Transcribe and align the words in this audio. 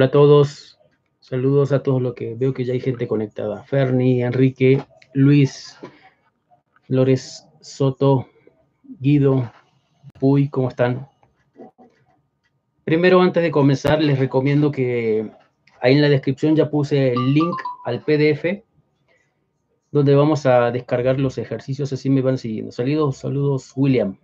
Hola 0.00 0.06
a 0.06 0.12
todos, 0.12 0.78
saludos 1.18 1.72
a 1.72 1.82
todos 1.82 2.00
los 2.00 2.14
que 2.14 2.34
veo 2.34 2.54
que 2.54 2.64
ya 2.64 2.72
hay 2.72 2.80
gente 2.80 3.06
conectada. 3.06 3.64
Ferni, 3.64 4.22
Enrique, 4.22 4.82
Luis, 5.12 5.76
Flores, 6.84 7.46
Soto, 7.60 8.26
Guido, 8.82 9.52
Puy, 10.18 10.48
¿cómo 10.48 10.70
están? 10.70 11.06
Primero, 12.82 13.20
antes 13.20 13.42
de 13.42 13.50
comenzar, 13.50 14.02
les 14.02 14.18
recomiendo 14.18 14.72
que 14.72 15.30
ahí 15.82 15.92
en 15.92 16.00
la 16.00 16.08
descripción 16.08 16.56
ya 16.56 16.70
puse 16.70 17.12
el 17.12 17.34
link 17.34 17.60
al 17.84 18.02
PDF 18.02 18.64
donde 19.90 20.14
vamos 20.14 20.46
a 20.46 20.70
descargar 20.70 21.20
los 21.20 21.36
ejercicios, 21.36 21.92
así 21.92 22.08
me 22.08 22.22
van 22.22 22.38
siguiendo. 22.38 22.72
Saludos, 22.72 23.18
saludos, 23.18 23.70
William. 23.76 24.18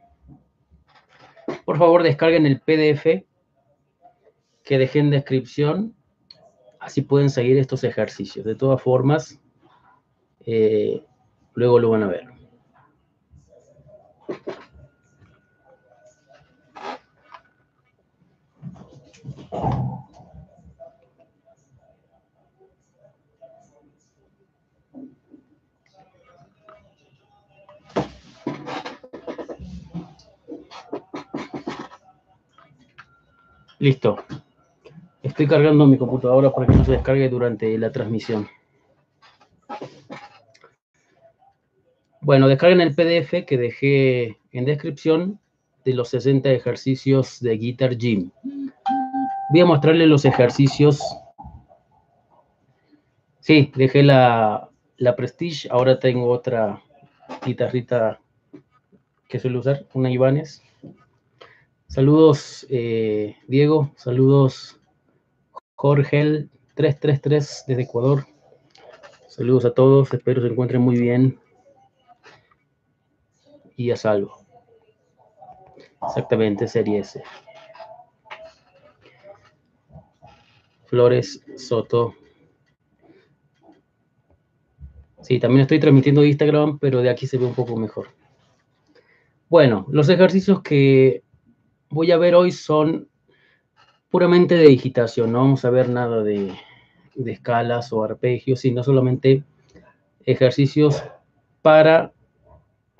Por 1.66 1.76
favor, 1.76 2.02
descarguen 2.02 2.46
el 2.46 2.60
PDF 2.60 3.26
que 4.66 4.78
dejé 4.78 4.98
en 4.98 5.10
descripción, 5.10 5.94
así 6.80 7.00
pueden 7.00 7.30
seguir 7.30 7.56
estos 7.56 7.84
ejercicios. 7.84 8.44
De 8.44 8.56
todas 8.56 8.82
formas, 8.82 9.40
eh, 10.40 11.04
luego 11.54 11.78
lo 11.78 11.90
van 11.90 12.02
a 12.02 12.08
ver. 12.08 12.26
Listo. 33.78 34.16
Estoy 35.36 35.48
cargando 35.48 35.86
mi 35.86 35.98
computadora 35.98 36.50
para 36.50 36.66
que 36.66 36.72
no 36.72 36.82
se 36.82 36.92
descargue 36.92 37.28
durante 37.28 37.76
la 37.76 37.92
transmisión. 37.92 38.48
Bueno, 42.22 42.48
descarguen 42.48 42.80
el 42.80 42.94
PDF 42.94 43.44
que 43.44 43.58
dejé 43.58 44.38
en 44.52 44.64
descripción 44.64 45.38
de 45.84 45.92
los 45.92 46.08
60 46.08 46.50
ejercicios 46.52 47.38
de 47.40 47.54
Guitar 47.58 47.98
Gym. 47.98 48.30
Voy 49.50 49.60
a 49.60 49.66
mostrarles 49.66 50.08
los 50.08 50.24
ejercicios. 50.24 51.02
Sí, 53.40 53.70
dejé 53.76 54.04
la, 54.04 54.70
la 54.96 55.16
Prestige, 55.16 55.68
ahora 55.70 55.98
tengo 55.98 56.30
otra 56.30 56.82
guitarrita 57.44 58.20
que 59.28 59.38
suelo 59.38 59.58
usar, 59.58 59.84
una 59.92 60.10
Ibanez. 60.10 60.62
Saludos, 61.88 62.66
eh, 62.70 63.36
Diego. 63.46 63.92
Saludos, 63.96 64.75
Jorge 65.76 66.48
333 66.74 67.64
desde 67.68 67.82
Ecuador. 67.82 68.26
Saludos 69.28 69.66
a 69.66 69.74
todos. 69.74 70.12
Espero 70.12 70.40
se 70.40 70.48
encuentren 70.48 70.80
muy 70.80 70.98
bien 70.98 71.38
y 73.76 73.90
a 73.90 73.96
salvo. 73.96 74.38
Exactamente, 76.02 76.66
serie 76.66 77.00
S. 77.00 77.22
Flores 80.86 81.44
Soto. 81.56 82.14
Sí, 85.20 85.38
también 85.38 85.62
estoy 85.62 85.78
transmitiendo 85.78 86.24
Instagram, 86.24 86.78
pero 86.78 87.02
de 87.02 87.10
aquí 87.10 87.26
se 87.26 87.36
ve 87.36 87.44
un 87.44 87.54
poco 87.54 87.76
mejor. 87.76 88.08
Bueno, 89.50 89.86
los 89.90 90.08
ejercicios 90.08 90.62
que 90.62 91.22
voy 91.90 92.12
a 92.12 92.16
ver 92.16 92.34
hoy 92.34 92.50
son 92.50 93.10
puramente 94.16 94.54
de 94.54 94.68
digitación, 94.68 95.30
no 95.30 95.40
vamos 95.40 95.66
a 95.66 95.68
ver 95.68 95.90
nada 95.90 96.22
de, 96.22 96.54
escalas 97.26 97.92
o 97.92 98.02
arpegios, 98.02 98.60
sino 98.60 98.82
solamente 98.82 99.44
ejercicios 100.24 101.04
para 101.60 102.14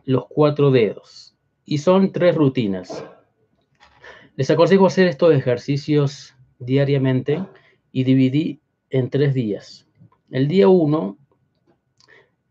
los 0.04 0.26
cuatro 0.28 0.70
dedos. 0.70 1.34
Y 1.64 1.78
son 1.78 2.12
tres 2.12 2.34
rutinas. 2.34 3.02
Les 4.36 4.50
aconsejo 4.50 4.84
hacer 4.84 5.08
estos 5.08 5.32
ejercicios 5.32 6.36
diariamente 6.58 7.42
y 7.92 8.04
dividí 8.04 8.60
en 8.90 9.08
tres 9.08 9.32
días. 9.32 9.88
El 10.30 10.48
día 10.48 10.68
1, 10.68 11.16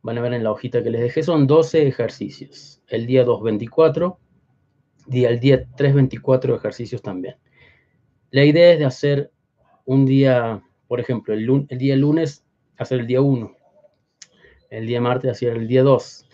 van 0.01 0.17
a 0.17 0.21
ver 0.21 0.33
en 0.33 0.43
la 0.43 0.51
hojita 0.51 0.81
que 0.81 0.89
les 0.89 1.01
dejé, 1.01 1.21
son 1.21 1.45
12 1.45 1.87
ejercicios. 1.87 2.81
El 2.87 3.05
día 3.05 3.25
2, 3.25 3.43
24 3.43 4.17
y 5.11 5.25
el 5.25 5.39
día 5.39 5.67
3, 5.75 5.93
24 5.93 6.55
ejercicios 6.55 7.03
también. 7.03 7.35
La 8.31 8.43
idea 8.43 8.73
es 8.73 8.79
de 8.79 8.85
hacer 8.85 9.31
un 9.85 10.05
día, 10.05 10.61
por 10.87 10.99
ejemplo, 10.99 11.33
el, 11.33 11.67
día 11.77 11.95
lunes 11.95 12.43
hacer 12.77 13.01
el 13.01 13.07
día 13.07 13.21
1, 13.21 13.55
el 14.69 14.87
día 14.87 14.99
martes 14.99 15.31
hacer 15.31 15.55
el 15.55 15.67
día 15.67 15.83
2, 15.83 16.27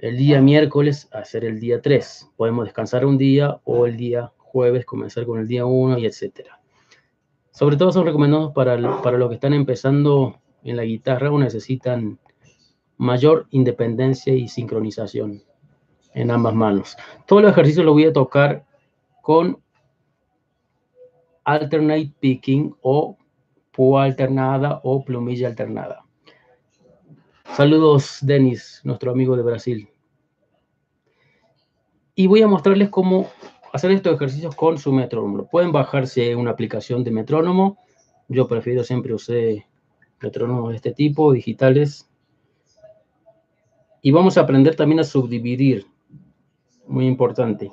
el 0.00 0.16
día 0.16 0.40
miércoles 0.40 1.08
hacer 1.12 1.44
el 1.44 1.60
día 1.60 1.80
3. 1.80 2.30
Podemos 2.36 2.64
descansar 2.64 3.06
un 3.06 3.16
día 3.16 3.60
o 3.64 3.86
el 3.86 3.96
día 3.96 4.32
jueves 4.38 4.84
comenzar 4.84 5.26
con 5.26 5.38
el 5.38 5.48
día 5.48 5.64
1 5.64 5.98
y 5.98 6.06
etcétera. 6.06 6.60
Sobre 7.50 7.76
todo 7.76 7.92
son 7.92 8.06
recomendados 8.06 8.52
para, 8.52 8.76
para 9.02 9.18
los 9.18 9.28
que 9.28 9.34
están 9.34 9.52
empezando 9.52 10.40
en 10.62 10.76
la 10.76 10.84
guitarra 10.84 11.30
o 11.30 11.38
necesitan 11.38 12.18
mayor 12.96 13.46
independencia 13.50 14.34
y 14.34 14.48
sincronización 14.48 15.42
en 16.14 16.30
ambas 16.30 16.54
manos. 16.54 16.96
Todos 17.26 17.42
los 17.42 17.52
ejercicios 17.52 17.84
los 17.84 17.94
voy 17.94 18.04
a 18.04 18.12
tocar 18.12 18.64
con 19.22 19.60
alternate 21.48 22.12
picking 22.20 22.74
o 22.82 23.16
púa 23.72 24.04
alternada 24.04 24.80
o 24.84 25.02
plumilla 25.02 25.48
alternada. 25.48 26.04
Saludos, 27.56 28.18
Denis, 28.20 28.82
nuestro 28.84 29.10
amigo 29.10 29.34
de 29.34 29.42
Brasil. 29.42 29.88
Y 32.14 32.26
voy 32.26 32.42
a 32.42 32.48
mostrarles 32.48 32.90
cómo 32.90 33.30
hacer 33.72 33.92
estos 33.92 34.14
ejercicios 34.14 34.54
con 34.54 34.76
su 34.76 34.92
metrónomo. 34.92 35.48
Pueden 35.48 35.72
bajarse 35.72 36.36
una 36.36 36.50
aplicación 36.50 37.02
de 37.02 37.12
metrónomo. 37.12 37.78
Yo 38.28 38.46
prefiero 38.46 38.84
siempre 38.84 39.14
usar 39.14 39.64
metrónomos 40.20 40.70
de 40.70 40.76
este 40.76 40.92
tipo, 40.92 41.32
digitales. 41.32 42.10
Y 44.02 44.10
vamos 44.10 44.36
a 44.36 44.42
aprender 44.42 44.76
también 44.76 45.00
a 45.00 45.04
subdividir 45.04 45.86
muy 46.86 47.06
importante. 47.06 47.72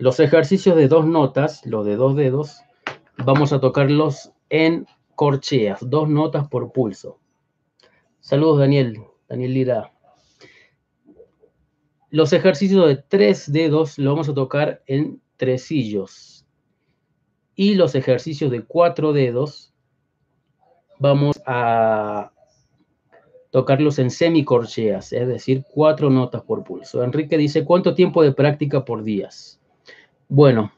Los 0.00 0.18
ejercicios 0.18 0.76
de 0.76 0.88
dos 0.88 1.04
notas, 1.04 1.66
los 1.66 1.84
de 1.84 1.94
dos 1.96 2.16
dedos, 2.16 2.62
vamos 3.18 3.52
a 3.52 3.60
tocarlos 3.60 4.32
en 4.48 4.86
corcheas, 5.14 5.78
dos 5.82 6.08
notas 6.08 6.48
por 6.48 6.72
pulso. 6.72 7.18
Saludos, 8.20 8.60
Daniel, 8.60 9.02
Daniel 9.28 9.52
Lira. 9.52 9.92
Los 12.08 12.32
ejercicios 12.32 12.88
de 12.88 12.96
tres 12.96 13.52
dedos 13.52 13.98
los 13.98 14.14
vamos 14.14 14.30
a 14.30 14.34
tocar 14.34 14.82
en 14.86 15.20
tresillos. 15.36 16.46
Y 17.54 17.74
los 17.74 17.94
ejercicios 17.94 18.50
de 18.50 18.64
cuatro 18.64 19.12
dedos 19.12 19.74
vamos 20.98 21.38
a 21.44 22.32
tocarlos 23.50 23.98
en 23.98 24.10
semicorcheas, 24.10 25.12
es 25.12 25.28
decir, 25.28 25.62
cuatro 25.70 26.08
notas 26.08 26.40
por 26.40 26.64
pulso. 26.64 27.04
Enrique 27.04 27.36
dice, 27.36 27.66
¿cuánto 27.66 27.92
tiempo 27.92 28.22
de 28.22 28.32
práctica 28.32 28.82
por 28.86 29.02
días? 29.02 29.59
Bueno, 30.32 30.70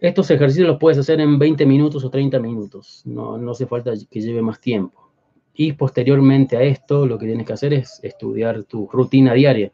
estos 0.00 0.28
ejercicios 0.28 0.66
los 0.66 0.78
puedes 0.78 0.98
hacer 0.98 1.20
en 1.20 1.38
20 1.38 1.64
minutos 1.66 2.04
o 2.04 2.10
30 2.10 2.40
minutos, 2.40 3.02
no, 3.04 3.38
no 3.38 3.52
hace 3.52 3.64
falta 3.64 3.92
que 4.10 4.20
lleve 4.20 4.42
más 4.42 4.60
tiempo. 4.60 5.12
Y 5.54 5.74
posteriormente 5.74 6.56
a 6.56 6.62
esto, 6.62 7.06
lo 7.06 7.16
que 7.16 7.26
tienes 7.26 7.46
que 7.46 7.52
hacer 7.52 7.72
es 7.72 8.00
estudiar 8.02 8.64
tu 8.64 8.88
rutina 8.88 9.34
diaria, 9.34 9.70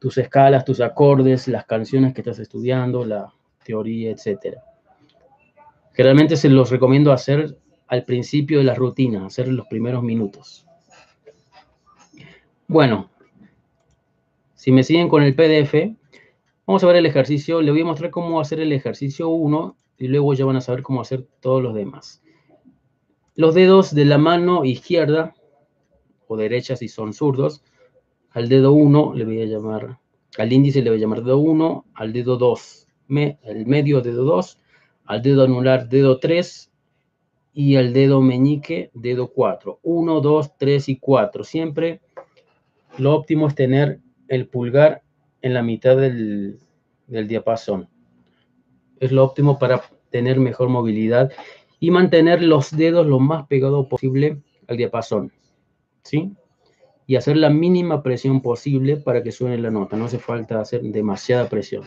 tus 0.00 0.18
escalas, 0.18 0.64
tus 0.64 0.80
acordes, 0.80 1.46
las 1.46 1.64
canciones 1.64 2.12
que 2.12 2.22
estás 2.22 2.40
estudiando, 2.40 3.04
la 3.04 3.32
teoría, 3.64 4.10
etc. 4.10 4.56
Generalmente 5.92 6.36
se 6.36 6.48
los 6.48 6.70
recomiendo 6.70 7.12
hacer 7.12 7.56
al 7.86 8.04
principio 8.04 8.58
de 8.58 8.64
la 8.64 8.74
rutina, 8.74 9.26
hacer 9.26 9.46
los 9.46 9.68
primeros 9.68 10.02
minutos. 10.02 10.66
Bueno, 12.66 13.10
si 14.56 14.72
me 14.72 14.82
siguen 14.82 15.08
con 15.08 15.22
el 15.22 15.36
PDF, 15.36 15.94
vamos 16.68 16.84
a 16.84 16.86
ver 16.86 16.96
el 16.96 17.06
ejercicio. 17.06 17.62
Le 17.62 17.70
voy 17.70 17.80
a 17.80 17.86
mostrar 17.86 18.10
cómo 18.10 18.40
hacer 18.40 18.60
el 18.60 18.72
ejercicio 18.72 19.30
1 19.30 19.76
y 19.96 20.08
luego 20.08 20.34
ya 20.34 20.44
van 20.44 20.56
a 20.56 20.60
saber 20.60 20.82
cómo 20.82 21.00
hacer 21.00 21.26
todos 21.40 21.62
los 21.62 21.74
demás. 21.74 22.22
Los 23.34 23.54
dedos 23.54 23.94
de 23.94 24.04
la 24.04 24.18
mano 24.18 24.66
izquierda 24.66 25.34
o 26.26 26.36
derecha 26.36 26.76
si 26.76 26.88
son 26.88 27.14
zurdos, 27.14 27.64
al 28.30 28.50
dedo 28.50 28.72
1 28.72 29.14
le 29.14 29.24
voy 29.24 29.40
a 29.40 29.46
llamar, 29.46 29.98
al 30.36 30.52
índice 30.52 30.82
le 30.82 30.90
voy 30.90 30.98
a 30.98 31.00
llamar 31.00 31.22
dedo 31.22 31.38
1, 31.38 31.86
al 31.94 32.12
dedo 32.12 32.36
2, 32.36 32.86
el 33.08 33.66
medio 33.66 34.02
dedo 34.02 34.24
2, 34.24 34.58
al 35.06 35.22
dedo 35.22 35.44
anular 35.44 35.88
dedo 35.88 36.18
3 36.18 36.70
y 37.54 37.76
al 37.76 37.94
dedo 37.94 38.20
meñique 38.20 38.90
dedo 38.92 39.28
4. 39.28 39.80
1, 39.82 40.20
2, 40.20 40.56
3 40.58 40.88
y 40.90 40.98
4. 40.98 41.44
Siempre 41.44 42.02
lo 42.98 43.14
óptimo 43.14 43.48
es 43.48 43.54
tener 43.54 44.00
el 44.28 44.48
pulgar 44.48 45.02
en 45.42 45.54
la 45.54 45.62
mitad 45.62 45.96
del, 45.96 46.58
del 47.06 47.28
diapasón. 47.28 47.88
Es 49.00 49.12
lo 49.12 49.24
óptimo 49.24 49.58
para 49.58 49.82
tener 50.10 50.40
mejor 50.40 50.68
movilidad 50.68 51.32
y 51.80 51.90
mantener 51.90 52.42
los 52.42 52.76
dedos 52.76 53.06
lo 53.06 53.20
más 53.20 53.46
pegados 53.46 53.86
posible 53.86 54.42
al 54.66 54.76
diapasón. 54.76 55.32
¿Sí? 56.02 56.32
Y 57.06 57.16
hacer 57.16 57.36
la 57.36 57.50
mínima 57.50 58.02
presión 58.02 58.42
posible 58.42 58.96
para 58.96 59.22
que 59.22 59.32
suene 59.32 59.58
la 59.58 59.70
nota. 59.70 59.96
No 59.96 60.06
hace 60.06 60.18
falta 60.18 60.60
hacer 60.60 60.82
demasiada 60.82 61.48
presión. 61.48 61.84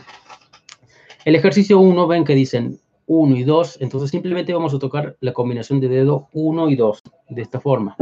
El 1.24 1.36
ejercicio 1.36 1.78
1, 1.78 2.06
ven 2.08 2.24
que 2.24 2.34
dicen 2.34 2.80
1 3.06 3.36
y 3.36 3.44
2, 3.44 3.78
entonces 3.80 4.10
simplemente 4.10 4.52
vamos 4.52 4.74
a 4.74 4.78
tocar 4.78 5.16
la 5.20 5.32
combinación 5.32 5.80
de 5.80 5.88
dedo 5.88 6.28
1 6.32 6.68
y 6.70 6.76
2, 6.76 7.02
de 7.30 7.42
esta 7.42 7.60
forma. 7.60 7.96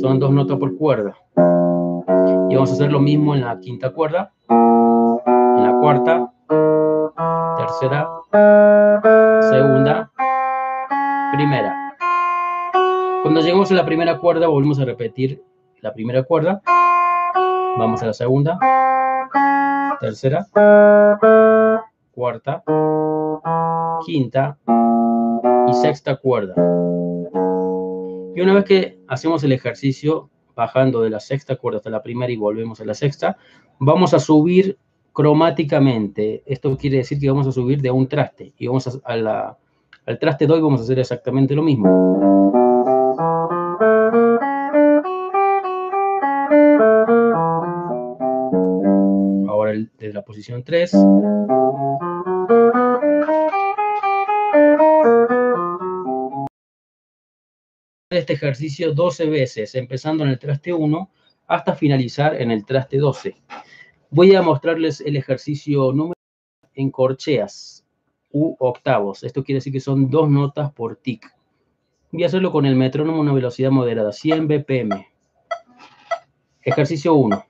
Son 0.00 0.18
dos 0.18 0.32
notas 0.32 0.58
por 0.58 0.76
cuerda. 0.76 1.16
Y 2.54 2.56
vamos 2.56 2.70
a 2.70 2.74
hacer 2.74 2.92
lo 2.92 3.00
mismo 3.00 3.34
en 3.34 3.40
la 3.40 3.58
quinta 3.58 3.90
cuerda, 3.90 4.32
en 4.48 5.60
la 5.60 5.76
cuarta, 5.80 6.32
tercera, 7.56 8.08
segunda, 9.50 10.12
primera. 11.32 11.96
Cuando 13.22 13.40
llegamos 13.40 13.72
a 13.72 13.74
la 13.74 13.84
primera 13.84 14.18
cuerda, 14.20 14.46
volvemos 14.46 14.78
a 14.78 14.84
repetir 14.84 15.42
la 15.80 15.92
primera 15.92 16.22
cuerda. 16.22 16.62
Vamos 17.76 18.00
a 18.04 18.06
la 18.06 18.12
segunda, 18.12 18.56
tercera, 19.98 20.46
cuarta, 22.12 22.62
quinta 24.06 24.58
y 25.66 25.74
sexta 25.74 26.14
cuerda. 26.18 26.54
Y 28.36 28.40
una 28.40 28.54
vez 28.54 28.64
que 28.64 29.00
hacemos 29.08 29.42
el 29.42 29.50
ejercicio 29.50 30.30
bajando 30.54 31.02
de 31.02 31.10
la 31.10 31.20
sexta 31.20 31.56
cuerda 31.56 31.78
hasta 31.78 31.90
la 31.90 32.02
primera 32.02 32.32
y 32.32 32.36
volvemos 32.36 32.80
a 32.80 32.84
la 32.84 32.94
sexta, 32.94 33.36
vamos 33.78 34.14
a 34.14 34.18
subir 34.18 34.78
cromáticamente. 35.12 36.42
Esto 36.46 36.76
quiere 36.76 36.98
decir 36.98 37.18
que 37.18 37.30
vamos 37.30 37.46
a 37.46 37.52
subir 37.52 37.80
de 37.80 37.90
un 37.90 38.08
traste 38.08 38.52
y 38.58 38.66
vamos 38.66 39.00
a, 39.04 39.56
al 40.06 40.18
traste 40.18 40.46
2 40.46 40.60
vamos 40.60 40.80
a 40.80 40.84
hacer 40.84 40.98
exactamente 40.98 41.54
lo 41.54 41.62
mismo. 41.62 41.88
Ahora 49.48 49.72
desde 49.98 50.12
la 50.12 50.22
posición 50.22 50.62
3. 50.62 50.92
Este 58.16 58.34
ejercicio 58.34 58.92
12 58.92 59.26
veces, 59.26 59.74
empezando 59.74 60.24
en 60.24 60.30
el 60.30 60.38
traste 60.38 60.72
1 60.72 61.10
hasta 61.46 61.74
finalizar 61.74 62.40
en 62.40 62.50
el 62.50 62.64
traste 62.64 62.98
12. 62.98 63.36
Voy 64.10 64.34
a 64.34 64.42
mostrarles 64.42 65.00
el 65.00 65.16
ejercicio 65.16 65.92
número 65.92 66.14
en 66.74 66.90
corcheas 66.90 67.84
u 68.32 68.56
octavos. 68.58 69.22
Esto 69.24 69.44
quiere 69.44 69.58
decir 69.58 69.72
que 69.72 69.80
son 69.80 70.10
dos 70.10 70.28
notas 70.28 70.72
por 70.72 70.96
tic. 70.96 71.26
Voy 72.10 72.22
a 72.22 72.26
hacerlo 72.26 72.52
con 72.52 72.66
el 72.66 72.76
metrónomo 72.76 73.18
a 73.18 73.22
una 73.22 73.32
velocidad 73.32 73.70
moderada, 73.70 74.12
100 74.12 74.48
BPM. 74.48 75.06
Ejercicio 76.62 77.14
1. 77.14 77.44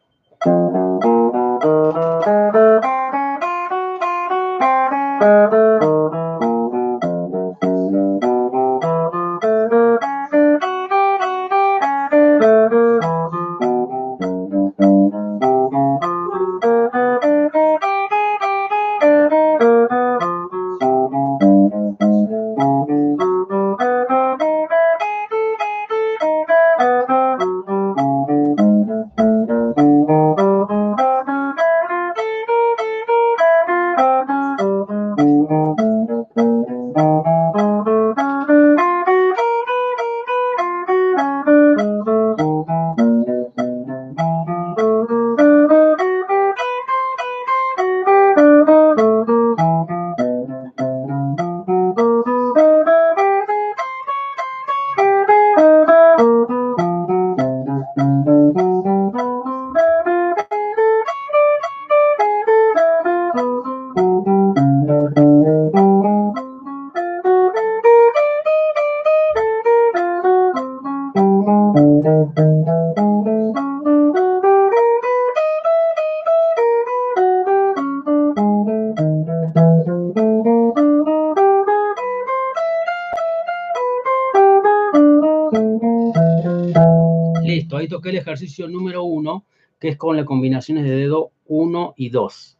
Ejercicio 88.34 88.69
número 88.69 89.05
uno, 89.05 89.44
que 89.79 89.88
es 89.88 89.96
con 89.96 90.17
las 90.17 90.26
combinaciones 90.26 90.84
de 90.84 90.96
dedo 90.96 91.31
1 91.46 91.94
y 91.96 92.10
2. 92.10 92.58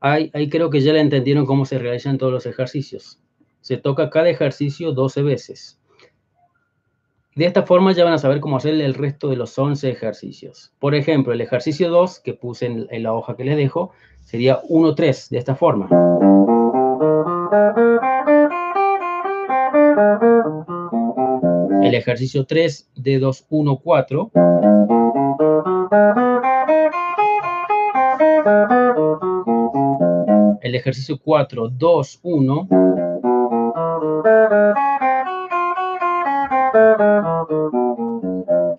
Ahí, 0.00 0.50
creo 0.50 0.68
que 0.68 0.82
ya 0.82 0.92
le 0.92 1.00
entendieron 1.00 1.46
cómo 1.46 1.64
se 1.64 1.78
realizan 1.78 2.18
todos 2.18 2.32
los 2.32 2.44
ejercicios. 2.44 3.18
Se 3.62 3.78
toca 3.78 4.10
cada 4.10 4.28
ejercicio 4.28 4.92
12 4.92 5.22
veces. 5.22 5.80
De 7.34 7.46
esta 7.46 7.62
forma 7.62 7.92
ya 7.92 8.04
van 8.04 8.12
a 8.12 8.18
saber 8.18 8.40
cómo 8.40 8.58
hacer 8.58 8.74
el 8.74 8.92
resto 8.92 9.30
de 9.30 9.36
los 9.36 9.58
11 9.58 9.90
ejercicios. 9.90 10.72
Por 10.78 10.94
ejemplo, 10.94 11.32
el 11.32 11.40
ejercicio 11.40 11.88
2 11.88 12.20
que 12.20 12.34
puse 12.34 12.66
en, 12.66 12.86
en 12.90 13.02
la 13.02 13.14
hoja 13.14 13.34
que 13.36 13.44
les 13.44 13.56
dejo 13.56 13.92
sería 14.20 14.60
1-3, 14.64 15.30
de 15.30 15.38
esta 15.38 15.56
forma. 15.56 15.88
El 21.84 21.94
ejercicio 21.94 22.46
3, 22.46 22.92
dedos 22.96 23.44
1, 23.50 23.76
4. 23.76 24.30
El 30.62 30.74
ejercicio 30.74 31.20
4, 31.22 31.68
2, 31.68 32.20
1. 32.22 32.68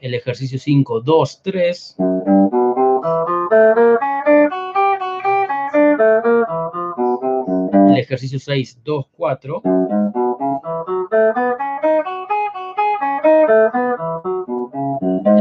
El 0.01 0.13
ejercicio 0.15 0.57
5, 0.57 1.01
2, 1.01 1.41
3. 1.43 1.95
El 7.88 7.97
ejercicio 7.97 8.39
6, 8.39 8.79
2, 8.83 9.05
4. 9.15 9.62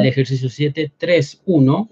El 0.05 0.11
ejercicio 0.11 0.51
7, 0.51 0.93
3, 0.99 1.43
1. 1.47 1.89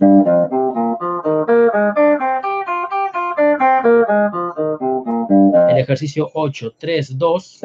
El 5.71 5.79
ejercicio 5.79 6.29
8, 6.35 6.75
3, 6.79 7.17
2. 7.17 7.61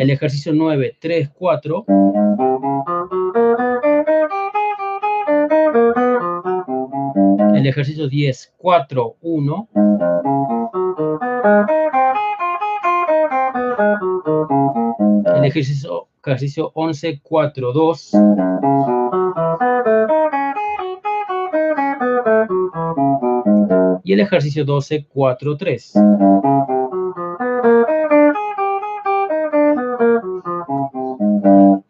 El 0.00 0.10
ejercicio 0.10 0.52
9, 0.52 0.96
3, 0.98 1.30
4. 1.38 1.84
el 7.64 7.68
ejercicio 7.68 8.08
10, 8.08 8.54
4, 8.58 9.16
1. 9.22 9.68
El 15.44 15.50
ejercicio, 15.50 16.08
ejercicio 16.24 16.72
11, 16.72 17.20
4, 17.22 17.72
2. 17.74 18.12
Y 24.04 24.12
el 24.14 24.20
ejercicio 24.20 24.64
12, 24.64 25.06
4, 25.06 25.56
3. 25.58 25.94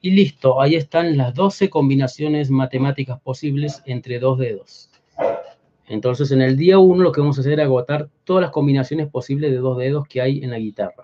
Y 0.00 0.10
listo, 0.10 0.60
ahí 0.60 0.74
están 0.74 1.16
las 1.16 1.32
12 1.32 1.70
combinaciones 1.70 2.50
matemáticas 2.50 3.20
posibles 3.20 3.84
entre 3.86 4.18
dos 4.18 4.36
dedos. 4.36 4.90
Entonces, 5.86 6.32
en 6.32 6.42
el 6.42 6.56
día 6.56 6.80
1 6.80 7.00
lo 7.00 7.12
que 7.12 7.20
vamos 7.20 7.38
a 7.38 7.42
hacer 7.42 7.60
es 7.60 7.66
agotar 7.66 8.08
todas 8.24 8.42
las 8.42 8.50
combinaciones 8.50 9.08
posibles 9.08 9.52
de 9.52 9.58
dos 9.58 9.78
dedos 9.78 10.08
que 10.08 10.20
hay 10.20 10.42
en 10.42 10.50
la 10.50 10.58
guitarra. 10.58 11.03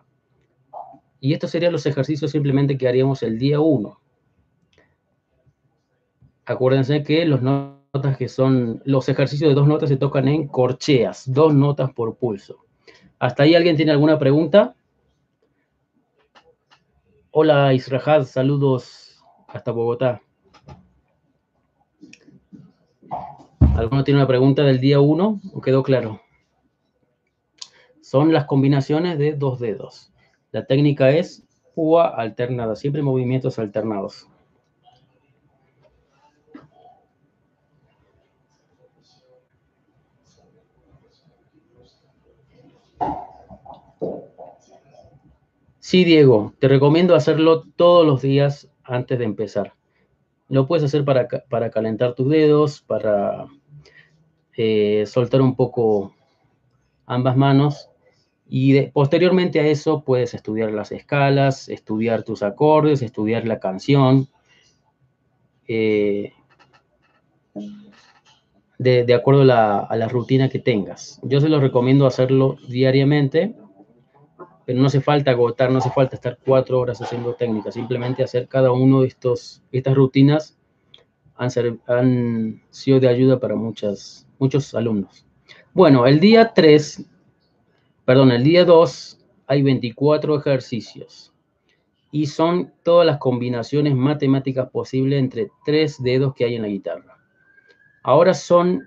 Y 1.20 1.34
estos 1.34 1.50
serían 1.50 1.72
los 1.72 1.84
ejercicios 1.86 2.30
simplemente 2.30 2.78
que 2.78 2.88
haríamos 2.88 3.22
el 3.22 3.38
día 3.38 3.60
1. 3.60 4.00
Acuérdense 6.46 7.02
que 7.02 7.24
los 7.26 7.42
notas 7.42 8.16
que 8.16 8.28
son, 8.28 8.82
los 8.84 9.08
ejercicios 9.08 9.50
de 9.50 9.54
dos 9.54 9.68
notas 9.68 9.90
se 9.90 9.96
tocan 9.96 10.26
en 10.28 10.48
corcheas, 10.48 11.30
dos 11.30 11.54
notas 11.54 11.92
por 11.92 12.16
pulso. 12.16 12.64
¿Hasta 13.18 13.42
ahí 13.42 13.54
alguien 13.54 13.76
tiene 13.76 13.92
alguna 13.92 14.18
pregunta? 14.18 14.74
Hola 17.32 17.72
Israhad, 17.74 18.24
saludos 18.24 19.22
hasta 19.46 19.70
Bogotá. 19.70 20.22
¿Alguno 23.76 24.02
tiene 24.04 24.18
una 24.20 24.26
pregunta 24.26 24.62
del 24.62 24.80
día 24.80 25.00
1 25.00 25.40
o 25.52 25.60
quedó 25.60 25.82
claro? 25.82 26.20
Son 28.00 28.32
las 28.32 28.46
combinaciones 28.46 29.18
de 29.18 29.34
dos 29.34 29.60
dedos. 29.60 30.09
La 30.52 30.66
técnica 30.66 31.10
es 31.10 31.44
púa 31.74 32.08
alternada, 32.08 32.74
siempre 32.74 33.02
movimientos 33.02 33.58
alternados. 33.58 34.26
Sí, 45.78 46.04
Diego, 46.04 46.54
te 46.58 46.68
recomiendo 46.68 47.14
hacerlo 47.14 47.64
todos 47.74 48.06
los 48.06 48.22
días 48.22 48.70
antes 48.84 49.18
de 49.18 49.24
empezar. 49.24 49.74
Lo 50.48 50.66
puedes 50.66 50.84
hacer 50.84 51.04
para, 51.04 51.26
para 51.48 51.70
calentar 51.70 52.14
tus 52.14 52.28
dedos, 52.28 52.80
para 52.82 53.46
eh, 54.56 55.04
soltar 55.06 55.40
un 55.40 55.56
poco 55.56 56.14
ambas 57.06 57.36
manos 57.36 57.89
y 58.50 58.88
posteriormente 58.88 59.60
a 59.60 59.66
eso 59.66 60.02
puedes 60.04 60.34
estudiar 60.34 60.72
las 60.72 60.92
escalas, 60.92 61.68
estudiar 61.68 62.24
tus 62.24 62.42
acordes, 62.42 63.00
estudiar 63.00 63.46
la 63.46 63.60
canción, 63.60 64.28
eh, 65.68 66.32
de, 68.78 69.14
acuerdo 69.14 69.42
a 69.42 69.96
la 69.96 70.08
rutina 70.08 70.48
que 70.48 70.58
tengas. 70.58 71.20
Yo 71.22 71.40
se 71.40 71.48
los 71.48 71.62
recomiendo 71.62 72.06
hacerlo 72.06 72.56
diariamente 72.68 73.54
pero 74.70 74.82
no 74.82 74.86
hace 74.86 75.00
falta 75.00 75.32
agotar, 75.32 75.72
no 75.72 75.78
hace 75.78 75.90
falta 75.90 76.14
estar 76.14 76.38
cuatro 76.46 76.78
horas 76.78 77.02
haciendo 77.02 77.34
técnica, 77.34 77.72
simplemente 77.72 78.22
hacer 78.22 78.46
cada 78.46 78.70
uno 78.70 79.00
de 79.00 79.08
estos, 79.08 79.64
estas 79.72 79.96
rutinas 79.96 80.56
han, 81.34 81.50
han 81.88 82.62
sido 82.70 83.00
de 83.00 83.08
ayuda 83.08 83.40
para 83.40 83.56
muchas, 83.56 84.28
muchos 84.38 84.72
alumnos. 84.72 85.26
Bueno, 85.72 86.06
el 86.06 86.20
día 86.20 86.52
3, 86.54 87.04
perdón, 88.10 88.32
el 88.32 88.42
día 88.42 88.64
2 88.64 89.20
hay 89.46 89.62
24 89.62 90.36
ejercicios 90.36 91.32
y 92.10 92.26
son 92.26 92.74
todas 92.82 93.06
las 93.06 93.18
combinaciones 93.18 93.94
matemáticas 93.94 94.68
posibles 94.70 95.20
entre 95.20 95.52
tres 95.64 96.02
dedos 96.02 96.34
que 96.34 96.44
hay 96.44 96.56
en 96.56 96.62
la 96.62 96.66
guitarra. 96.66 97.18
Ahora 98.02 98.34
son 98.34 98.82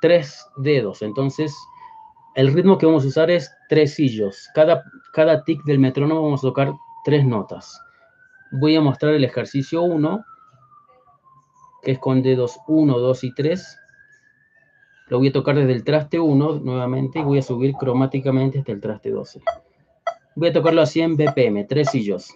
tres 0.00 0.46
dedos, 0.56 1.02
entonces 1.02 1.54
el 2.34 2.50
ritmo 2.50 2.78
que 2.78 2.86
vamos 2.86 3.04
a 3.04 3.08
usar 3.08 3.30
es 3.30 3.52
tres 3.68 3.92
sillos. 3.92 4.48
Cada, 4.54 4.82
cada 5.12 5.44
tic 5.44 5.62
del 5.64 5.78
metrónomo 5.78 6.22
vamos 6.22 6.40
a 6.40 6.48
tocar 6.48 6.72
tres 7.04 7.26
notas. 7.26 7.78
Voy 8.52 8.74
a 8.74 8.80
mostrar 8.80 9.12
el 9.12 9.24
ejercicio 9.24 9.82
1, 9.82 10.24
que 11.82 11.90
es 11.90 11.98
con 11.98 12.22
dedos 12.22 12.58
1, 12.68 12.98
2 12.98 13.24
y 13.24 13.34
3. 13.34 13.81
Lo 15.12 15.18
voy 15.18 15.28
a 15.28 15.32
tocar 15.32 15.54
desde 15.54 15.74
el 15.74 15.84
traste 15.84 16.18
1 16.18 16.60
nuevamente 16.60 17.18
y 17.18 17.22
voy 17.22 17.36
a 17.36 17.42
subir 17.42 17.74
cromáticamente 17.74 18.60
hasta 18.60 18.72
el 18.72 18.80
traste 18.80 19.10
12. 19.10 19.42
Voy 20.36 20.48
a 20.48 20.52
tocarlo 20.54 20.80
así 20.80 21.02
en 21.02 21.18
BPM, 21.18 21.66
tres 21.66 21.90
sillos. 21.90 22.34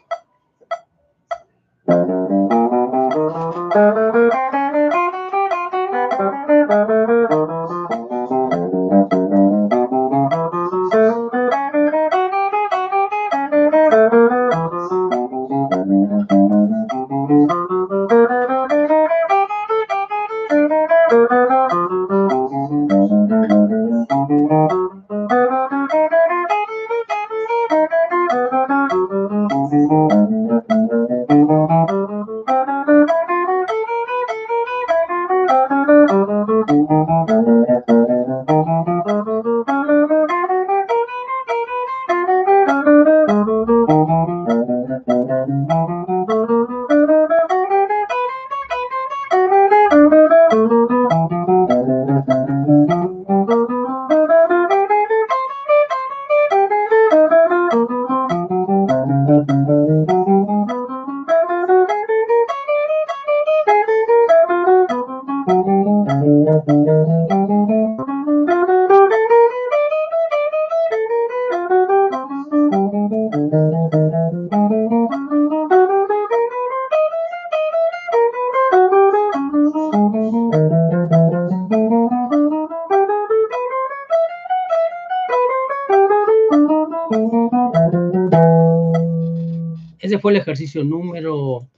Ejercicio 90.56 90.84
número 90.84 91.68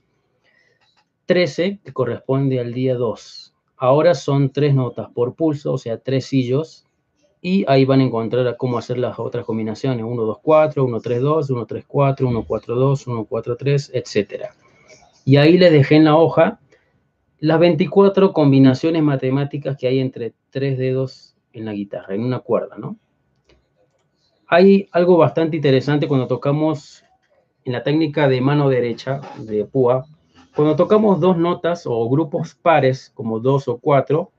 13, 1.25 1.79
que 1.83 1.91
corresponde 1.91 2.61
al 2.61 2.73
día 2.73 2.95
2. 2.95 3.53
Ahora 3.75 4.15
son 4.15 4.51
tres 4.51 4.73
notas 4.73 5.09
por 5.13 5.35
pulso, 5.35 5.73
o 5.73 5.77
sea, 5.77 5.97
tres 5.97 6.27
sillos, 6.27 6.85
y 7.41 7.65
ahí 7.67 7.83
van 7.83 7.99
a 7.99 8.05
encontrar 8.05 8.55
cómo 8.55 8.77
hacer 8.77 8.97
las 8.97 9.19
otras 9.19 9.43
combinaciones, 9.43 10.05
1, 10.05 10.23
2, 10.23 10.37
4, 10.41 10.85
1, 10.85 10.99
3, 11.01 11.21
2, 11.21 11.49
1, 11.49 11.65
3, 11.65 11.85
4, 11.87 12.27
1, 12.29 12.45
4, 12.45 12.75
2, 12.75 13.07
1, 13.07 13.25
4, 13.25 13.57
3, 13.57 13.91
etc. 13.93 14.43
Y 15.25 15.35
ahí 15.35 15.57
les 15.57 15.73
dejé 15.73 15.97
en 15.97 16.05
la 16.05 16.15
hoja 16.15 16.61
las 17.39 17.59
24 17.59 18.31
combinaciones 18.31 19.03
matemáticas 19.03 19.75
que 19.75 19.87
hay 19.87 19.99
entre 19.99 20.33
tres 20.51 20.77
dedos 20.77 21.35
en 21.51 21.65
la 21.65 21.73
guitarra, 21.73 22.15
en 22.15 22.23
una 22.23 22.39
cuerda, 22.39 22.77
¿no? 22.77 22.97
Hay 24.47 24.87
algo 24.93 25.17
bastante 25.17 25.57
interesante 25.57 26.07
cuando 26.07 26.27
tocamos 26.27 27.03
en 27.69 27.73
la 27.73 27.83
técnica 27.83 28.27
de 28.27 28.41
mano 28.41 28.67
derecha 28.67 29.21
de 29.37 29.63
púa, 29.63 30.03
cuando 30.55 30.75
tocamos 30.75 31.19
dos 31.19 31.37
notas 31.37 31.85
o 31.85 32.09
grupos 32.09 32.55
pares, 32.55 33.11
como 33.13 33.39
dos 33.39 33.67
o 33.67 33.77
cuatro, 33.77 34.31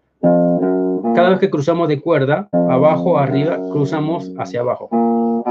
cada 1.15 1.31
vez 1.31 1.39
que 1.39 1.49
cruzamos 1.49 1.87
de 1.87 2.01
cuerda, 2.01 2.49
abajo, 2.69 3.19
arriba, 3.19 3.57
cruzamos 3.71 4.33
hacia 4.37 4.63
abajo. 4.63 4.91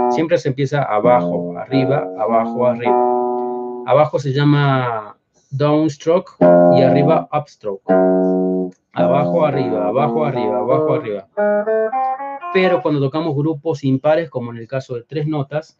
Siempre 0.09 0.37
se 0.37 0.49
empieza 0.49 0.83
abajo, 0.83 1.57
arriba, 1.57 2.05
abajo, 2.19 2.65
arriba. 2.65 3.01
Abajo 3.85 4.19
se 4.19 4.33
llama 4.33 5.15
downstroke 5.49 6.35
y 6.75 6.81
arriba 6.81 7.29
upstroke. 7.31 7.83
abajo, 8.91 9.45
arriba, 9.45 9.87
abajo, 9.87 10.25
arriba, 10.25 10.57
abajo, 10.57 10.93
arriba. 10.95 11.27
Pero 12.53 12.81
cuando 12.81 12.99
tocamos 12.99 13.33
grupos 13.37 13.85
impares, 13.85 14.29
como 14.29 14.51
en 14.51 14.57
el 14.57 14.67
caso 14.67 14.95
de 14.95 15.03
tres 15.03 15.27
notas, 15.27 15.79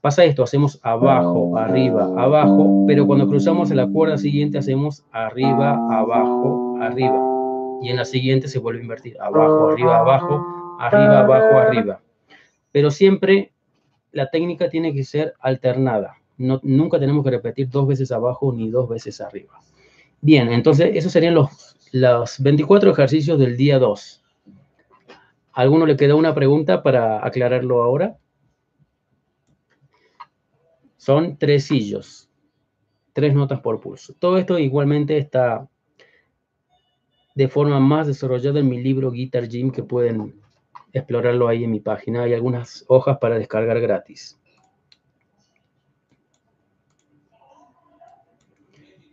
pasa 0.00 0.24
esto, 0.24 0.42
hacemos 0.42 0.78
abajo, 0.82 1.56
arriba, 1.56 2.04
abajo, 2.16 2.84
pero 2.86 3.06
cuando 3.06 3.26
cruzamos 3.26 3.70
en 3.70 3.78
la 3.78 3.86
cuerda 3.86 4.16
siguiente 4.16 4.58
hacemos 4.58 5.04
arriba, 5.12 5.72
abajo, 5.90 6.76
arriba. 6.80 7.18
Y 7.82 7.90
en 7.90 7.96
la 7.96 8.04
siguiente 8.04 8.48
se 8.48 8.58
vuelve 8.58 8.80
a 8.80 8.82
invertir, 8.82 9.16
abajo, 9.20 9.70
arriba, 9.70 9.98
abajo, 9.98 10.76
arriba, 10.78 11.20
abajo, 11.20 11.58
arriba. 11.58 12.00
Pero 12.72 12.90
siempre 12.90 13.52
la 14.12 14.30
técnica 14.30 14.68
tiene 14.68 14.92
que 14.92 15.04
ser 15.04 15.34
alternada. 15.40 16.16
No, 16.36 16.60
nunca 16.62 16.98
tenemos 17.00 17.24
que 17.24 17.30
repetir 17.30 17.68
dos 17.68 17.86
veces 17.86 18.12
abajo 18.12 18.52
ni 18.52 18.70
dos 18.70 18.88
veces 18.88 19.20
arriba. 19.20 19.60
Bien, 20.20 20.52
entonces 20.52 20.90
esos 20.94 21.12
serían 21.12 21.34
los, 21.34 21.76
los 21.92 22.40
24 22.40 22.90
ejercicios 22.90 23.38
del 23.38 23.56
día 23.56 23.78
2. 23.78 24.22
alguno 25.52 25.86
le 25.86 25.96
queda 25.96 26.14
una 26.14 26.34
pregunta 26.34 26.82
para 26.82 27.24
aclararlo 27.24 27.82
ahora? 27.82 28.16
Son 30.98 31.38
tres 31.38 31.64
sillos, 31.64 32.28
tres 33.14 33.32
notas 33.32 33.60
por 33.60 33.80
pulso. 33.80 34.14
Todo 34.18 34.36
esto 34.36 34.58
igualmente 34.58 35.16
está 35.16 35.66
de 37.34 37.48
forma 37.48 37.80
más 37.80 38.08
desarrollada 38.08 38.60
en 38.60 38.68
mi 38.68 38.82
libro 38.82 39.10
Guitar 39.10 39.48
Gym 39.48 39.70
que 39.70 39.84
pueden 39.84 40.40
explorarlo 40.92 41.48
ahí 41.48 41.64
en 41.64 41.70
mi 41.70 41.80
página. 41.80 42.24
Hay 42.24 42.34
algunas 42.34 42.84
hojas 42.88 43.18
para 43.18 43.38
descargar 43.38 43.80
gratis. 43.80 44.38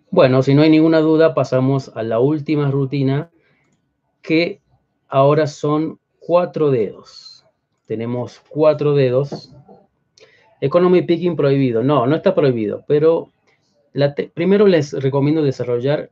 Bueno, 0.09 0.41
si 0.41 0.53
no 0.53 0.63
hay 0.63 0.69
ninguna 0.69 0.99
duda, 0.99 1.33
pasamos 1.33 1.91
a 1.95 2.01
la 2.01 2.19
última 2.19 2.71
rutina, 2.71 3.31
que 4.21 4.61
ahora 5.07 5.45
son 5.45 5.99
cuatro 6.19 6.71
dedos. 6.71 7.45
Tenemos 7.85 8.41
cuatro 8.49 8.95
dedos. 8.95 9.54
Economy 10.61 11.01
picking 11.01 11.35
prohibido. 11.35 11.83
No, 11.83 12.07
no 12.07 12.15
está 12.15 12.33
prohibido, 12.33 12.83
pero 12.87 13.29
primero 14.33 14.67
les 14.67 14.93
recomiendo 14.93 15.43
desarrollar 15.43 16.09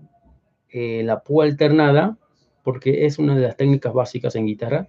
eh, 0.70 1.04
la 1.04 1.22
púa 1.22 1.46
alternada, 1.46 2.18
porque 2.64 3.06
es 3.06 3.20
una 3.20 3.36
de 3.36 3.42
las 3.42 3.58
técnicas 3.58 3.94
básicas 3.94 4.36
en 4.36 4.46
guitarra. 4.46 4.88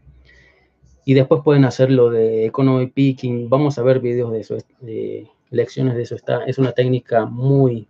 Y 1.05 1.15
después 1.15 1.43
pueden 1.45 1.65
hacer 1.65 1.91
lo 1.91 2.09
de 2.11 2.47
economy 2.47 2.87
picking. 2.87 3.51
Vamos 3.51 3.79
a 3.79 3.83
ver 3.83 4.01
videos 4.01 4.33
de 4.33 4.41
eso, 4.41 4.57
de 4.81 5.29
lecciones 5.51 5.95
de 5.95 6.03
eso. 6.03 6.15
Está, 6.15 6.45
es 6.45 6.59
una 6.59 6.73
técnica 6.73 7.27
muy, 7.27 7.87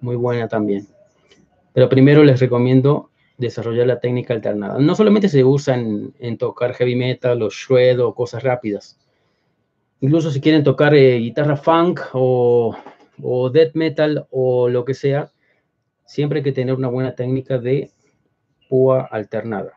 muy 0.00 0.16
buena 0.16 0.48
también. 0.48 0.86
Pero 1.72 1.88
primero 1.88 2.22
les 2.24 2.40
recomiendo 2.40 3.10
desarrollar 3.38 3.86
la 3.86 4.00
técnica 4.00 4.34
alternada. 4.34 4.78
No 4.78 4.94
solamente 4.94 5.28
se 5.28 5.44
usa 5.44 5.74
en, 5.74 6.38
tocar 6.38 6.74
heavy 6.74 6.96
metal 6.96 7.42
o 7.42 7.50
shred 7.50 8.00
o 8.00 8.14
cosas 8.14 8.42
rápidas. 8.42 8.98
Incluso 10.02 10.30
si 10.30 10.40
quieren 10.42 10.62
tocar 10.62 10.94
eh, 10.94 11.16
guitarra 11.18 11.56
funk 11.56 12.00
o, 12.12 12.76
o 13.22 13.50
death 13.50 13.74
metal 13.74 14.26
o 14.30 14.68
lo 14.68 14.84
que 14.84 14.92
sea, 14.92 15.32
siempre 16.04 16.40
hay 16.40 16.44
que 16.44 16.52
tener 16.52 16.74
una 16.74 16.88
buena 16.88 17.14
técnica 17.14 17.56
de 17.56 17.90
púa 18.68 19.08
alternada. 19.10 19.72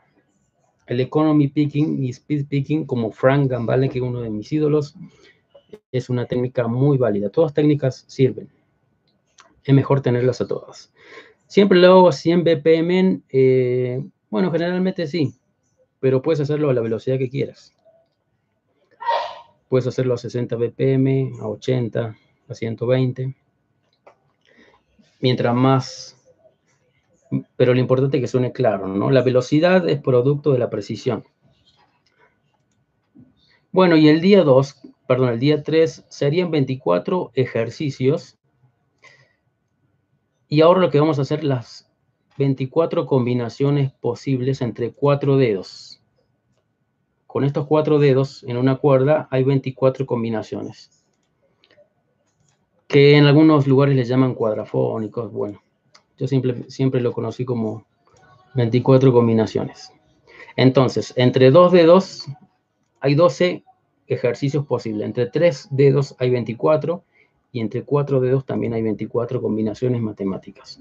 El 0.88 1.00
economy 1.00 1.48
picking 1.48 2.04
y 2.04 2.10
speed 2.10 2.48
picking, 2.50 2.86
como 2.86 3.12
Frank 3.12 3.50
Gambale, 3.50 3.88
que 3.88 4.00
es 4.00 4.04
uno 4.04 4.20
de 4.20 4.30
mis 4.30 4.52
ídolos, 4.52 4.96
es 5.94 6.10
una 6.10 6.26
técnica 6.26 6.68
muy 6.68 6.98
válida. 6.98 7.30
Todas 7.30 7.54
técnicas 7.54 8.04
sirven 8.08 8.50
es 9.66 9.74
mejor 9.74 10.02
tenerlas 10.02 10.40
a 10.42 10.48
todas. 10.48 10.94
Siempre 11.48 11.80
lo 11.80 11.88
hago 11.88 12.10
a 12.10 12.14
100 12.14 12.44
BPM, 12.44 13.22
eh, 13.30 14.04
bueno, 14.30 14.52
generalmente 14.52 15.08
sí, 15.08 15.34
pero 16.00 16.22
puedes 16.22 16.40
hacerlo 16.40 16.70
a 16.70 16.74
la 16.74 16.82
velocidad 16.82 17.18
que 17.18 17.30
quieras. 17.30 17.75
Puedes 19.70 19.88
hacerlo 19.88 20.14
a 20.14 20.18
60 20.18 20.56
BPM, 20.56 21.34
a 21.42 21.48
80, 21.48 22.16
a 22.48 22.54
120. 22.54 23.36
Mientras 25.22 25.56
más, 25.56 26.16
pero 27.56 27.74
lo 27.74 27.80
importante 27.80 28.18
es 28.18 28.22
que 28.22 28.28
suene 28.28 28.52
claro, 28.52 28.88
¿no? 28.88 29.10
La 29.10 29.22
velocidad 29.22 29.88
es 29.90 30.00
producto 30.02 30.52
de 30.52 30.60
la 30.60 30.70
precisión. 30.70 31.24
Bueno, 33.72 33.98
y 33.98 34.08
el 34.08 34.22
día 34.22 34.44
2, 34.44 34.82
perdón, 35.08 35.30
el 35.30 35.40
día 35.40 35.64
3 35.64 36.06
serían 36.08 36.52
24 36.52 37.32
ejercicios 37.34 38.38
y 40.48 40.62
ahora 40.62 40.80
lo 40.80 40.92
que 40.92 41.00
vamos 41.00 41.20
a 41.20 41.24
hacer 41.24 41.44
las 41.44 41.92
24 42.38 43.06
combinaciones 43.06 43.92
posibles 43.92 44.62
entre 44.62 44.92
cuatro 44.92 45.38
dedos. 45.38 45.95
Con 47.36 47.44
estos 47.44 47.68
cuatro 47.68 48.00
dedos 48.00 48.46
en 48.48 48.56
una 48.56 48.78
cuerda 48.78 49.28
hay 49.30 49.44
24 49.44 50.06
combinaciones. 50.06 51.04
Que 52.88 53.18
en 53.18 53.26
algunos 53.26 53.68
lugares 53.68 53.94
les 53.94 54.08
llaman 54.08 54.36
cuadrafónicos. 54.36 55.34
Bueno, 55.34 55.62
yo 56.18 56.30
siempre, 56.30 56.64
siempre 56.70 57.02
lo 57.02 57.12
conocí 57.12 57.44
como 57.44 57.84
24 58.54 59.12
combinaciones. 59.12 59.92
Entonces, 60.56 61.12
entre 61.18 61.52
dos 61.52 61.74
dedos 61.74 62.26
hay 63.02 63.16
12 63.16 63.66
ejercicios 64.08 64.66
posibles. 64.66 65.06
Entre 65.06 65.26
tres 65.26 65.68
dedos 65.72 66.16
hay 66.20 66.30
24 66.30 67.04
y 67.52 67.60
entre 67.60 67.84
cuatro 67.84 68.22
dedos 68.22 68.46
también 68.46 68.74
hay 68.74 68.82
24 68.82 69.42
combinaciones 69.42 70.02
matemáticas. 70.02 70.80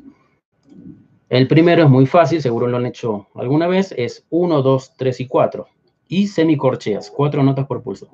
El 1.29 1.49
primero 1.49 1.83
es 1.83 1.91
muy 1.91 2.07
fácil, 2.07 2.41
seguro 2.41 2.69
lo 2.69 2.77
han 2.77 2.87
hecho 2.87 3.27
alguna 3.35 3.67
vez, 3.67 3.93
es 3.97 4.25
1, 4.31 4.63
2, 4.63 4.95
3 4.97 5.21
y 5.21 5.27
4. 5.27 5.67
Y 6.17 6.29
semicorcheas, 6.29 7.11
cuatro 7.11 7.43
notas 7.43 7.67
por 7.67 7.83
pulso. 7.83 8.09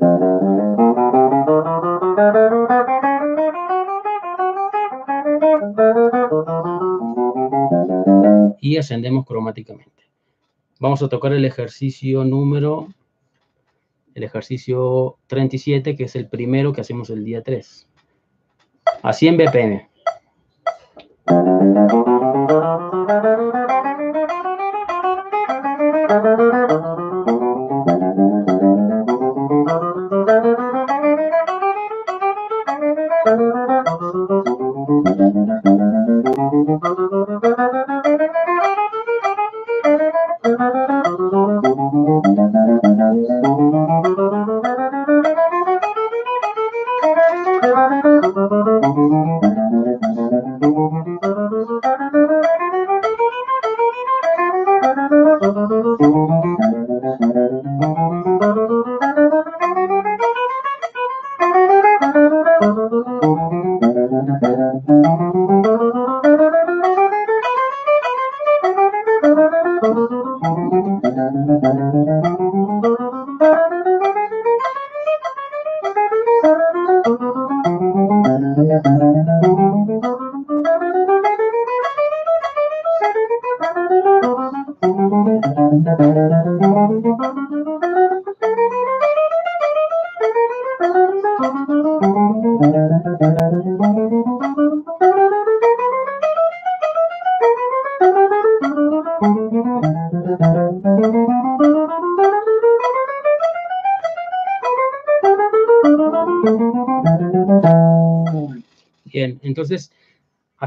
Y 8.59 8.79
ascendemos 8.79 9.27
cromáticamente. 9.27 9.91
Vamos 10.79 11.03
a 11.03 11.11
tocar 11.11 11.35
el 11.35 11.45
ejercicio 11.45 12.25
número, 12.25 12.89
el 14.15 14.23
ejercicio 14.23 15.19
37, 15.27 15.95
que 15.95 16.05
es 16.05 16.17
el 16.17 16.27
primero 16.27 16.73
que 16.73 16.81
hacemos 16.81 17.11
el 17.11 17.23
día 17.23 17.43
3 17.43 17.87
a 19.03 19.13
100 19.13 19.37
BPM. 19.37 19.91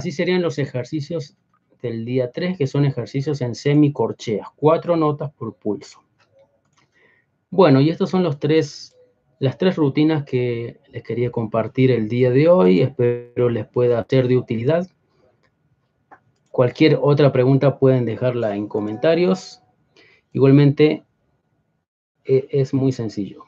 Así 0.04 0.12
serían 0.12 0.42
los 0.42 0.60
ejercicios 0.60 1.38
del 1.82 2.04
día 2.04 2.30
3, 2.30 2.58
que 2.58 2.68
son 2.68 2.84
ejercicios 2.84 3.40
en 3.40 3.56
semicorcheas, 3.56 4.50
cuatro 4.54 4.98
notas 4.98 5.32
por 5.32 5.56
pulso. 5.56 6.04
Bueno, 7.50 7.80
y 7.80 7.90
estos 7.90 8.10
son 8.10 8.22
los 8.22 8.38
tres, 8.38 8.98
las 9.40 9.58
tres 9.58 9.78
rutinas 9.78 10.26
que 10.26 10.82
les 10.90 11.04
quería 11.04 11.32
compartir 11.32 11.90
el 11.90 12.10
día 12.10 12.32
de 12.32 12.50
hoy. 12.50 12.82
Espero 12.82 13.48
les 13.48 13.66
pueda 13.66 14.06
ser 14.10 14.28
de 14.28 14.36
utilidad. 14.36 14.90
Cualquier 16.52 17.00
otra 17.02 17.32
pregunta 17.32 17.80
pueden 17.80 18.04
dejarla 18.04 18.58
en 18.58 18.68
comentarios. 18.68 19.62
Igualmente, 20.34 21.06
e, 22.26 22.48
es 22.52 22.74
muy 22.74 22.92
sencillo. 22.92 23.46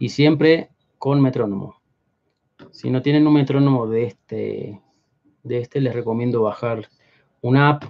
Y 0.00 0.08
siempre 0.08 0.70
con 0.98 1.20
metrónomo. 1.20 1.76
Si 2.70 2.90
no 2.90 3.02
tienen 3.02 3.26
un 3.26 3.34
metrónomo 3.34 3.86
de 3.86 4.04
este, 4.04 4.80
de 5.42 5.58
este 5.58 5.80
les 5.80 5.94
recomiendo 5.94 6.42
bajar 6.42 6.88
una 7.40 7.70
app 7.70 7.84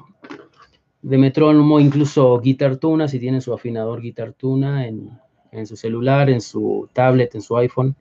de 1.02 1.18
metrónomo, 1.18 1.78
incluso 1.80 2.38
Guitar 2.40 2.76
Tuna, 2.76 3.08
si 3.08 3.18
tienen 3.18 3.40
su 3.40 3.52
afinador 3.52 4.00
Guitar 4.00 4.32
Tuna 4.32 4.86
en, 4.86 5.10
en 5.52 5.66
su 5.66 5.76
celular, 5.76 6.30
en 6.30 6.40
su 6.40 6.88
tablet, 6.92 7.34
en 7.34 7.42
su 7.42 7.56
iPhone, 7.56 7.94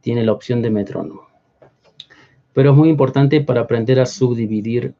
tiene 0.00 0.24
la 0.24 0.32
opción 0.32 0.62
de 0.62 0.70
metrónomo. 0.70 1.28
Pero 2.52 2.70
es 2.70 2.76
muy 2.76 2.88
importante 2.88 3.40
para 3.40 3.62
aprender 3.62 3.98
a 3.98 4.06
subdividir 4.06 4.94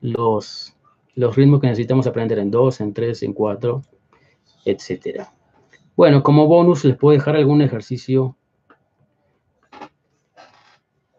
los, 0.00 0.76
los 1.14 1.34
ritmos 1.34 1.60
que 1.60 1.68
necesitamos 1.68 2.06
aprender 2.06 2.38
en 2.38 2.50
dos, 2.50 2.80
en 2.80 2.92
tres, 2.92 3.22
en 3.22 3.32
cuatro, 3.32 3.82
etc. 4.64 5.24
Bueno, 5.96 6.22
como 6.22 6.46
bonus 6.46 6.84
les 6.84 6.96
puedo 6.96 7.16
dejar 7.16 7.36
algún 7.36 7.62
ejercicio. 7.62 8.36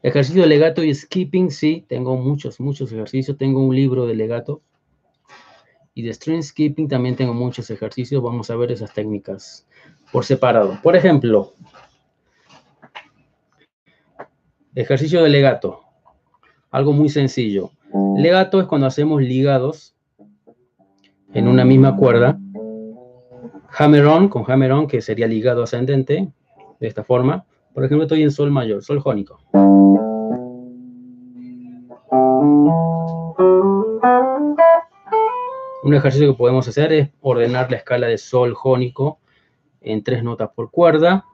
Ejercicio 0.01 0.43
de 0.43 0.47
legato 0.47 0.83
y 0.83 0.95
skipping, 0.95 1.51
sí, 1.51 1.85
tengo 1.87 2.15
muchos, 2.15 2.59
muchos 2.59 2.91
ejercicios. 2.91 3.37
Tengo 3.37 3.65
un 3.65 3.75
libro 3.75 4.05
de 4.05 4.15
legato. 4.15 4.61
Y 5.93 6.03
de 6.03 6.13
string 6.13 6.41
skipping 6.41 6.87
también 6.87 7.15
tengo 7.15 7.33
muchos 7.33 7.69
ejercicios. 7.69 8.23
Vamos 8.23 8.49
a 8.49 8.55
ver 8.55 8.71
esas 8.71 8.93
técnicas 8.93 9.67
por 10.13 10.23
separado. 10.23 10.79
Por 10.81 10.95
ejemplo, 10.95 11.53
ejercicio 14.73 15.21
de 15.21 15.29
legato. 15.29 15.81
Algo 16.71 16.93
muy 16.93 17.09
sencillo. 17.09 17.71
Legato 18.15 18.61
es 18.61 18.67
cuando 18.67 18.87
hacemos 18.87 19.21
ligados 19.21 19.95
en 21.33 21.47
una 21.47 21.65
misma 21.65 21.97
cuerda. 21.97 22.39
Hammer 23.77 24.05
on, 24.05 24.29
con 24.29 24.49
hammer 24.49 24.71
on, 24.71 24.87
que 24.87 25.01
sería 25.01 25.27
ligado 25.27 25.63
ascendente, 25.63 26.31
de 26.79 26.87
esta 26.87 27.03
forma. 27.03 27.45
Por 27.73 27.85
ejemplo, 27.85 28.03
estoy 28.03 28.23
en 28.23 28.31
sol 28.31 28.51
mayor, 28.51 28.83
sol 28.83 28.99
jónico. 28.99 29.39
Un 35.83 35.93
ejercicio 35.93 36.31
que 36.31 36.37
podemos 36.37 36.67
hacer 36.67 36.91
es 36.93 37.09
ordenar 37.21 37.71
la 37.71 37.77
escala 37.77 38.07
de 38.07 38.17
sol 38.17 38.53
jónico 38.53 39.19
en 39.81 40.03
tres 40.03 40.23
notas 40.23 40.49
por 40.55 40.71
cuerda. 40.71 41.25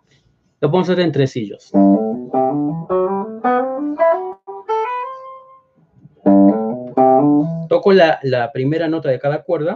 Lo 0.62 0.69
podemos 0.69 0.89
hacer 0.89 1.04
en 1.04 1.12
tresillos. 1.12 1.71
Toco 7.69 7.91
la, 7.91 8.52
primera 8.54 8.88
nota 8.88 9.10
de 9.10 9.19
cada 9.19 9.43
cuerda 9.43 9.76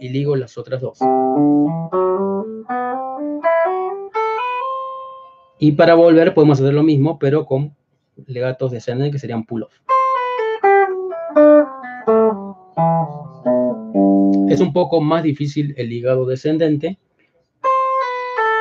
y 0.00 0.08
ligo 0.08 0.36
las 0.36 0.56
otras 0.56 0.80
dos. 0.80 0.98
Y 5.64 5.72
para 5.72 5.94
volver 5.94 6.34
podemos 6.34 6.60
hacer 6.60 6.74
lo 6.74 6.82
mismo, 6.82 7.18
pero 7.18 7.46
con 7.46 7.74
legatos 8.26 8.70
descendentes 8.70 9.12
que 9.12 9.18
serían 9.18 9.44
pull-off. 9.44 9.72
Es 14.50 14.60
un 14.60 14.74
poco 14.74 15.00
más 15.00 15.22
difícil 15.22 15.72
el 15.78 15.88
ligado 15.88 16.26
descendente 16.26 16.98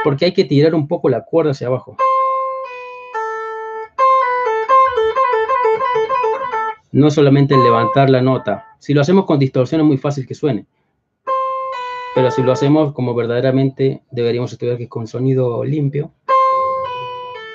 porque 0.06 0.24
hay 0.24 0.34
que 0.34 0.46
tirar 0.46 0.74
un 0.74 0.88
poco 0.88 1.10
la 1.10 1.26
cuerda 1.26 1.52
hacia 1.52 1.68
abajo. 1.68 1.98
no 6.94 7.12
solamente 7.12 7.58
levantar 7.58 8.10
la 8.10 8.22
nota. 8.22 8.78
Si 8.80 8.94
lo 8.94 9.02
hacemos 9.02 9.26
con 9.26 9.40
distorsión 9.40 9.82
es 9.82 9.88
muy 9.88 9.98
fácil 9.98 10.26
que 10.26 10.36
suene. 10.36 10.68
Pero 12.16 12.32
si 12.32 12.44
lo 12.44 12.54
hacemos 12.54 12.94
como 12.94 13.14
verdaderamente 13.14 14.04
deberíamos 14.10 14.54
estudiar 14.54 14.78
que 14.78 14.88
con 14.88 15.06
sonido 15.06 15.66
limpio 15.66 16.14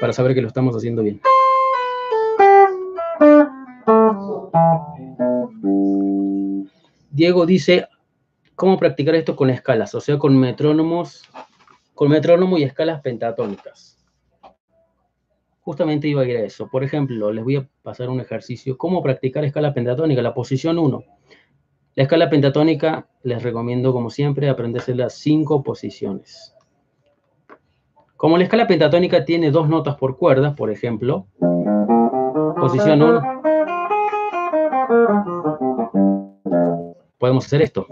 para 0.01 0.13
saber 0.13 0.35
que 0.35 0.43
lo 0.43 0.49
estamos 0.49 0.75
haciendo 0.77 1.03
bien. 1.03 1.21
Diego 7.11 7.47
dice, 7.47 7.89
¿cómo 8.55 8.79
practicar 8.79 9.15
esto 9.15 9.35
con 9.35 9.51
escalas? 9.51 9.95
O 9.95 10.01
sea, 10.01 10.19
con 10.19 10.39
metrónomos, 10.39 11.23
con 11.95 12.11
metrónomo 12.11 12.59
y 12.59 12.63
escalas 12.63 13.01
pentatónicas 13.01 13.99
justamente 15.69 16.09
iba 16.09 16.23
a 16.23 16.25
ir 16.25 16.39
a 16.39 16.45
eso. 16.45 16.71
Por 16.71 16.83
ejemplo, 16.83 17.31
les 17.31 17.45
voy 17.45 17.57
a 17.57 17.69
pasar 17.83 18.09
un 18.09 18.21
ejercicio. 18.21 18.79
¿Cómo 18.79 19.03
practicar 19.03 19.45
escala 19.45 19.75
pentatónica? 19.75 20.23
La 20.23 20.33
posición 20.33 20.79
1. 20.79 21.05
La 21.95 22.03
escala 22.05 22.31
pentatónica 22.31 23.07
les 23.23 23.43
recomiendo, 23.43 23.93
como 23.93 24.09
siempre, 24.09 24.49
aprenderse 24.49 24.95
las 24.95 25.13
cinco 25.13 25.63
posiciones. 25.63 26.55
Como 28.19 28.37
la 28.37 28.43
escala 28.45 28.67
pentatónica 28.67 29.25
tiene 29.25 29.51
dos 29.53 29.69
notas 29.69 29.95
por 29.95 30.19
cuerdas, 30.19 30.55
por 30.55 30.71
ejemplo, 30.71 31.29
posición 32.59 33.01
1, 33.01 33.23
podemos 37.17 37.47
hacer 37.47 37.63
esto. 37.63 37.87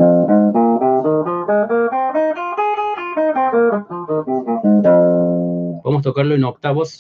Podemos 5.83 6.03
tocarlo 6.03 6.35
en 6.35 6.43
octavos 6.43 6.99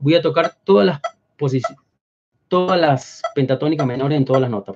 voy 0.00 0.16
a 0.16 0.22
tocar 0.22 0.52
todas 0.64 0.86
las 0.86 1.00
posiciones, 1.38 1.78
todas 2.48 2.80
las 2.80 3.22
pentatónicas 3.32 3.86
menores 3.86 4.18
en 4.18 4.24
todas 4.24 4.42
las 4.42 4.50
notas. 4.50 4.74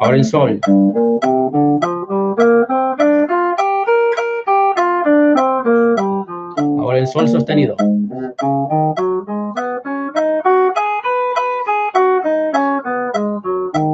Ahora 0.00 0.16
en 0.16 0.24
sol. 0.24 0.60
el 7.02 7.08
sol 7.08 7.28
sostenido. 7.28 7.74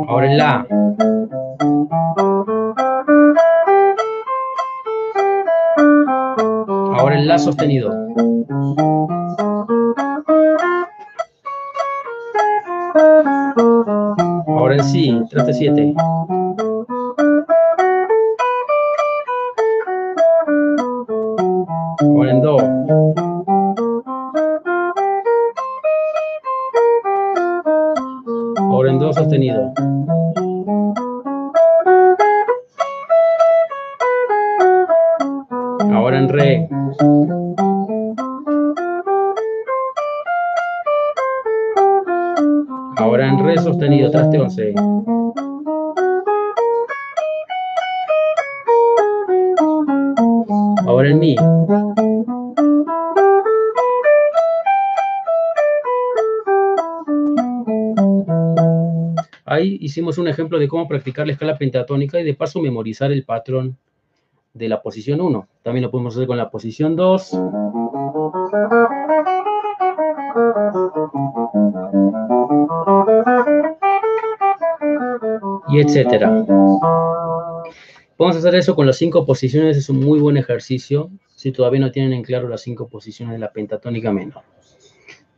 Ahora 0.08 0.26
en 0.26 0.36
la. 0.36 0.66
Ahora 6.98 7.18
en 7.18 7.26
la 7.26 7.38
sostenido. 7.38 7.92
Ahora 14.46 14.74
en 14.74 14.84
sí, 14.84 15.18
37. 15.30 15.94
Re. 36.28 36.68
Ahora 42.96 43.28
en 43.28 43.44
re 43.44 43.56
sostenido, 43.58 44.10
traste 44.10 44.38
11. 44.38 44.74
Ahora 50.86 51.10
en 51.10 51.18
mi. 51.18 51.36
Ahí 59.44 59.78
hicimos 59.80 60.18
un 60.18 60.28
ejemplo 60.28 60.58
de 60.58 60.68
cómo 60.68 60.86
practicar 60.86 61.26
la 61.26 61.32
escala 61.32 61.56
pentatónica 61.56 62.20
y 62.20 62.24
de 62.24 62.34
paso 62.34 62.60
memorizar 62.60 63.10
el 63.12 63.24
patrón 63.24 63.78
de 64.52 64.68
la 64.68 64.82
posición 64.82 65.20
1. 65.20 65.48
También 65.68 65.82
lo 65.82 65.90
podemos 65.90 66.16
hacer 66.16 66.26
con 66.26 66.38
la 66.38 66.48
posición 66.48 66.96
2. 66.96 67.30
Y 75.68 75.80
etcétera. 75.80 76.46
Vamos 78.16 78.34
a 78.34 78.38
hacer 78.38 78.54
eso 78.54 78.74
con 78.74 78.86
las 78.86 78.96
cinco 78.96 79.26
posiciones, 79.26 79.76
es 79.76 79.90
un 79.90 80.00
muy 80.00 80.18
buen 80.20 80.38
ejercicio 80.38 81.10
si 81.36 81.52
todavía 81.52 81.80
no 81.80 81.90
tienen 81.90 82.14
en 82.14 82.22
claro 82.22 82.48
las 82.48 82.62
cinco 82.62 82.88
posiciones 82.88 83.34
de 83.34 83.40
la 83.40 83.52
pentatónica 83.52 84.10
menor. 84.10 84.44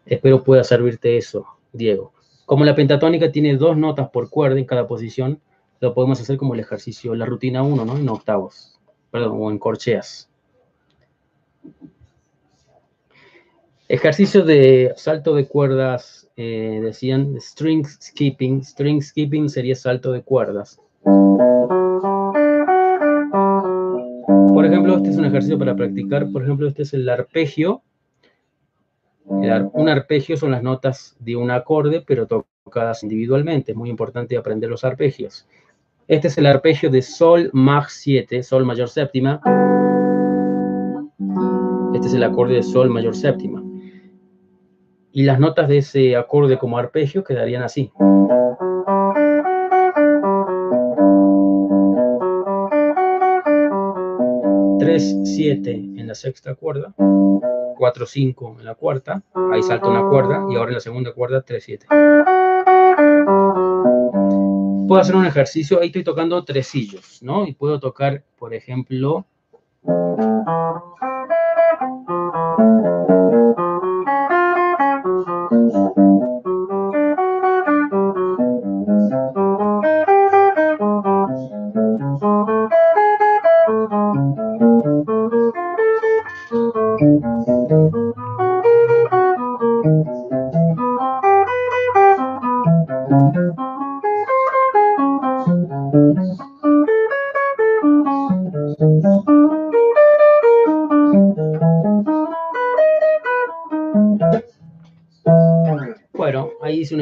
Espero 0.07 0.45
pueda 0.45 0.63
servirte 0.63 1.17
eso, 1.17 1.45
Diego. 1.73 2.13
Como 2.47 2.65
la 2.65 2.77
pentatónica 2.77 3.33
tiene 3.33 3.57
dos 3.57 3.77
notas 3.77 4.11
por 4.11 4.31
cuerda 4.31 4.61
en 4.61 4.65
cada 4.65 4.87
posición, 4.87 5.41
lo 5.81 5.93
podemos 5.93 6.21
hacer 6.21 6.37
como 6.37 6.55
el 6.55 6.61
ejercicio, 6.61 7.17
la 7.17 7.27
rutina 7.27 7.65
1, 7.65 7.85
¿no? 7.85 7.97
En 7.97 8.09
octavos, 8.09 8.80
perdón, 9.11 9.39
o 9.41 9.51
en 9.51 9.59
corcheas. 9.59 10.31
Ejercicio 13.89 14.45
de 14.45 14.93
salto 14.97 15.35
de 15.35 15.49
cuerdas, 15.49 16.31
eh, 16.37 16.81
decían 16.81 17.35
string 17.41 17.85
skipping. 17.85 18.63
String 18.63 19.03
skipping 19.03 19.49
sería 19.49 19.75
salto 19.75 20.13
de 20.13 20.23
cuerdas. 20.23 20.81
Por 24.55 24.65
ejemplo, 24.65 24.97
este 24.97 25.11
es 25.11 25.17
un 25.17 25.25
ejercicio 25.25 25.59
para 25.59 25.75
practicar. 25.75 26.31
Por 26.31 26.45
ejemplo, 26.45 26.69
este 26.69 26.83
es 26.83 26.95
el 26.95 27.09
arpegio. 27.09 27.83
un 29.25 29.89
arpegio 29.89 30.37
son 30.37 30.53
las 30.53 30.63
notas 30.63 31.17
de 31.19 31.35
un 31.35 31.51
acorde, 31.51 32.05
pero 32.07 32.29
tocadas 32.29 33.03
individualmente. 33.03 33.73
Es 33.73 33.77
muy 33.77 33.91
importante 33.91 34.37
aprender 34.37 34.71
los 34.71 34.85
arpegios. 34.85 35.49
Este 36.11 36.27
es 36.27 36.37
el 36.39 36.47
arpegio 36.47 36.91
de 36.91 37.03
Sol 37.03 37.51
Mag 37.53 37.89
7, 37.89 38.43
Sol 38.43 38.65
mayor 38.65 38.89
séptima. 38.89 39.41
Este 41.95 42.09
es 42.09 42.15
el 42.15 42.25
acorde 42.25 42.55
de 42.55 42.65
Sol 42.65 42.91
mayor 42.91 43.15
séptima. 43.15 43.63
Y 45.13 45.23
las 45.23 45.39
notas 45.39 45.69
de 45.69 45.79
ese 45.79 46.17
acorde 46.17 46.59
como 46.59 46.79
arpegio 46.79 47.23
quedarían 47.23 47.63
así. 47.63 47.93
3, 54.81 55.21
7 55.23 55.71
en 55.71 56.09
la 56.09 56.17
sexta 56.17 56.57
cuerda, 56.57 56.93
4, 57.77 58.07
5 58.07 58.57
en 58.59 58.65
la 58.65 58.75
cuarta, 58.75 59.23
ahí 59.53 59.63
salta 59.63 59.89
una 59.89 60.09
cuerda 60.09 60.45
y 60.51 60.57
ahora 60.57 60.71
en 60.71 60.75
la 60.75 60.81
segunda 60.81 61.13
cuerda 61.13 61.43
3, 61.43 61.63
7. 61.63 61.87
Puedo 64.91 65.03
hacer 65.03 65.15
un 65.15 65.25
ejercicio, 65.25 65.79
ahí 65.79 65.87
estoy 65.87 66.03
tocando 66.03 66.45
tresillos, 66.45 67.23
¿no? 67.23 67.47
Y 67.47 67.55
puedo 67.55 67.79
tocar, 67.79 68.25
por 68.37 68.53
ejemplo, 68.53 69.25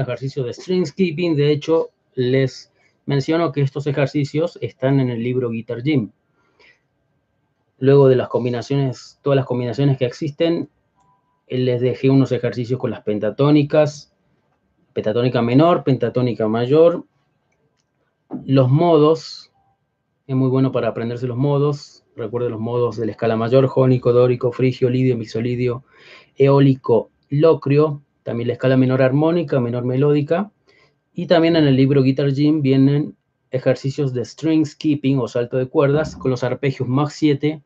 un 0.09 0.13
ejercicio 0.13 0.43
de 0.45 0.55
string 0.55 0.87
skipping. 0.87 1.37
De 1.37 1.51
hecho, 1.51 1.91
les 2.15 2.73
menciono 3.05 3.53
que 3.53 3.61
estos 3.61 3.87
ejercicios 3.87 4.59
están 4.63 5.01
en 5.01 5.11
el 5.11 5.23
libro 5.23 5.51
Guitar 5.51 5.83
Gym. 5.83 6.11
Luego 7.79 8.09
de 8.09 8.17
las 8.17 8.29
combinaciones, 8.29 9.21
todas 9.23 9.37
las 9.37 9.45
combinaciones 9.45 9.99
que 9.99 10.07
existen, 10.07 10.71
les 11.47 11.81
dejé 11.81 12.11
unos 12.11 12.33
ejercicios 12.33 12.81
con 12.81 12.91
las 12.91 13.03
pentatónicas, 13.03 14.15
pentatónica 14.95 15.43
menor, 15.43 15.85
pentatónica 15.85 16.49
mayor. 16.49 17.05
Los 18.45 18.69
modos, 18.71 19.53
es 20.27 20.37
muy 20.37 20.49
bueno 20.49 20.73
para 20.73 20.89
aprenderse 20.89 21.27
los 21.27 21.37
modos. 21.37 22.05
Recuerden 22.17 22.53
los 22.53 22.61
modos 22.61 22.97
de 22.97 23.07
la 23.07 23.13
escala 23.13 23.37
mayor, 23.37 23.67
jónico, 23.67 24.13
dórico, 24.13 24.53
frigio, 24.53 24.91
lidio, 24.91 25.17
mixolidio, 25.17 25.85
eólico, 26.37 27.11
locrio 27.29 28.03
también 28.29 28.49
la 28.49 28.53
escala 28.53 28.77
menor 28.77 29.01
armónica, 29.01 29.59
menor 29.59 29.87
melódica, 29.87 30.51
y 31.15 31.29
también 31.29 31.57
en 31.57 31.67
el 31.67 31.77
libro 31.77 32.03
Guitar 32.03 32.31
Gym 32.35 32.61
vienen 32.61 33.17
ejercicios 33.51 34.13
de 34.13 34.23
string 34.23 34.67
skipping 34.67 35.19
o 35.19 35.29
salto 35.29 35.57
de 35.57 35.67
cuerdas 35.67 36.15
con 36.15 36.31
los 36.31 36.45
arpegios 36.45 36.87
Mach 36.91 37.09
7, 37.09 37.63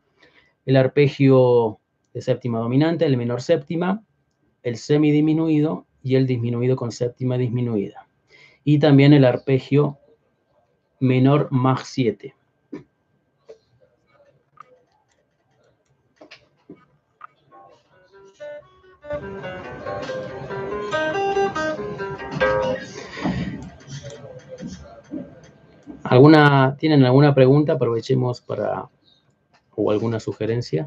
el 0.67 0.77
arpegio 0.77 1.81
de 2.15 2.21
séptima 2.21 2.61
dominante, 2.61 3.05
el 3.05 3.17
menor 3.17 3.43
séptima, 3.43 4.05
el 4.63 4.77
semidisminuido 4.77 5.85
y 6.01 6.15
el 6.15 6.29
disminuido 6.29 6.77
con 6.77 6.93
séptima 6.93 7.37
disminuida. 7.37 8.07
Y 8.63 8.79
también 8.79 9.15
el 9.15 9.25
arpegio 9.25 9.99
menor 11.01 11.49
Mach 11.51 11.83
7. 11.83 12.37
¿Alguna, 26.13 26.77
¿Tienen 26.79 27.07
alguna 27.07 27.35
pregunta? 27.35 27.73
Aprovechemos 27.73 28.43
para, 28.43 28.87
o 29.75 29.91
alguna 29.91 30.21
sugerencia. 30.21 30.85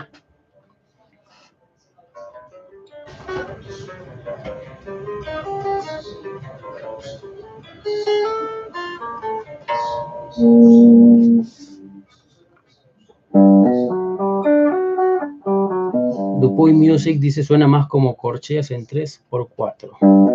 Dupuy 16.39 16.73
Music 16.73 17.19
dice 17.19 17.43
suena 17.43 17.67
más 17.67 17.87
como 17.87 18.15
corcheas 18.15 18.69
en 18.69 18.85
3x4. 18.85 20.34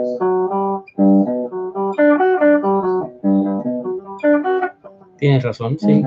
Tienes 5.21 5.43
razón, 5.43 5.79
sí. 5.79 6.03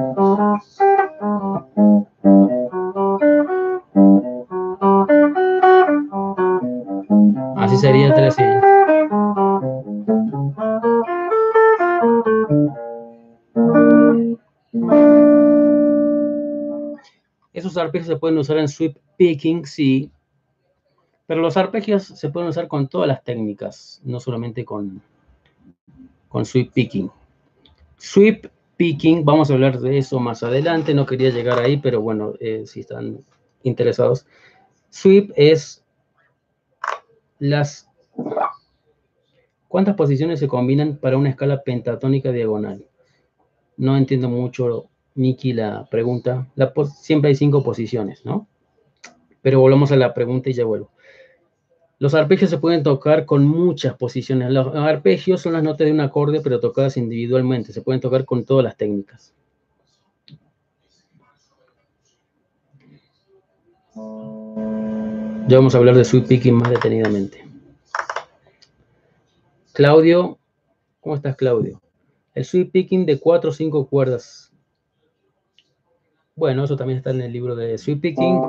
Así 7.57 7.77
sería 7.77 8.11
tresillo. 8.15 8.59
Esos 17.53 17.77
arpegios 17.77 18.07
se 18.07 18.15
pueden 18.15 18.39
usar 18.39 18.57
en 18.57 18.67
sweep 18.67 18.97
picking, 19.17 19.67
sí, 19.67 20.09
pero 21.27 21.41
los 21.41 21.55
arpegios 21.55 22.03
se 22.03 22.29
pueden 22.29 22.49
usar 22.49 22.67
con 22.67 22.87
todas 22.87 23.07
las 23.07 23.23
técnicas, 23.23 24.01
no 24.03 24.19
solamente 24.19 24.65
con, 24.65 25.03
con 26.29 26.45
sweep 26.45 26.73
picking. 26.73 27.11
Sweep 27.97 28.47
picking, 28.83 29.23
vamos 29.23 29.49
a 29.49 29.53
hablar 29.53 29.79
de 29.79 29.97
eso 29.97 30.19
más 30.19 30.43
adelante, 30.43 30.93
no 30.93 31.05
quería 31.05 31.29
llegar 31.29 31.57
ahí, 31.57 31.77
pero 31.77 32.01
bueno, 32.01 32.33
eh, 32.41 32.63
si 32.65 32.81
están 32.81 33.23
interesados. 33.63 34.25
Sweep 34.89 35.31
es 35.37 35.85
las... 37.39 37.89
¿Cuántas 39.69 39.95
posiciones 39.95 40.41
se 40.41 40.49
combinan 40.49 40.97
para 40.97 41.15
una 41.15 41.29
escala 41.29 41.63
pentatónica 41.63 42.33
diagonal? 42.33 42.85
No 43.77 43.95
entiendo 43.95 44.27
mucho, 44.27 44.89
Nikki, 45.15 45.53
la 45.53 45.87
pregunta. 45.89 46.45
siempre 46.99 47.29
hay 47.29 47.35
cinco 47.35 47.63
posiciones, 47.63 48.25
¿no? 48.25 48.49
Pero 49.41 49.61
volvamos 49.61 49.93
a 49.93 49.95
la 49.95 50.13
pregunta 50.13 50.49
y 50.49 50.53
ya 50.53 50.65
vuelvo. 50.65 50.91
Los 52.03 52.15
arpegios 52.15 52.49
se 52.49 52.57
pueden 52.57 52.83
tocar 52.83 53.25
con 53.25 53.47
muchas 53.47 53.95
posiciones. 53.95 54.51
Los 54.51 54.75
arpegios 54.75 55.39
son 55.39 55.53
las 55.53 55.63
notas 55.63 55.85
de 55.85 55.93
un 55.93 56.01
acorde, 56.01 56.41
pero 56.41 56.59
tocadas 56.59 56.97
individualmente. 56.97 57.71
Se 57.71 57.81
pueden 57.81 58.01
tocar 58.01 58.25
con 58.25 58.43
todas 58.43 58.65
las 58.65 58.75
técnicas. 58.75 59.33
Ya 65.47 65.55
vamos 65.55 65.73
a 65.73 65.77
hablar 65.77 65.95
de 65.95 66.03
sweep 66.03 66.27
picking 66.27 66.55
más 66.55 66.71
detenidamente. 66.71 67.41
Claudio, 69.71 70.37
¿cómo 70.99 71.15
estás, 71.15 71.37
Claudio? 71.37 71.81
El 72.35 72.43
sweep 72.43 72.73
picking 72.73 73.05
de 73.05 73.17
cuatro 73.17 73.51
o 73.51 73.53
cinco 73.53 73.87
cuerdas. 73.87 74.51
Bueno, 76.35 76.65
eso 76.65 76.75
también 76.75 76.97
está 76.97 77.11
en 77.11 77.21
el 77.21 77.31
libro 77.31 77.55
de 77.55 77.77
sweep 77.77 78.01
picking. 78.01 78.41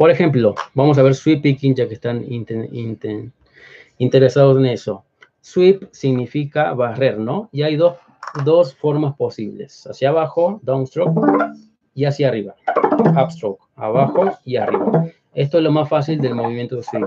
Por 0.00 0.10
ejemplo, 0.10 0.54
vamos 0.72 0.96
a 0.96 1.02
ver 1.02 1.14
sweep 1.14 1.42
picking 1.42 1.74
ya 1.74 1.86
que 1.86 1.92
están 1.92 2.24
interesados 3.98 4.56
en 4.56 4.64
eso. 4.64 5.04
Sweep 5.42 5.90
significa 5.92 6.72
barrer, 6.72 7.18
¿no? 7.18 7.50
Y 7.52 7.64
hay 7.64 7.76
dos, 7.76 7.98
dos 8.46 8.74
formas 8.74 9.14
posibles. 9.14 9.86
Hacia 9.86 10.08
abajo, 10.08 10.58
downstroke, 10.62 11.20
y 11.92 12.06
hacia 12.06 12.28
arriba. 12.28 12.54
Upstroke, 13.22 13.62
abajo 13.76 14.38
y 14.42 14.56
arriba. 14.56 15.10
Esto 15.34 15.58
es 15.58 15.64
lo 15.64 15.70
más 15.70 15.86
fácil 15.86 16.18
del 16.18 16.34
movimiento 16.34 16.76
de 16.76 16.82
swing. 16.82 17.04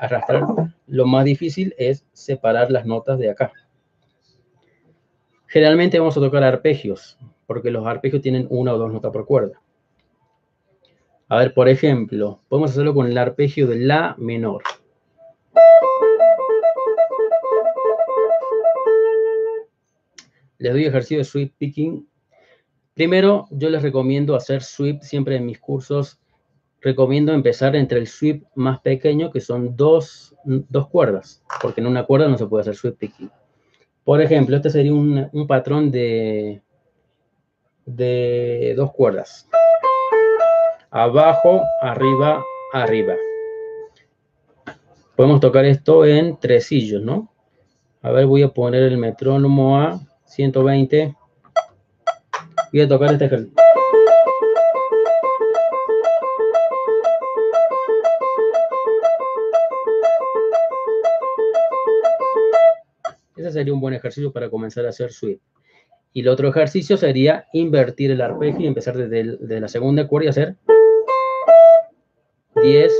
Arrastrar. 0.00 0.46
Lo 0.86 1.04
más 1.04 1.26
difícil 1.26 1.74
es 1.76 2.06
separar 2.14 2.70
las 2.70 2.86
notas 2.86 3.18
de 3.18 3.28
acá. 3.28 3.52
Generalmente 5.46 5.98
vamos 5.98 6.16
a 6.16 6.20
tocar 6.20 6.42
arpegios, 6.42 7.18
porque 7.46 7.70
los 7.70 7.86
arpegios 7.86 8.22
tienen 8.22 8.46
una 8.48 8.72
o 8.72 8.78
dos 8.78 8.90
notas 8.90 9.12
por 9.12 9.26
cuerda. 9.26 9.60
A 11.30 11.36
ver, 11.36 11.52
por 11.52 11.68
ejemplo, 11.68 12.40
podemos 12.48 12.70
hacerlo 12.70 12.94
con 12.94 13.06
el 13.06 13.18
arpegio 13.18 13.66
de 13.66 13.78
La 13.80 14.14
menor. 14.16 14.62
Les 20.56 20.72
doy 20.72 20.86
ejercicio 20.86 21.18
de 21.18 21.24
sweep 21.24 21.52
picking. 21.58 22.08
Primero, 22.94 23.46
yo 23.50 23.68
les 23.68 23.82
recomiendo 23.82 24.34
hacer 24.34 24.62
sweep 24.62 25.02
siempre 25.02 25.36
en 25.36 25.44
mis 25.44 25.58
cursos. 25.58 26.18
Recomiendo 26.80 27.34
empezar 27.34 27.76
entre 27.76 27.98
el 27.98 28.06
sweep 28.06 28.44
más 28.54 28.80
pequeño, 28.80 29.30
que 29.30 29.40
son 29.40 29.76
dos, 29.76 30.34
cuerdas, 30.90 31.42
porque 31.60 31.82
en 31.82 31.88
una 31.88 32.06
cuerda 32.06 32.28
no 32.28 32.38
se 32.38 32.46
puede 32.46 32.62
hacer 32.62 32.74
sweep 32.74 32.96
picking. 32.96 33.30
Por 34.02 34.22
ejemplo, 34.22 34.56
este 34.56 34.70
sería 34.70 34.94
un, 34.94 35.28
un 35.30 35.46
patrón 35.46 35.90
de, 35.90 36.62
de 37.84 38.72
dos 38.74 38.92
cuerdas 38.92 39.46
abajo, 40.90 41.62
arriba, 41.82 42.44
arriba. 42.72 43.14
Podemos 45.16 45.40
tocar 45.40 45.64
esto 45.64 46.04
en 46.04 46.38
tresillos, 46.38 47.02
¿no? 47.02 47.32
A 48.02 48.10
ver, 48.10 48.26
voy 48.26 48.42
a 48.42 48.48
poner 48.48 48.84
el 48.84 48.96
metrónomo 48.96 49.80
a 49.80 50.00
120. 50.26 51.14
Voy 52.72 52.80
a 52.80 52.88
tocar 52.88 53.12
este 53.12 53.24
ejercicio. 53.24 53.54
Ese 63.36 63.52
sería 63.52 63.72
un 63.72 63.80
buen 63.80 63.94
ejercicio 63.94 64.32
para 64.32 64.50
comenzar 64.50 64.86
a 64.86 64.90
hacer 64.90 65.12
sweep. 65.12 65.40
Y 66.12 66.20
el 66.20 66.28
otro 66.28 66.48
ejercicio 66.48 66.96
sería 66.96 67.46
invertir 67.52 68.10
el 68.10 68.20
arpegio 68.20 68.60
y 68.60 68.66
empezar 68.66 68.96
desde, 68.96 69.60
la 69.60 69.68
segunda 69.68 70.06
cuerda 70.06 70.26
y 70.26 70.28
hacer 70.28 70.56
10, 72.62 72.92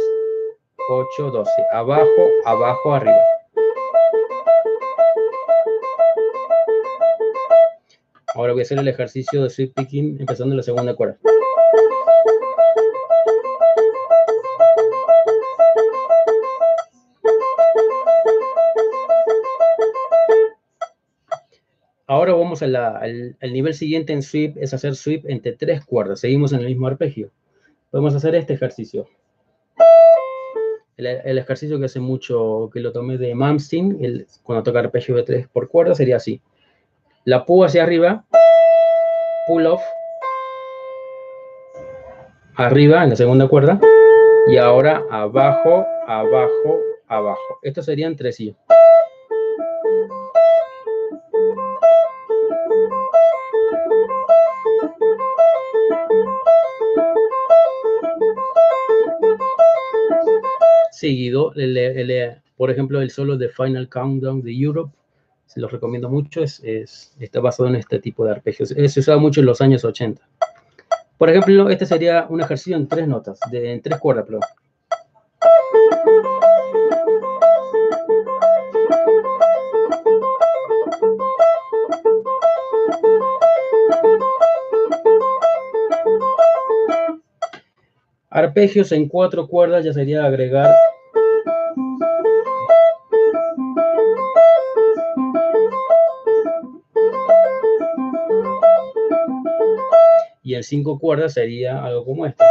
8, 0.88 1.31
12. 1.31 1.51
Abajo, 1.73 2.07
abajo, 2.44 2.94
arriba. 2.94 3.25
Ahora 8.35 8.53
voy 8.53 8.61
a 8.61 8.62
hacer 8.62 8.79
el 8.79 8.87
ejercicio 8.87 9.42
de 9.42 9.51
sweep 9.51 9.75
picking 9.75 10.21
empezando 10.21 10.55
la 10.55 10.62
segunda 10.62 10.94
cuerda. 10.94 11.18
Ahora 22.07 22.33
vamos 22.33 22.62
al, 22.62 23.37
nivel 23.42 23.75
siguiente 23.75 24.12
en 24.12 24.23
sweep, 24.23 24.57
es 24.57 24.73
hacer 24.73 24.94
sweep 24.94 25.25
entre 25.29 25.53
tres 25.53 25.85
cuerdas. 25.85 26.21
Seguimos 26.21 26.53
en 26.53 26.61
el 26.61 26.66
mismo 26.66 26.87
arpegio. 26.87 27.31
Podemos 27.90 28.14
hacer 28.14 28.35
este 28.35 28.55
ejercicio. 28.55 29.09
El, 30.98 31.38
ejercicio 31.38 31.78
que 31.78 31.84
hace 31.84 32.00
mucho, 32.00 32.68
que 32.72 32.80
lo 32.80 32.92
tomé 32.92 33.18
de 33.18 33.32
Malmsteen, 33.32 34.26
cuando 34.42 34.64
toca 34.64 34.80
arpegio 34.80 35.14
de 35.14 35.22
tres 35.22 35.48
por 35.48 35.68
cuerda, 35.68 35.94
sería 35.94 36.16
así. 36.16 36.42
La 37.24 37.46
púa 37.46 37.66
hacia 37.66 37.84
arriba, 37.84 38.24
pull 39.46 39.66
off, 39.66 39.82
arriba 42.56 43.04
en 43.04 43.11
la 43.11 43.16
segunda 43.16 43.46
cuerda, 43.46 43.80
y 44.48 44.56
ahora 44.56 45.04
abajo, 45.08 45.87
abajo, 46.08 46.80
abajo. 47.06 47.58
Estos 47.62 47.84
serían 47.84 48.16
tres 48.16 48.34
sí. 48.34 48.56
Seguido, 60.98 61.52
por 62.56 62.70
ejemplo, 62.70 63.00
el 63.00 63.11
solo 63.11 63.37
de 63.37 63.48
Final 63.48 63.88
Countdown 63.88 64.42
de 64.42 64.52
Europe, 64.52 64.92
se 65.46 65.61
los 65.61 65.70
recomiendo 65.70 66.08
mucho, 66.11 66.42
es, 66.42 67.14
está 67.18 67.40
basado 67.40 67.68
en 67.68 67.76
este 67.76 68.00
tipo 68.00 68.24
de 68.24 68.32
arpegios. 68.32 68.70
Se 68.70 69.00
usaba 69.00 69.18
mucho 69.18 69.40
en 69.40 69.46
los 69.46 69.61
años 69.61 69.84
80. 69.84 70.20
Por 71.16 71.30
ejemplo, 71.30 71.70
este 71.70 71.87
sería 71.87 72.26
un 72.28 72.40
ejercicio 72.40 72.76
en 72.76 72.87
tres 72.88 73.06
notas, 73.08 73.38
de, 73.50 73.72
en 73.72 73.80
tres 73.80 73.98
cuerdas, 73.98 74.26
perdón. 74.26 74.42
Arpegios 88.38 88.92
en 88.92 89.09
cuatro 89.09 89.48
cuerdas 89.48 89.85
ya 89.85 89.92
sería 89.92 90.24
agregar 90.24 90.72
y 100.44 100.55
en 100.55 100.62
cinco 100.62 101.01
cuerdas 101.01 101.35
sería 101.35 101.85
algo 101.85 102.05
como 102.05 102.27
esto. 102.27 102.44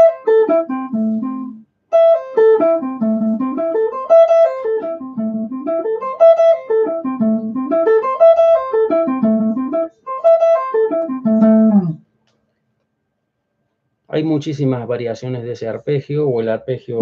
Muchísimas 14.28 14.86
variaciones 14.88 15.44
de 15.44 15.54
ese 15.54 15.68
arpegio 15.68 16.28
o 16.28 16.42
el 16.42 16.50
arpegio... 16.50 17.00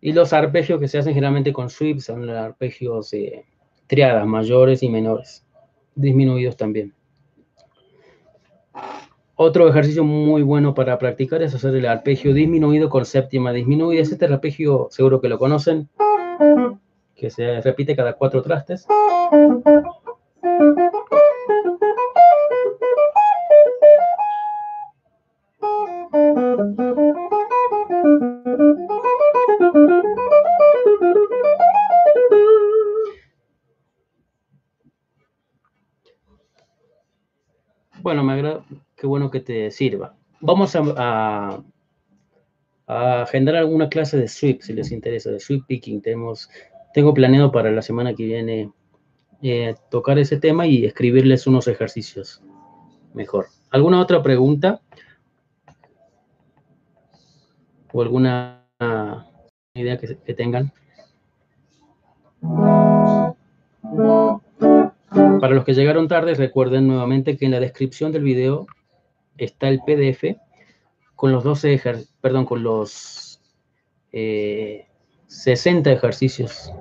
Y 0.00 0.12
los 0.12 0.32
arpegios 0.32 0.80
que 0.80 0.88
se 0.88 0.98
hacen 0.98 1.12
generalmente 1.12 1.52
con 1.52 1.68
sweeps 1.68 2.04
son 2.04 2.26
los 2.26 2.36
arpegios 2.36 3.12
eh, 3.12 3.44
triadas, 3.86 4.26
mayores 4.26 4.82
y 4.82 4.88
menores, 4.88 5.46
disminuidos 5.94 6.56
también. 6.56 6.94
Otro 9.34 9.68
ejercicio 9.68 10.02
muy 10.04 10.42
bueno 10.42 10.74
para 10.74 10.98
practicar 10.98 11.42
es 11.42 11.54
hacer 11.54 11.74
el 11.76 11.86
arpegio 11.86 12.32
disminuido 12.32 12.88
con 12.88 13.04
séptima 13.04 13.52
disminuida. 13.52 14.00
Este 14.00 14.24
arpegio 14.24 14.88
seguro 14.90 15.20
que 15.20 15.28
lo 15.28 15.38
conocen 15.38 15.88
que 17.18 17.30
se 17.30 17.60
repite 17.60 17.96
cada 17.96 18.12
cuatro 18.12 18.42
trastes. 18.42 18.86
Bueno, 38.00 38.22
me 38.22 38.32
agrada, 38.32 38.64
qué 38.96 39.06
bueno 39.08 39.30
que 39.30 39.40
te 39.40 39.72
sirva. 39.72 40.14
Vamos 40.40 40.76
a, 40.76 40.82
a, 40.96 41.62
a 42.86 43.26
alguna 43.58 43.88
clase 43.88 44.16
de 44.16 44.28
sweep, 44.28 44.62
si 44.62 44.72
les 44.72 44.92
interesa, 44.92 45.30
de 45.30 45.40
sweep 45.40 45.66
picking. 45.66 46.00
Tenemos 46.00 46.48
tengo 46.98 47.14
planeado 47.14 47.52
para 47.52 47.70
la 47.70 47.80
semana 47.80 48.12
que 48.12 48.24
viene 48.24 48.72
eh, 49.40 49.76
tocar 49.88 50.18
ese 50.18 50.36
tema 50.36 50.66
y 50.66 50.84
escribirles 50.84 51.46
unos 51.46 51.68
ejercicios 51.68 52.42
mejor. 53.14 53.46
¿Alguna 53.70 54.00
otra 54.00 54.20
pregunta? 54.20 54.80
¿O 57.92 58.02
alguna 58.02 58.66
idea 59.74 59.96
que, 59.96 60.34
tengan? 60.34 60.72
Para 65.40 65.54
los 65.54 65.64
que 65.64 65.74
llegaron 65.74 66.08
tarde, 66.08 66.34
recuerden 66.34 66.88
nuevamente 66.88 67.36
que 67.36 67.44
en 67.44 67.52
la 67.52 67.60
descripción 67.60 68.10
del 68.10 68.24
video 68.24 68.66
está 69.36 69.68
el 69.68 69.82
PDF 69.86 70.36
con 71.14 71.30
los 71.30 71.44
12 71.44 71.74
ejercicios, 71.74 72.16
perdón, 72.20 72.44
con 72.44 72.64
los 72.64 73.40
eh, 74.10 74.88
60 75.28 75.92
ejercicios 75.92 76.72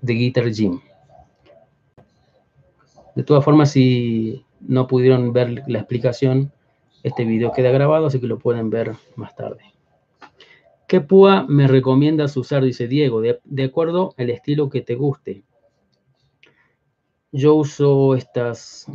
de 0.00 0.14
Guitar 0.14 0.50
Gym. 0.50 0.80
De 3.16 3.24
todas 3.24 3.44
formas, 3.44 3.72
si 3.72 4.46
no 4.60 4.86
pudieron 4.86 5.32
ver 5.32 5.62
la 5.66 5.80
explicación, 5.80 6.52
este 7.02 7.24
video 7.24 7.52
queda 7.52 7.70
grabado, 7.70 8.06
así 8.06 8.20
que 8.20 8.28
lo 8.28 8.38
pueden 8.38 8.70
ver 8.70 8.94
más 9.16 9.34
tarde. 9.34 9.62
¿Qué 10.86 11.00
púa 11.00 11.44
me 11.48 11.66
recomiendas 11.66 12.36
usar? 12.36 12.62
Dice 12.62 12.86
Diego, 12.86 13.20
de, 13.20 13.64
acuerdo 13.64 14.14
al 14.16 14.30
estilo 14.30 14.70
que 14.70 14.82
te 14.82 14.94
guste. 14.94 15.44
Yo 17.32 17.54
uso 17.54 18.14
estas, 18.14 18.86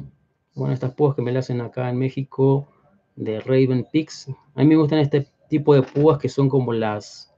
bueno, 0.55 0.73
estas 0.73 0.93
púas 0.93 1.15
que 1.15 1.21
me 1.21 1.31
las 1.31 1.45
hacen 1.45 1.61
acá 1.61 1.89
en 1.89 1.97
México 1.97 2.67
de 3.15 3.39
Raven 3.41 3.87
Peaks. 3.91 4.29
A 4.55 4.61
mí 4.61 4.67
me 4.67 4.75
gustan 4.77 4.99
este 4.99 5.27
tipo 5.49 5.73
de 5.73 5.83
púas 5.83 6.17
que 6.17 6.29
son 6.29 6.49
como 6.49 6.73
las 6.73 7.34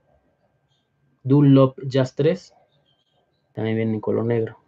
Dunlop 1.22 1.78
Just 1.90 2.16
3. 2.16 2.54
También 3.52 3.76
vienen 3.76 3.94
en 3.94 4.00
color 4.00 4.24
negro. 4.24 4.58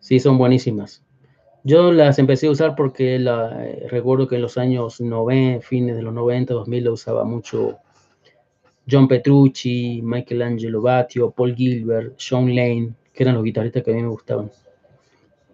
Sí, 0.00 0.18
son 0.18 0.38
buenísimas. 0.38 1.04
Yo 1.64 1.92
las 1.92 2.18
empecé 2.18 2.48
a 2.48 2.50
usar 2.50 2.74
porque 2.74 3.18
la, 3.20 3.64
eh, 3.64 3.86
recuerdo 3.88 4.26
que 4.26 4.34
en 4.34 4.42
los 4.42 4.58
años 4.58 5.00
90, 5.00 5.64
fines 5.64 5.94
de 5.94 6.02
los 6.02 6.12
90, 6.12 6.54
2000, 6.54 6.84
lo 6.84 6.92
usaba 6.94 7.24
mucho 7.24 7.78
John 8.90 9.06
Petrucci, 9.06 10.00
Michelangelo 10.02 10.82
Batio, 10.82 11.30
Paul 11.30 11.54
Gilbert, 11.54 12.18
Sean 12.18 12.46
Lane, 12.54 12.94
que 13.12 13.22
eran 13.22 13.36
los 13.36 13.44
guitarristas 13.44 13.84
que 13.84 13.92
a 13.92 13.94
mí 13.94 14.02
me 14.02 14.08
gustaban. 14.08 14.50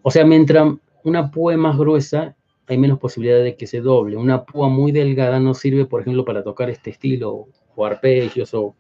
O 0.03 0.11
sea, 0.11 0.25
mientras 0.25 0.73
una 1.05 1.31
púa 1.31 1.53
es 1.53 1.59
más 1.59 1.77
gruesa, 1.77 2.35
hay 2.67 2.79
menos 2.79 2.99
posibilidad 2.99 3.43
de 3.43 3.57
que 3.57 3.67
se 3.67 3.81
doble. 3.81 4.17
Una 4.17 4.45
púa 4.45 4.69
muy 4.69 4.93
delgada 4.93 5.39
no 5.41 5.53
sirve, 5.53 5.85
por 5.85 6.01
ejemplo, 6.01 6.25
para 6.25 6.43
tocar 6.43 6.71
este 6.71 6.91
estilo, 6.91 7.49
o 7.79 7.87
arpegios, 7.87 8.53
o, 8.55 8.75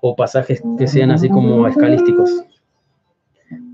o 0.00 0.16
pasajes 0.16 0.62
que 0.78 0.86
sean 0.86 1.10
así 1.10 1.28
como 1.28 1.66
escalísticos. 1.66 2.30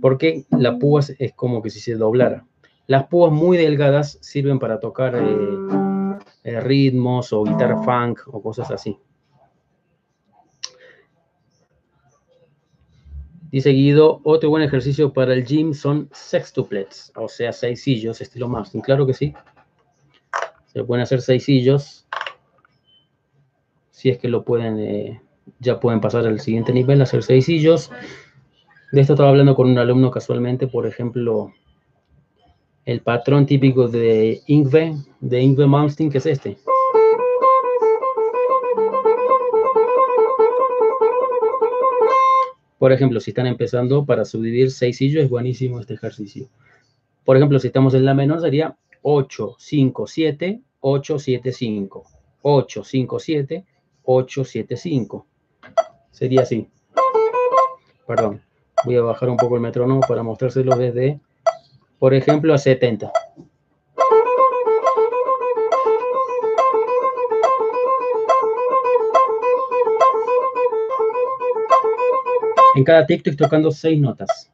Porque 0.00 0.46
la 0.50 0.78
púa 0.78 1.02
es 1.18 1.32
como 1.34 1.62
que 1.62 1.70
si 1.70 1.80
se 1.80 1.94
doblara. 1.94 2.46
Las 2.86 3.06
púas 3.08 3.32
muy 3.32 3.58
delgadas 3.58 4.18
sirven 4.22 4.58
para 4.58 4.80
tocar 4.80 5.14
eh, 5.16 6.18
eh, 6.44 6.60
ritmos 6.60 7.32
o 7.32 7.44
guitarra 7.44 7.82
funk 7.82 8.20
o 8.28 8.40
cosas 8.40 8.70
así. 8.70 8.96
Dice 13.50 13.70
Guido, 13.70 14.20
otro 14.24 14.50
buen 14.50 14.62
ejercicio 14.62 15.12
para 15.12 15.32
el 15.32 15.44
gym 15.44 15.72
son 15.72 16.08
sextuplets, 16.12 17.12
o 17.16 17.28
sea, 17.28 17.52
seisillos, 17.52 18.20
estilo 18.20 18.48
Martin. 18.48 18.80
Claro 18.80 19.06
que 19.06 19.14
sí. 19.14 19.34
Se 20.66 20.84
pueden 20.84 21.02
hacer 21.02 21.20
seisillos. 21.20 22.06
Si 24.06 24.10
es 24.10 24.18
que 24.18 24.28
lo 24.28 24.44
pueden, 24.44 24.78
eh, 24.78 25.20
ya 25.58 25.80
pueden 25.80 26.00
pasar 26.00 26.28
al 26.28 26.38
siguiente 26.38 26.72
nivel, 26.72 27.02
hacer 27.02 27.24
seisillos. 27.24 27.90
De 28.92 29.00
esto 29.00 29.14
estaba 29.14 29.30
hablando 29.30 29.56
con 29.56 29.68
un 29.68 29.78
alumno 29.78 30.12
casualmente, 30.12 30.68
por 30.68 30.86
ejemplo, 30.86 31.52
el 32.84 33.00
patrón 33.00 33.46
típico 33.46 33.88
de 33.88 34.42
Ingve, 34.46 34.94
de 35.18 35.40
Ingve 35.40 35.66
Malmsteen, 35.66 36.08
que 36.08 36.18
es 36.18 36.26
este. 36.26 36.56
Por 42.78 42.92
ejemplo, 42.92 43.18
si 43.18 43.32
están 43.32 43.48
empezando 43.48 44.06
para 44.06 44.24
subdividir 44.24 44.70
seis 44.70 44.98
sillos, 44.98 45.24
es 45.24 45.30
buenísimo 45.30 45.80
este 45.80 45.94
ejercicio. 45.94 46.48
Por 47.24 47.36
ejemplo, 47.36 47.58
si 47.58 47.66
estamos 47.66 47.92
en 47.94 48.04
la 48.04 48.14
menor, 48.14 48.40
sería 48.40 48.76
8, 49.02 49.56
5, 49.58 50.06
7, 50.06 50.60
8, 50.78 51.18
7, 51.18 51.52
5. 51.52 52.04
8, 52.42 52.84
5, 52.84 53.18
7, 53.18 53.64
8, 54.06 54.44
7, 54.44 54.76
5. 54.76 55.26
Sería 56.10 56.42
así. 56.42 56.68
Perdón. 58.06 58.40
Voy 58.84 58.96
a 58.96 59.02
bajar 59.02 59.28
un 59.28 59.36
poco 59.36 59.56
el 59.56 59.60
metrónomo 59.60 60.00
para 60.06 60.22
mostrárselo 60.22 60.76
desde, 60.76 61.20
por 61.98 62.14
ejemplo, 62.14 62.54
a 62.54 62.58
70. 62.58 63.10
En 72.76 72.84
cada 72.84 73.06
tic 73.06 73.26
estoy 73.26 73.36
tocando 73.36 73.70
seis 73.70 73.98
notas. 73.98 74.52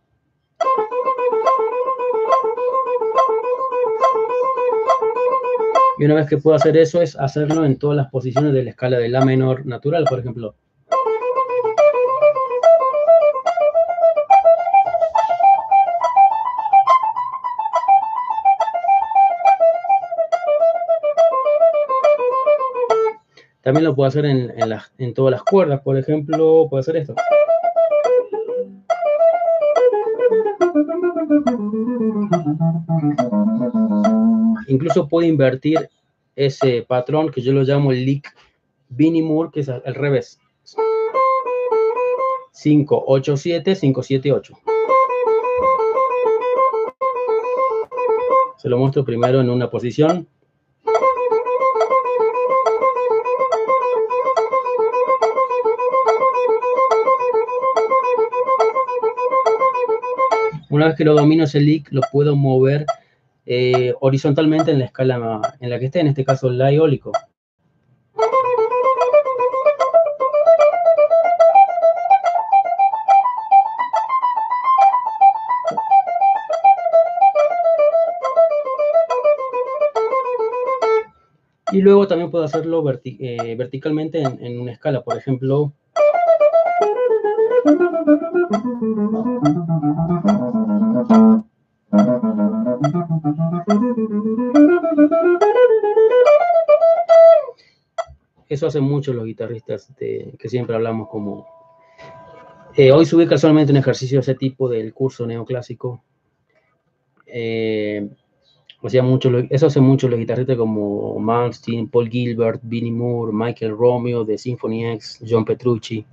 Y 6.03 6.05
una 6.05 6.17
vez 6.17 6.29
que 6.29 6.37
puedo 6.37 6.57
hacer 6.57 6.77
eso 6.77 7.01
es 7.01 7.15
hacerlo 7.15 7.65
en 7.65 7.79
todas 7.79 7.97
las 7.97 8.11
posiciones 8.11 8.53
de 8.53 8.65
la 8.65 8.71
escala 8.71 8.99
de 8.99 9.09
La 9.09 9.25
menor 9.25 9.65
natural, 9.65 10.03
por 10.03 10.19
ejemplo. 10.19 10.57
También 23.63 23.85
lo 23.85 23.95
puedo 23.95 24.09
hacer 24.09 24.25
en, 24.25 25.15
todas 25.15 25.31
las 25.31 25.45
cuerdas, 25.45 25.83
por 25.83 25.97
ejemplo, 25.97 26.67
puedo 26.69 26.81
hacer 26.81 26.97
esto. 26.97 27.15
Incluso 34.73 35.07
puede 35.07 35.29
invertir 35.29 35.91
ese 36.35 36.81
patrón 36.81 37.31
que 37.31 37.43
yo 37.43 37.53
lo 37.53 37.63
llamo 37.63 37.93
el 37.93 38.07
lick 38.07 38.35
Vinnie 38.89 39.23
Moore, 39.23 39.51
que 39.53 39.61
es 39.61 39.69
al 39.69 39.95
revés. 39.95 40.41
5, 42.53 43.05
8, 43.07 43.37
7, 43.37 43.75
5, 43.75 44.03
7, 44.03 44.33
8. 44.33 44.55
Se 48.57 48.69
lo 48.71 48.79
muestro 48.79 49.05
primero 49.05 49.43
en 49.43 49.51
una 49.51 49.69
posición. 49.69 50.27
Una 60.71 60.87
vez 60.87 60.97
que 60.97 61.05
lo 61.05 61.13
domino 61.13 61.45
ese 61.45 61.61
lick, 61.61 61.89
lo 61.93 62.01
puedo 62.11 62.35
mover 62.37 62.87
eh, 63.47 63.95
horizontalmente 64.01 64.71
en 64.71 64.79
la 64.79 64.85
escala 64.87 65.41
en 65.61 65.71
la 65.71 65.79
que 65.79 65.87
esté, 65.87 66.01
en 66.01 66.09
este 66.09 66.25
caso 66.25 66.51
la 66.51 66.71
eólico. 66.71 67.13
Y 81.73 81.81
luego 81.81 82.07
también 82.07 82.31
puedo 82.31 82.45
hacerlo 82.45 82.85
eh, 83.05 83.55
verticalmente 83.57 84.21
en, 84.21 84.45
en 84.45 84.61
una 84.61 84.73
escala, 84.73 85.03
por 85.03 85.17
ejemplo, 85.17 85.73
eso 98.63 98.69
hacen 98.69 98.85
mucho 98.85 99.13
los 99.13 99.25
guitarristas 99.25 99.93
que 99.99 100.49
siempre 100.49 100.77
hablamos 100.77 101.09
como... 101.09 101.49
Eh, 102.77 102.93
hoy 102.93 103.05
subí 103.05 103.27
casualmente 103.27 103.73
un 103.73 103.79
ejercicio 103.79 104.19
de 104.19 104.21
ese 104.21 104.37
tipo 104.37 104.69
del 104.69 104.95
curso 104.95 105.27
neoclásico. 105.27 106.05
Eh, 107.27 108.09
mucho, 109.03 109.31
eso 109.51 109.67
hace 109.67 109.81
mucho 109.81 110.09
los 110.09 110.19
guitarristas 110.19 110.57
como 110.57 111.19
Malmsteen, 111.19 111.89
Paul 111.89 112.09
Gilbert, 112.09 112.61
Vinnie 112.63 112.93
Moore, 112.93 113.33
Michael 113.35 113.77
Romeo 113.77 114.25
de 114.25 114.39
Symphony 114.39 114.93
X, 114.93 115.21
John 115.29 115.45
Petrucci 115.45 116.07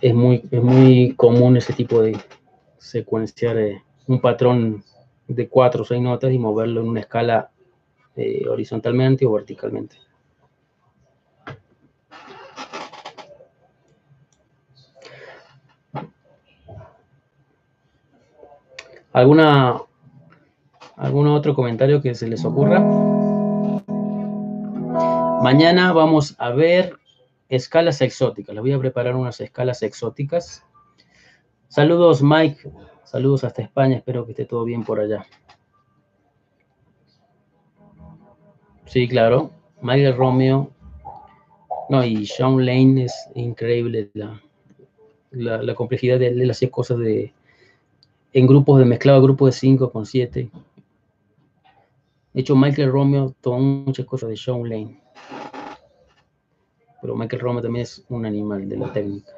es 0.00 0.14
muy, 0.14 0.42
es 0.50 0.62
muy 0.62 1.12
común 1.16 1.56
ese 1.58 1.74
tipo 1.74 2.00
de 2.00 2.16
secuenciar 2.78 3.58
eh, 3.58 3.82
un 4.06 4.20
patrón 4.20 4.82
de 5.26 5.48
cuatro 5.48 5.82
o 5.82 5.84
seis 5.84 6.00
notas 6.00 6.32
y 6.32 6.38
moverlo 6.38 6.80
en 6.80 6.88
una 6.88 7.00
escala 7.00 7.50
eh, 8.16 8.48
horizontalmente 8.48 9.26
o 9.26 9.32
verticalmente. 9.32 9.96
¿Alguna, 19.12 19.80
¿Algún 20.96 21.28
otro 21.28 21.54
comentario 21.54 22.02
que 22.02 22.14
se 22.14 22.26
les 22.26 22.44
ocurra? 22.44 22.80
Mañana 25.42 25.92
vamos 25.92 26.34
a 26.38 26.50
ver 26.50 26.98
escalas 27.48 28.02
exóticas. 28.02 28.54
Les 28.54 28.62
voy 28.62 28.72
a 28.72 28.78
preparar 28.78 29.14
unas 29.14 29.40
escalas 29.40 29.82
exóticas. 29.82 30.64
Saludos, 31.68 32.20
Mike. 32.22 32.70
Saludos 33.04 33.44
hasta 33.44 33.62
España. 33.62 33.98
Espero 33.98 34.26
que 34.26 34.32
esté 34.32 34.44
todo 34.44 34.64
bien 34.64 34.84
por 34.84 34.98
allá. 34.98 35.24
Sí, 38.86 39.06
claro. 39.06 39.52
Mike 39.80 40.12
Romeo. 40.12 40.72
No, 41.88 42.04
y 42.04 42.26
Sean 42.26 42.64
Lane 42.66 43.04
es 43.04 43.30
increíble 43.34 44.10
la, 44.14 44.42
la, 45.30 45.74
complejidad 45.74 46.18
de 46.18 46.28
él 46.28 46.50
hacer 46.50 46.70
cosas 46.70 46.98
de 46.98 47.32
en 48.32 48.46
grupos 48.46 48.78
de 48.78 48.84
mezclado, 48.84 49.22
grupos 49.22 49.54
de 49.54 49.60
5 49.60 49.90
con 49.90 50.06
7. 50.06 50.50
De 52.32 52.40
hecho, 52.40 52.54
Michael 52.54 52.92
Romeo 52.92 53.34
tomó 53.40 53.58
muchas 53.58 54.06
cosas 54.06 54.28
de 54.28 54.36
Sean 54.36 54.62
Lane. 54.68 55.00
pero 57.00 57.16
Michael 57.16 57.40
Roma 57.40 57.62
también 57.62 57.84
es 57.84 58.04
un 58.08 58.26
animal 58.26 58.68
de 58.68 58.76
la 58.76 58.92
técnica. 58.92 59.32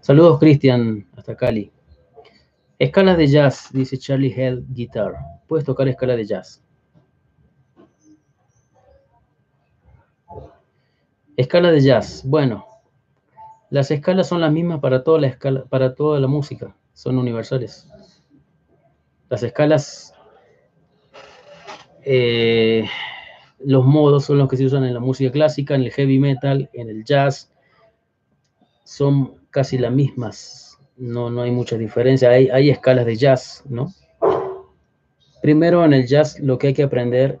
Saludos, 0.00 0.38
Cristian, 0.38 1.06
hasta 1.16 1.36
Cali. 1.36 1.70
Escalas 2.78 3.16
de 3.16 3.28
jazz, 3.28 3.68
dice 3.72 3.96
Charlie 3.96 4.34
Hell 4.36 4.64
Guitar. 4.68 5.14
Puedes 5.46 5.64
tocar 5.64 5.86
escala 5.86 6.16
de 6.16 6.24
jazz. 6.24 6.62
Escala 11.36 11.70
de 11.70 11.80
jazz. 11.80 12.22
Bueno, 12.26 12.66
las 13.70 13.90
escalas 13.90 14.28
son 14.28 14.40
las 14.40 14.52
mismas 14.52 14.80
para 14.80 15.02
toda 15.02 15.20
la 15.20 15.28
escala, 15.28 15.64
para 15.64 15.94
toda 15.94 16.20
la 16.20 16.26
música, 16.26 16.76
son 16.92 17.16
universales. 17.16 17.88
Las 19.32 19.42
escalas, 19.42 20.12
eh, 22.04 22.84
los 23.60 23.82
modos 23.82 24.26
son 24.26 24.36
los 24.36 24.46
que 24.46 24.58
se 24.58 24.66
usan 24.66 24.84
en 24.84 24.92
la 24.92 25.00
música 25.00 25.32
clásica, 25.32 25.74
en 25.74 25.84
el 25.84 25.90
heavy 25.90 26.18
metal, 26.18 26.68
en 26.74 26.90
el 26.90 27.02
jazz, 27.02 27.50
son 28.84 29.36
casi 29.48 29.78
las 29.78 29.90
mismas. 29.90 30.78
No, 30.98 31.30
no 31.30 31.40
hay 31.40 31.50
mucha 31.50 31.78
diferencia. 31.78 32.28
Hay, 32.28 32.50
hay 32.50 32.68
escalas 32.68 33.06
de 33.06 33.16
jazz, 33.16 33.64
¿no? 33.70 33.94
Primero 35.40 35.82
en 35.82 35.94
el 35.94 36.06
jazz 36.06 36.38
lo 36.38 36.58
que 36.58 36.66
hay 36.66 36.74
que 36.74 36.82
aprender 36.82 37.40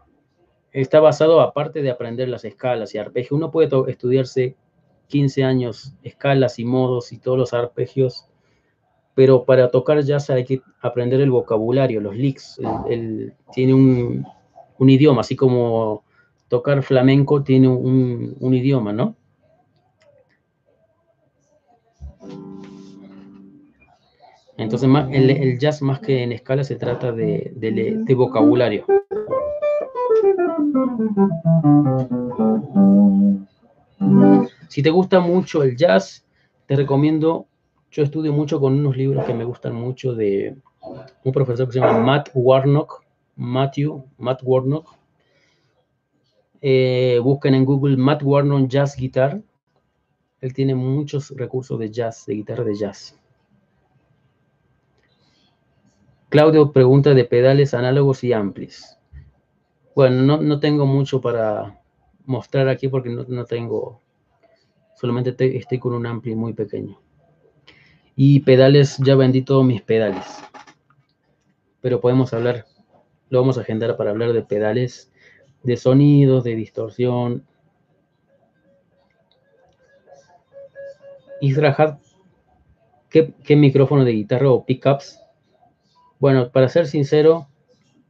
está 0.72 0.98
basado, 0.98 1.42
aparte 1.42 1.82
de 1.82 1.90
aprender 1.90 2.30
las 2.30 2.46
escalas 2.46 2.94
y 2.94 2.98
arpegios, 2.98 3.32
uno 3.32 3.50
puede 3.50 3.68
estudiarse 3.90 4.56
15 5.08 5.44
años 5.44 5.92
escalas 6.02 6.58
y 6.58 6.64
modos 6.64 7.12
y 7.12 7.18
todos 7.18 7.36
los 7.36 7.52
arpegios, 7.52 8.30
pero 9.14 9.44
para 9.44 9.70
tocar 9.70 10.02
jazz 10.02 10.30
hay 10.30 10.44
que 10.44 10.62
aprender 10.80 11.20
el 11.20 11.30
vocabulario, 11.30 12.00
los 12.00 12.16
licks, 12.16 12.60
tiene 13.52 13.74
un, 13.74 14.26
idioma, 14.78 15.20
así 15.20 15.36
como 15.36 16.02
tocar 16.48 16.82
flamenco 16.82 17.42
tiene 17.42 17.68
un, 17.68 18.54
idioma, 18.54 18.92
¿no? 18.92 19.16
Entonces, 24.56 24.88
el, 25.10 25.58
jazz 25.58 25.82
más 25.82 26.00
que 26.00 26.22
en 26.22 26.32
escala 26.32 26.62
se 26.62 26.76
trata 26.76 27.12
de, 27.12 27.52
de 27.54 28.14
vocabulario. 28.14 28.86
Si 34.68 34.82
te 34.82 34.88
gusta 34.88 35.20
mucho 35.20 35.62
el 35.62 35.76
jazz, 35.76 36.24
te 36.66 36.76
recomiendo, 36.76 37.46
yo 37.92 38.02
estudio 38.02 38.32
mucho 38.32 38.58
con 38.58 38.72
unos 38.72 38.96
libros 38.96 39.24
que 39.26 39.34
me 39.34 39.44
gustan 39.44 39.74
mucho 39.74 40.14
de 40.14 40.56
un 41.24 41.32
profesor 41.32 41.66
que 41.66 41.74
se 41.74 41.80
llama 41.80 41.98
Matt 41.98 42.30
Warnock, 42.32 43.04
Matthew, 43.36 44.02
Matt 44.16 44.40
Warnock. 44.42 44.96
Eh, 46.62 47.20
busquen 47.22 47.54
en 47.54 47.66
Google 47.66 47.98
Matt 47.98 48.22
Warnock 48.22 48.66
Jazz 48.68 48.96
Guitar. 48.96 49.42
Él 50.40 50.54
tiene 50.54 50.74
muchos 50.74 51.30
recursos 51.36 51.78
de 51.78 51.90
jazz, 51.90 52.24
de 52.24 52.34
guitarra 52.34 52.64
de 52.64 52.74
jazz. 52.74 53.20
Claudio 56.30 56.72
pregunta 56.72 57.12
de 57.12 57.24
pedales 57.26 57.74
análogos 57.74 58.24
y 58.24 58.32
amplis. 58.32 58.98
Bueno, 59.94 60.38
no, 60.38 60.60
tengo 60.60 60.86
mucho 60.86 61.20
para 61.20 61.78
mostrar 62.24 62.68
aquí 62.68 62.88
porque 62.88 63.10
no 63.10 63.44
tengo 63.44 64.00
solamente 64.94 65.36
estoy 65.58 65.78
con 65.78 65.92
un 65.92 66.06
ampli 66.06 66.34
muy 66.34 66.54
pequeño. 66.54 67.01
Y 68.16 68.40
pedales, 68.40 68.98
ya 68.98 69.14
vendí 69.14 69.42
todos 69.42 69.64
mis 69.64 69.82
pedales. 69.82 70.24
Pero 71.80 72.00
podemos 72.00 72.32
hablar, 72.32 72.66
lo 73.30 73.40
vamos 73.40 73.58
a 73.58 73.62
agendar 73.62 73.96
para 73.96 74.10
hablar 74.10 74.32
de 74.32 74.42
pedales, 74.42 75.10
de 75.62 75.76
sonidos, 75.76 76.44
de 76.44 76.54
distorsión. 76.54 77.46
Isra 81.40 81.98
¿qué, 83.08 83.34
¿qué 83.42 83.56
micrófono 83.56 84.04
de 84.04 84.12
guitarra 84.12 84.50
o 84.50 84.64
pickups? 84.64 85.20
Bueno, 86.20 86.52
para 86.52 86.68
ser 86.68 86.86
sincero, 86.86 87.48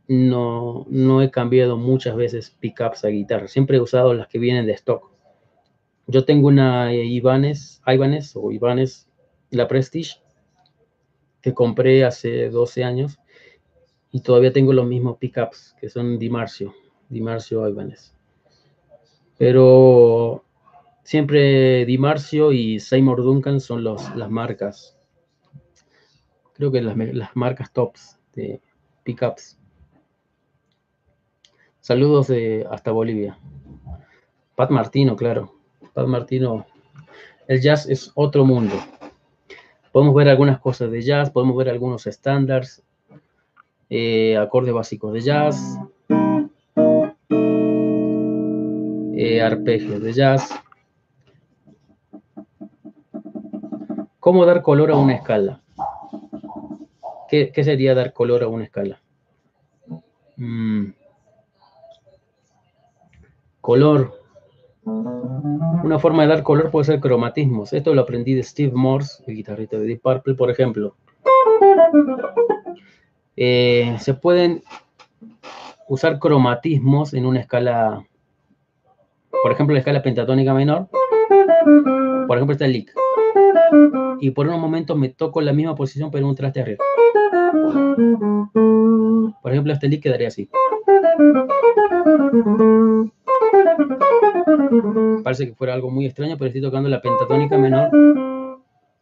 no, 0.08 0.84
no 0.90 1.22
he 1.22 1.30
cambiado 1.30 1.76
muchas 1.76 2.14
veces 2.16 2.50
pickups 2.50 3.04
a 3.04 3.08
guitarra. 3.08 3.48
Siempre 3.48 3.78
he 3.78 3.80
usado 3.80 4.12
las 4.14 4.28
que 4.28 4.38
vienen 4.38 4.66
de 4.66 4.72
stock. 4.72 5.10
Yo 6.06 6.24
tengo 6.24 6.48
una 6.48 6.92
Ibanez, 6.92 7.80
Ibanez 7.86 8.32
o 8.34 8.50
Ibanez, 8.50 9.08
la 9.52 9.68
Prestige, 9.68 10.20
que 11.40 11.54
compré 11.54 12.04
hace 12.04 12.48
12 12.48 12.84
años 12.84 13.18
y 14.10 14.20
todavía 14.20 14.52
tengo 14.52 14.72
los 14.72 14.86
mismos 14.86 15.18
pickups 15.18 15.74
que 15.80 15.88
son 15.88 16.18
Dimarcio, 16.18 16.74
Dimarcio 17.08 17.68
Ibanez. 17.68 18.14
Pero 19.38 20.44
siempre 21.02 21.84
Dimarcio 21.84 22.52
y 22.52 22.80
Seymour 22.80 23.22
Duncan 23.22 23.60
son 23.60 23.84
los, 23.84 24.14
las 24.16 24.30
marcas. 24.30 24.96
Creo 26.54 26.70
que 26.70 26.80
las, 26.80 26.96
las 26.96 27.34
marcas 27.34 27.72
tops 27.72 28.18
de 28.34 28.60
pickups. 29.02 29.58
Saludos 31.80 32.28
de 32.28 32.66
hasta 32.70 32.92
Bolivia. 32.92 33.38
Pat 34.54 34.70
Martino, 34.70 35.16
claro. 35.16 35.54
Pat 35.92 36.06
Martino, 36.06 36.66
el 37.48 37.60
jazz 37.60 37.88
es 37.88 38.12
otro 38.14 38.44
mundo. 38.44 38.76
Podemos 39.92 40.14
ver 40.14 40.30
algunas 40.30 40.58
cosas 40.58 40.90
de 40.90 41.02
jazz, 41.02 41.30
podemos 41.30 41.54
ver 41.54 41.68
algunos 41.68 42.06
estándares, 42.06 42.82
eh, 43.90 44.38
acordes 44.38 44.72
básicos 44.72 45.12
de 45.12 45.20
jazz, 45.20 45.78
eh, 49.14 49.42
arpegios 49.42 50.02
de 50.02 50.12
jazz. 50.14 50.50
¿Cómo 54.18 54.46
dar 54.46 54.62
color 54.62 54.90
a 54.92 54.96
una 54.96 55.14
escala? 55.14 55.60
¿Qué, 57.28 57.52
sería 57.62 57.94
dar 57.94 58.14
color 58.14 58.42
a 58.44 58.48
una 58.48 58.64
escala? 58.64 59.00
Mm. 60.36 60.92
Color, 63.60 64.21
una 64.84 65.98
forma 65.98 66.22
de 66.22 66.28
dar 66.28 66.42
color 66.42 66.70
puede 66.70 66.84
ser 66.86 67.00
cromatismos. 67.00 67.72
Esto 67.72 67.94
lo 67.94 68.02
aprendí 68.02 68.34
de 68.34 68.42
Steve 68.42 68.72
Morse, 68.74 69.22
el 69.26 69.36
guitarrista 69.36 69.78
de 69.78 69.84
Deep 69.84 70.00
Purple, 70.02 70.34
por 70.34 70.50
ejemplo. 70.50 70.96
Eh, 73.36 73.96
se 74.00 74.14
pueden 74.14 74.62
usar 75.88 76.18
cromatismos 76.18 77.14
en 77.14 77.26
una 77.26 77.40
escala, 77.40 78.04
por 79.42 79.52
ejemplo, 79.52 79.74
la 79.74 79.80
escala 79.80 80.02
pentatónica 80.02 80.54
menor. 80.54 80.88
Por 82.26 82.36
ejemplo, 82.36 82.52
está 82.52 82.66
el 82.66 82.72
lick. 82.72 82.92
Y 84.20 84.30
por 84.30 84.46
unos 84.46 84.60
momentos 84.60 84.96
me 84.96 85.08
toco 85.08 85.40
en 85.40 85.46
la 85.46 85.52
misma 85.52 85.74
posición, 85.74 86.10
pero 86.10 86.24
en 86.24 86.30
un 86.30 86.36
traste 86.36 86.60
arriba. 86.60 86.84
Por 89.42 89.52
ejemplo, 89.52 89.72
este 89.72 89.88
lick 89.88 90.02
quedaría 90.02 90.28
así. 90.28 90.48
Parece 95.22 95.46
que 95.46 95.54
fuera 95.54 95.74
algo 95.74 95.90
muy 95.90 96.06
extraño, 96.06 96.36
pero 96.36 96.48
estoy 96.48 96.62
tocando 96.62 96.88
la 96.88 97.00
pentatónica 97.00 97.56
menor. 97.58 97.90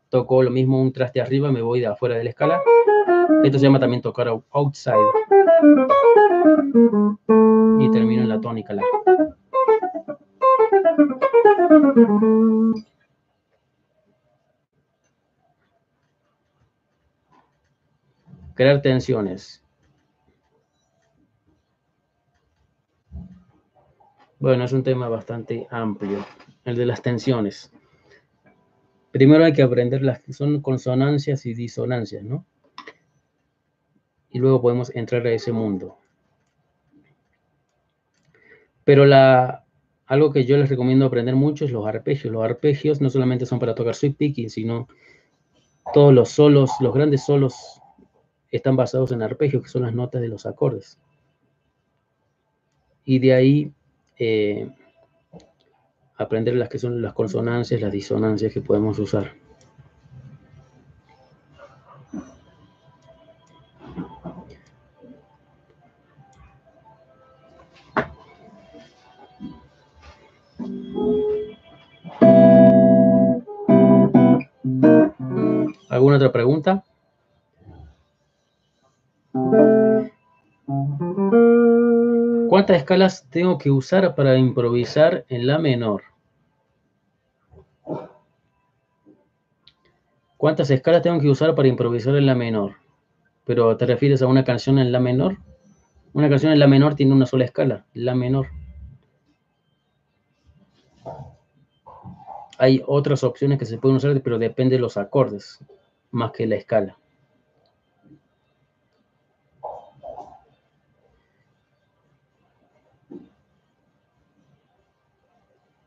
Toco 0.08 0.42
lo 0.42 0.50
mismo 0.50 0.80
un 0.80 0.92
traste 0.92 1.20
arriba, 1.20 1.52
me 1.52 1.62
voy 1.62 1.80
de 1.80 1.86
afuera 1.86 2.16
de 2.16 2.24
la 2.24 2.30
escala. 2.30 2.60
Esto 3.44 3.58
se 3.58 3.64
llama 3.64 3.80
también 3.80 4.02
tocar 4.02 4.28
outside. 4.50 4.94
Y 7.78 7.90
termino 7.90 8.22
en 8.22 8.28
la 8.28 8.40
tónica. 8.40 8.74
La. 8.74 8.82
Crear 18.54 18.82
tensiones. 18.82 19.62
Bueno, 24.40 24.64
es 24.64 24.72
un 24.72 24.82
tema 24.82 25.06
bastante 25.10 25.66
amplio, 25.70 26.24
el 26.64 26.74
de 26.74 26.86
las 26.86 27.02
tensiones. 27.02 27.70
Primero 29.12 29.44
hay 29.44 29.52
que 29.52 29.60
aprender 29.60 30.00
las 30.00 30.22
que 30.22 30.32
son 30.32 30.62
consonancias 30.62 31.44
y 31.44 31.52
disonancias, 31.52 32.24
¿no? 32.24 32.46
Y 34.30 34.38
luego 34.38 34.62
podemos 34.62 34.96
entrar 34.96 35.26
a 35.26 35.32
ese 35.32 35.52
mundo. 35.52 35.98
Pero 38.82 39.04
la, 39.04 39.66
algo 40.06 40.32
que 40.32 40.46
yo 40.46 40.56
les 40.56 40.70
recomiendo 40.70 41.04
aprender 41.04 41.36
mucho 41.36 41.66
es 41.66 41.70
los 41.70 41.86
arpegios. 41.86 42.32
Los 42.32 42.42
arpegios 42.42 43.02
no 43.02 43.10
solamente 43.10 43.44
son 43.44 43.58
para 43.58 43.74
tocar 43.74 43.94
sweep 43.94 44.16
picking, 44.16 44.48
sino 44.48 44.88
todos 45.92 46.14
los 46.14 46.30
solos, 46.30 46.70
los 46.80 46.94
grandes 46.94 47.26
solos 47.26 47.82
están 48.50 48.74
basados 48.74 49.12
en 49.12 49.20
arpegios, 49.20 49.64
que 49.64 49.68
son 49.68 49.82
las 49.82 49.94
notas 49.94 50.22
de 50.22 50.28
los 50.28 50.46
acordes. 50.46 50.98
Y 53.04 53.18
de 53.18 53.34
ahí 53.34 53.74
eh, 54.22 54.70
aprender 56.18 56.54
las 56.54 56.68
que 56.68 56.78
son 56.78 57.00
las 57.00 57.14
consonancias, 57.14 57.80
las 57.80 57.90
disonancias 57.90 58.52
que 58.52 58.60
podemos 58.60 58.98
usar. 58.98 59.32
¿Alguna 75.88 76.16
otra 76.16 76.30
pregunta? 76.30 76.84
¿Cuántas 82.60 82.76
escalas 82.76 83.26
tengo 83.30 83.56
que 83.56 83.70
usar 83.70 84.14
para 84.14 84.36
improvisar 84.36 85.24
en 85.30 85.46
la 85.46 85.58
menor? 85.58 86.02
¿Cuántas 90.36 90.70
escalas 90.70 91.00
tengo 91.00 91.18
que 91.20 91.30
usar 91.30 91.54
para 91.54 91.68
improvisar 91.68 92.14
en 92.16 92.26
la 92.26 92.34
menor? 92.34 92.74
¿Pero 93.46 93.74
te 93.78 93.86
refieres 93.86 94.20
a 94.20 94.26
una 94.26 94.44
canción 94.44 94.78
en 94.78 94.92
la 94.92 95.00
menor? 95.00 95.38
Una 96.12 96.28
canción 96.28 96.52
en 96.52 96.58
la 96.58 96.66
menor 96.66 96.96
tiene 96.96 97.14
una 97.14 97.24
sola 97.24 97.46
escala, 97.46 97.86
la 97.94 98.14
menor. 98.14 98.48
Hay 102.58 102.82
otras 102.86 103.24
opciones 103.24 103.58
que 103.58 103.64
se 103.64 103.78
pueden 103.78 103.96
usar, 103.96 104.20
pero 104.20 104.38
depende 104.38 104.76
de 104.76 104.82
los 104.82 104.98
acordes, 104.98 105.64
más 106.10 106.32
que 106.32 106.46
la 106.46 106.56
escala. 106.56 106.98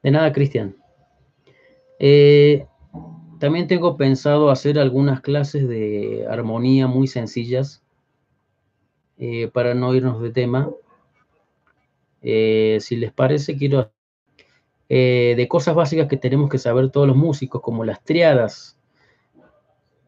De 0.04 0.12
nada, 0.12 0.34
Cristian. 0.34 0.76
Eh, 1.98 2.68
también 3.40 3.68
tengo 3.68 3.96
pensado 3.96 4.50
hacer 4.50 4.78
algunas 4.78 5.22
clases 5.22 5.68
de 5.70 6.28
armonía 6.30 6.88
muy 6.88 7.08
sencillas 7.08 7.82
eh, 9.18 9.48
para 9.48 9.74
no 9.74 9.96
irnos 9.96 10.22
de 10.22 10.32
tema. 10.32 10.70
Eh, 12.22 12.80
si 12.82 12.98
les 12.98 13.14
parece, 13.14 13.58
quiero 13.58 13.92
de 14.90 15.48
cosas 15.50 15.74
básicas 15.74 16.08
que 16.08 16.18
tenemos 16.18 16.52
que 16.52 16.60
saber 16.60 16.92
todos 16.92 17.08
los 17.08 17.16
músicos, 17.16 17.62
como 17.64 17.84
las 17.84 18.04
triadas. 18.04 18.78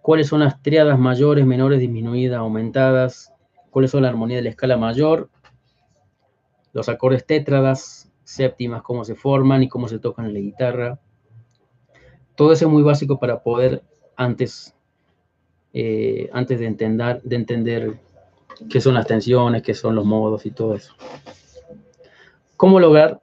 ¿Cuáles 0.03 0.27
son 0.27 0.41
las 0.41 0.61
triadas 0.61 0.99
mayores, 0.99 1.43
menores, 1.43 1.79
disminuidas, 1.79 2.37
aumentadas? 2.37 3.33
¿Cuáles 3.71 3.89
son 3.89 4.03
la 4.03 4.09
armonía 4.09 4.37
de 4.37 4.43
la 4.43 4.49
escala 4.51 4.77
mayor? 4.77 5.31
Los 6.71 6.87
acordes 6.87 7.25
tétradas, 7.25 8.04
séptimas, 8.25 8.81
cómo 8.81 9.05
se 9.05 9.15
forman 9.15 9.63
y 9.63 9.69
cómo 9.69 9.87
se 9.87 9.99
tocan 9.99 10.25
en 10.25 10.33
la 10.33 10.39
guitarra. 10.39 10.99
Todo 12.35 12.51
eso 12.51 12.65
es 12.65 12.71
muy 12.71 12.83
básico 12.83 13.17
para 13.17 13.41
poder 13.41 13.83
antes, 14.17 14.75
eh, 15.73 16.29
antes 16.33 16.59
de, 16.59 16.65
entender, 16.65 17.21
de 17.21 17.35
entender 17.35 17.99
qué 18.69 18.81
son 18.81 18.95
las 18.95 19.07
tensiones, 19.07 19.61
qué 19.61 19.73
son 19.73 19.95
los 19.95 20.05
modos 20.05 20.45
y 20.45 20.51
todo 20.51 20.75
eso. 20.75 20.93
¿Cómo 22.57 22.79
lograr 22.79 23.21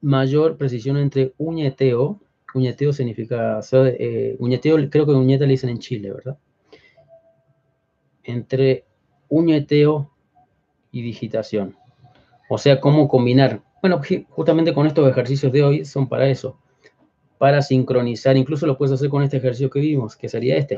mayor 0.00 0.56
precisión 0.56 0.96
entre 0.96 1.32
uñeteo? 1.38 2.20
Uñeteo 2.52 2.92
significa, 2.92 3.60
eh, 3.72 4.36
uñeteo 4.38 4.76
creo 4.90 5.06
que 5.06 5.12
uñeta 5.12 5.44
le 5.44 5.52
dicen 5.52 5.70
en 5.70 5.78
Chile, 5.78 6.12
¿verdad? 6.12 6.36
Entre 8.24 8.84
uñeteo 9.28 10.10
y 10.90 11.02
digitación. 11.02 11.76
O 12.52 12.58
sea, 12.58 12.80
cómo 12.80 13.06
combinar. 13.06 13.62
Bueno, 13.80 14.02
justamente 14.28 14.74
con 14.74 14.84
estos 14.88 15.08
ejercicios 15.08 15.52
de 15.52 15.62
hoy 15.62 15.84
son 15.84 16.08
para 16.08 16.28
eso, 16.28 16.58
para 17.38 17.62
sincronizar. 17.62 18.36
Incluso 18.36 18.66
lo 18.66 18.76
puedes 18.76 18.92
hacer 18.92 19.08
con 19.08 19.22
este 19.22 19.36
ejercicio 19.36 19.70
que 19.70 19.78
vimos, 19.78 20.16
que 20.16 20.28
sería 20.28 20.56
este. 20.56 20.76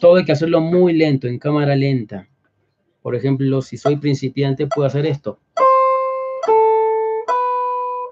Todo 0.00 0.16
hay 0.16 0.24
que 0.24 0.32
hacerlo 0.32 0.60
muy 0.60 0.94
lento, 0.94 1.28
en 1.28 1.38
cámara 1.38 1.76
lenta. 1.76 2.28
Por 3.00 3.14
ejemplo, 3.14 3.62
si 3.62 3.76
soy 3.76 3.96
principiante, 3.96 4.66
puedo 4.66 4.88
hacer 4.88 5.06
esto. 5.06 5.38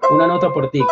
Una 0.09 0.27
nota 0.27 0.53
por 0.53 0.71
tic. 0.71 0.85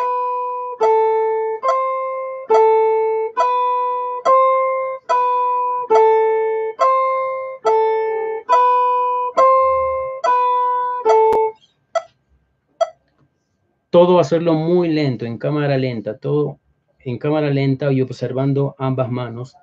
Todo 13.95 14.19
hacerlo 14.19 14.55
muy 14.55 14.89
lento, 14.89 15.25
en 15.25 15.37
cámara 15.37 15.77
lenta, 15.77 16.17
todo 16.17 16.59
en 16.99 17.17
cámara 17.17 17.49
lenta 17.49 17.93
y 17.93 18.01
observando 18.01 18.75
ambas 18.77 19.09
manos 19.09 19.55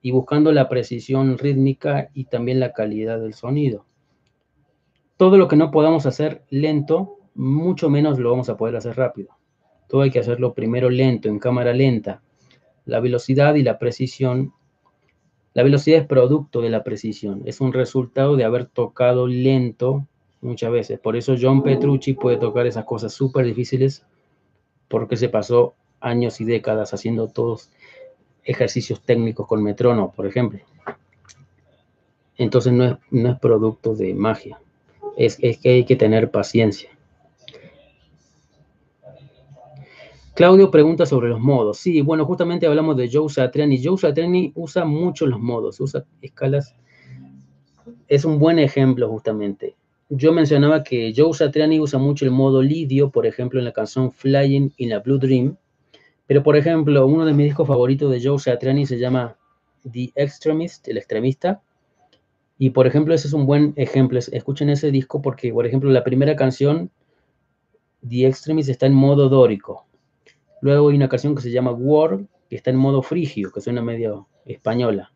y 0.00 0.12
buscando 0.12 0.50
la 0.50 0.66
precisión 0.70 1.36
rítmica 1.36 2.08
y 2.14 2.24
también 2.24 2.58
la 2.58 2.72
calidad 2.72 3.20
del 3.20 3.34
sonido. 3.34 3.84
Todo 5.18 5.36
lo 5.36 5.46
que 5.46 5.56
no 5.56 5.70
podamos 5.70 6.06
hacer 6.06 6.42
lento, 6.48 7.18
mucho 7.34 7.90
menos 7.90 8.18
lo 8.18 8.30
vamos 8.30 8.48
a 8.48 8.56
poder 8.56 8.76
hacer 8.76 8.96
rápido. 8.96 9.36
Todo 9.90 10.00
hay 10.00 10.10
que 10.10 10.20
hacerlo 10.20 10.54
primero 10.54 10.88
lento, 10.88 11.28
en 11.28 11.38
cámara 11.38 11.74
lenta. 11.74 12.22
La 12.86 12.98
velocidad 13.00 13.56
y 13.56 13.62
la 13.62 13.78
precisión. 13.78 14.54
La 15.52 15.62
velocidad 15.62 16.00
es 16.00 16.06
producto 16.06 16.62
de 16.62 16.70
la 16.70 16.82
precisión, 16.82 17.42
es 17.44 17.60
un 17.60 17.74
resultado 17.74 18.36
de 18.36 18.44
haber 18.44 18.64
tocado 18.64 19.26
lento 19.26 20.08
muchas 20.44 20.70
veces. 20.70 21.00
Por 21.00 21.16
eso 21.16 21.34
John 21.40 21.62
Petrucci 21.62 22.14
puede 22.14 22.36
tocar 22.36 22.66
esas 22.66 22.84
cosas 22.84 23.12
súper 23.12 23.46
difíciles 23.46 24.04
porque 24.88 25.16
se 25.16 25.28
pasó 25.28 25.74
años 26.00 26.40
y 26.40 26.44
décadas 26.44 26.92
haciendo 26.94 27.28
todos 27.28 27.70
ejercicios 28.44 29.00
técnicos 29.00 29.46
con 29.46 29.62
metrónomo, 29.62 30.12
por 30.12 30.26
ejemplo. 30.26 30.60
Entonces 32.36 32.72
no 32.72 32.84
es, 32.84 32.96
no 33.10 33.30
es 33.30 33.38
producto 33.38 33.94
de 33.94 34.12
magia, 34.12 34.60
es, 35.16 35.38
es 35.40 35.58
que 35.58 35.70
hay 35.70 35.84
que 35.84 35.96
tener 35.96 36.30
paciencia. 36.30 36.90
Claudio 40.34 40.68
pregunta 40.70 41.06
sobre 41.06 41.28
los 41.28 41.38
modos. 41.38 41.78
Sí, 41.78 42.00
bueno, 42.00 42.26
justamente 42.26 42.66
hablamos 42.66 42.96
de 42.96 43.08
Joe 43.10 43.28
Satriani. 43.28 43.82
Joe 43.82 43.96
Satriani 43.96 44.50
usa 44.56 44.84
mucho 44.84 45.26
los 45.26 45.38
modos, 45.38 45.78
usa 45.78 46.04
escalas. 46.20 46.74
Es 48.08 48.24
un 48.24 48.40
buen 48.40 48.58
ejemplo 48.58 49.08
justamente 49.08 49.76
yo 50.08 50.32
mencionaba 50.32 50.82
que 50.82 51.12
Joe 51.16 51.32
Satriani 51.32 51.80
usa 51.80 51.98
mucho 51.98 52.24
el 52.24 52.30
modo 52.30 52.62
lidio, 52.62 53.10
por 53.10 53.26
ejemplo, 53.26 53.58
en 53.58 53.64
la 53.64 53.72
canción 53.72 54.12
Flying 54.12 54.72
in 54.76 54.92
a 54.92 54.98
Blue 55.00 55.18
Dream. 55.18 55.56
Pero, 56.26 56.42
por 56.42 56.56
ejemplo, 56.56 57.06
uno 57.06 57.24
de 57.24 57.32
mis 57.32 57.46
discos 57.46 57.66
favoritos 57.66 58.10
de 58.10 58.22
Joe 58.22 58.38
Satriani 58.38 58.86
se 58.86 58.98
llama 58.98 59.36
The 59.90 60.12
Extremist, 60.14 60.88
el 60.88 60.98
extremista. 60.98 61.62
Y, 62.58 62.70
por 62.70 62.86
ejemplo, 62.86 63.14
ese 63.14 63.28
es 63.28 63.32
un 63.32 63.46
buen 63.46 63.72
ejemplo. 63.76 64.18
Escuchen 64.18 64.70
ese 64.70 64.90
disco 64.90 65.20
porque, 65.20 65.52
por 65.52 65.66
ejemplo, 65.66 65.90
la 65.90 66.04
primera 66.04 66.36
canción, 66.36 66.90
The 68.08 68.26
Extremist, 68.26 68.68
está 68.68 68.86
en 68.86 68.94
modo 68.94 69.28
dórico. 69.28 69.86
Luego 70.60 70.88
hay 70.88 70.96
una 70.96 71.08
canción 71.08 71.34
que 71.34 71.42
se 71.42 71.50
llama 71.50 71.72
War, 71.72 72.24
que 72.48 72.56
está 72.56 72.70
en 72.70 72.76
modo 72.76 73.02
frigio, 73.02 73.50
que 73.52 73.60
suena 73.60 73.82
medio 73.82 74.28
española. 74.46 75.12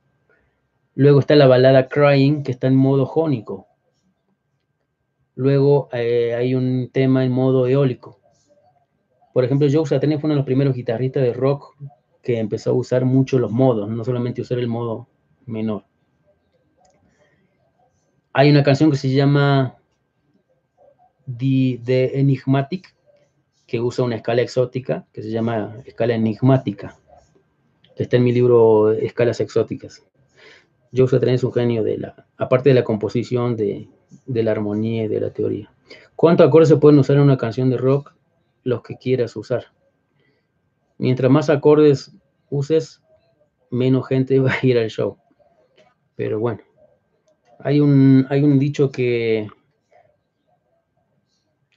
Luego 0.94 1.20
está 1.20 1.36
la 1.36 1.46
balada 1.46 1.88
Crying, 1.88 2.42
que 2.42 2.50
está 2.50 2.66
en 2.66 2.74
modo 2.74 3.06
jónico. 3.06 3.67
Luego 5.38 5.88
eh, 5.92 6.34
hay 6.34 6.56
un 6.56 6.90
tema 6.92 7.24
en 7.24 7.30
modo 7.30 7.68
eólico. 7.68 8.18
Por 9.32 9.44
ejemplo, 9.44 9.68
Joe 9.70 9.86
Satriani 9.86 10.20
fue 10.20 10.26
uno 10.26 10.34
de 10.34 10.38
los 10.38 10.44
primeros 10.44 10.74
guitarristas 10.74 11.22
de 11.22 11.32
rock 11.32 11.76
que 12.24 12.40
empezó 12.40 12.70
a 12.70 12.72
usar 12.72 13.04
mucho 13.04 13.38
los 13.38 13.52
modos, 13.52 13.88
no 13.88 14.02
solamente 14.02 14.40
usar 14.40 14.58
el 14.58 14.66
modo 14.66 15.06
menor. 15.46 15.84
Hay 18.32 18.50
una 18.50 18.64
canción 18.64 18.90
que 18.90 18.96
se 18.96 19.10
llama 19.10 19.76
The, 21.38 22.18
Enigmatic, 22.18 22.96
que 23.64 23.80
usa 23.80 24.04
una 24.04 24.16
escala 24.16 24.42
exótica, 24.42 25.06
que 25.12 25.22
se 25.22 25.30
llama 25.30 25.76
escala 25.86 26.16
enigmática, 26.16 26.98
está 27.94 28.16
en 28.16 28.24
mi 28.24 28.32
libro 28.32 28.90
Escalas 28.90 29.38
Exóticas. 29.38 30.04
Joe 30.92 31.06
Satriani 31.06 31.36
es 31.36 31.44
un 31.44 31.52
genio 31.52 31.84
de 31.84 31.98
la, 31.98 32.26
aparte 32.38 32.70
de 32.70 32.74
la 32.74 32.82
composición, 32.82 33.54
de, 33.54 33.88
de 34.26 34.42
la 34.42 34.52
armonía 34.52 35.04
y 35.04 35.08
de 35.08 35.20
la 35.20 35.30
teoría. 35.30 35.70
¿Cuántos 36.16 36.46
acordes 36.46 36.68
se 36.68 36.76
pueden 36.76 36.98
usar 36.98 37.16
en 37.16 37.22
una 37.22 37.36
canción 37.36 37.70
de 37.70 37.76
rock? 37.76 38.14
Los 38.64 38.82
que 38.82 38.96
quieras 38.96 39.36
usar. 39.36 39.66
Mientras 40.98 41.30
más 41.30 41.48
acordes 41.48 42.12
uses, 42.50 43.02
menos 43.70 44.06
gente 44.06 44.38
va 44.40 44.52
a 44.52 44.66
ir 44.66 44.78
al 44.78 44.90
show. 44.90 45.16
Pero 46.16 46.40
bueno, 46.40 46.60
hay 47.60 47.80
un, 47.80 48.26
hay 48.28 48.42
un 48.42 48.58
dicho 48.58 48.90
que... 48.90 49.48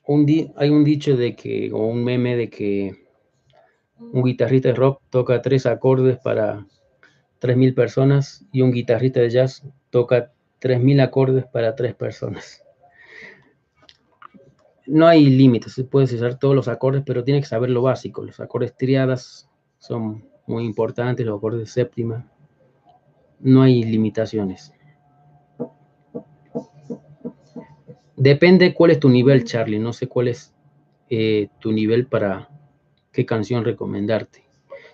Un 0.08 0.26
hay 0.58 0.70
un 0.70 0.84
dicho 0.84 1.16
de 1.16 1.36
que, 1.36 1.72
o 1.72 1.86
un 1.86 2.04
meme 2.04 2.36
de 2.36 2.50
que 2.50 3.06
un 4.00 4.24
guitarrista 4.24 4.70
de 4.70 4.76
rock 4.76 5.02
toca 5.10 5.42
tres 5.42 5.66
acordes 5.66 6.18
para 6.18 6.66
3.000 7.40 7.76
personas 7.76 8.46
y 8.52 8.62
un 8.62 8.72
guitarrista 8.72 9.20
de 9.20 9.30
jazz 9.30 9.64
toca 9.90 10.34
3.000 10.62 11.02
acordes 11.02 11.46
para 11.46 11.76
tres 11.76 11.96
personas. 11.96 12.64
No 14.86 15.08
hay 15.08 15.26
límites, 15.26 15.84
puedes 15.90 16.12
usar 16.14 16.38
todos 16.38 16.56
los 16.56 16.68
acordes, 16.68 17.04
pero 17.06 17.24
tienes 17.24 17.44
que 17.44 17.50
saber 17.50 17.70
lo 17.70 17.82
básico. 17.82 18.24
Los 18.24 18.40
acordes 18.40 18.76
triadas 18.76 19.50
son 19.80 20.28
muy 20.48 20.66
importantes, 20.66 21.26
los 21.26 21.38
acordes 21.38 21.62
de 21.62 21.68
séptima. 21.68 22.30
No 23.40 23.62
hay 23.62 23.84
limitaciones. 23.84 24.74
Depende 28.16 28.74
cuál 28.74 28.92
es 28.92 29.00
tu 29.00 29.10
nivel, 29.10 29.46
Charlie. 29.46 29.80
No 29.80 29.94
sé 29.94 30.08
cuál 30.08 30.28
es 30.28 30.54
eh, 31.10 31.50
tu 31.60 31.72
nivel 31.72 32.06
para 32.06 32.50
qué 33.12 33.26
canción 33.26 33.64
recomendarte. 33.64 34.44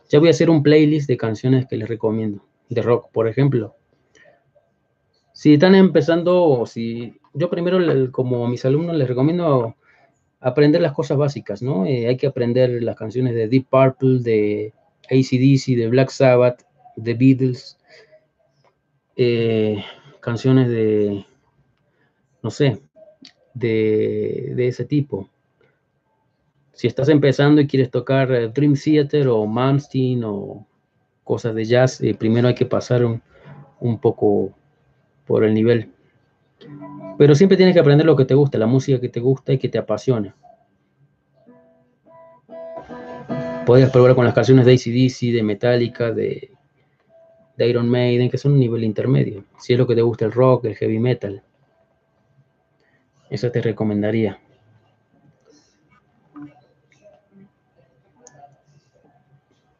Ya 0.09 0.19
voy 0.19 0.29
a 0.29 0.31
hacer 0.31 0.49
un 0.49 0.63
playlist 0.63 1.07
de 1.07 1.17
canciones 1.17 1.65
que 1.65 1.75
les 1.75 1.89
recomiendo. 1.89 2.45
De 2.69 2.81
rock, 2.81 3.11
por 3.11 3.27
ejemplo. 3.27 3.76
Si 5.37 5.53
están 5.53 5.75
empezando, 5.75 6.65
si 6.65 7.13
yo 7.35 7.47
primero, 7.47 7.77
como 8.11 8.43
a 8.43 8.49
mis 8.49 8.65
alumnos, 8.65 8.95
les 8.95 9.07
recomiendo 9.07 9.75
aprender 10.39 10.81
las 10.81 10.93
cosas 10.93 11.15
básicas, 11.15 11.61
¿no? 11.61 11.85
Eh, 11.85 12.07
hay 12.07 12.17
que 12.17 12.25
aprender 12.25 12.81
las 12.81 12.95
canciones 12.95 13.35
de 13.35 13.47
Deep 13.47 13.67
Purple, 13.69 14.21
de 14.21 14.73
ACDC, 15.11 15.77
de 15.77 15.89
Black 15.89 16.09
Sabbath, 16.09 16.63
de 16.95 17.13
Beatles, 17.13 17.77
eh, 19.15 19.83
canciones 20.21 20.69
de, 20.69 21.23
no 22.41 22.49
sé, 22.49 22.81
de, 23.53 24.67
ese 24.67 24.85
tipo. 24.85 25.29
Si 26.73 26.87
estás 26.87 27.09
empezando 27.09 27.61
y 27.61 27.67
quieres 27.67 27.91
tocar 27.91 28.31
eh, 28.31 28.47
Dream 28.47 28.73
Theater 28.73 29.27
o 29.27 29.45
Malmsteen 29.45 30.23
o 30.23 30.65
cosas 31.23 31.53
de 31.53 31.63
jazz, 31.63 32.01
primero 32.17 32.47
hay 32.47 32.55
que 32.55 32.65
pasar 32.65 33.05
un, 33.05 33.21
un 33.79 33.99
poco 33.99 34.55
por 35.27 35.43
el 35.43 35.53
nivel. 35.53 35.91
Pero 37.17 37.35
siempre 37.35 37.57
tienes 37.57 37.73
que 37.73 37.79
aprender 37.79 38.05
lo 38.05 38.15
que 38.15 38.25
te 38.25 38.33
gusta, 38.33 38.57
la 38.57 38.67
música 38.67 38.99
que 38.99 39.09
te 39.09 39.19
gusta 39.19 39.53
y 39.53 39.57
que 39.57 39.69
te 39.69 39.77
apasiona. 39.77 40.35
Puedes 43.65 43.89
probar 43.89 44.15
con 44.15 44.23
las 44.23 44.33
canciones 44.33 44.65
de 44.65 44.73
ACDC, 44.73 45.33
de 45.33 45.43
Metallica, 45.43 46.11
de, 46.11 46.51
de 47.57 47.67
Iron 47.67 47.89
Maiden, 47.89 48.29
que 48.29 48.37
son 48.37 48.53
un 48.53 48.59
nivel 48.59 48.83
intermedio. 48.83 49.43
Si 49.59 49.73
es 49.73 49.79
lo 49.79 49.85
que 49.85 49.95
te 49.95 50.01
gusta 50.01 50.25
el 50.25 50.31
rock, 50.31 50.65
el 50.65 50.75
heavy 50.75 50.99
metal. 50.99 51.43
Eso 53.29 53.51
te 53.51 53.61
recomendaría. 53.61 54.39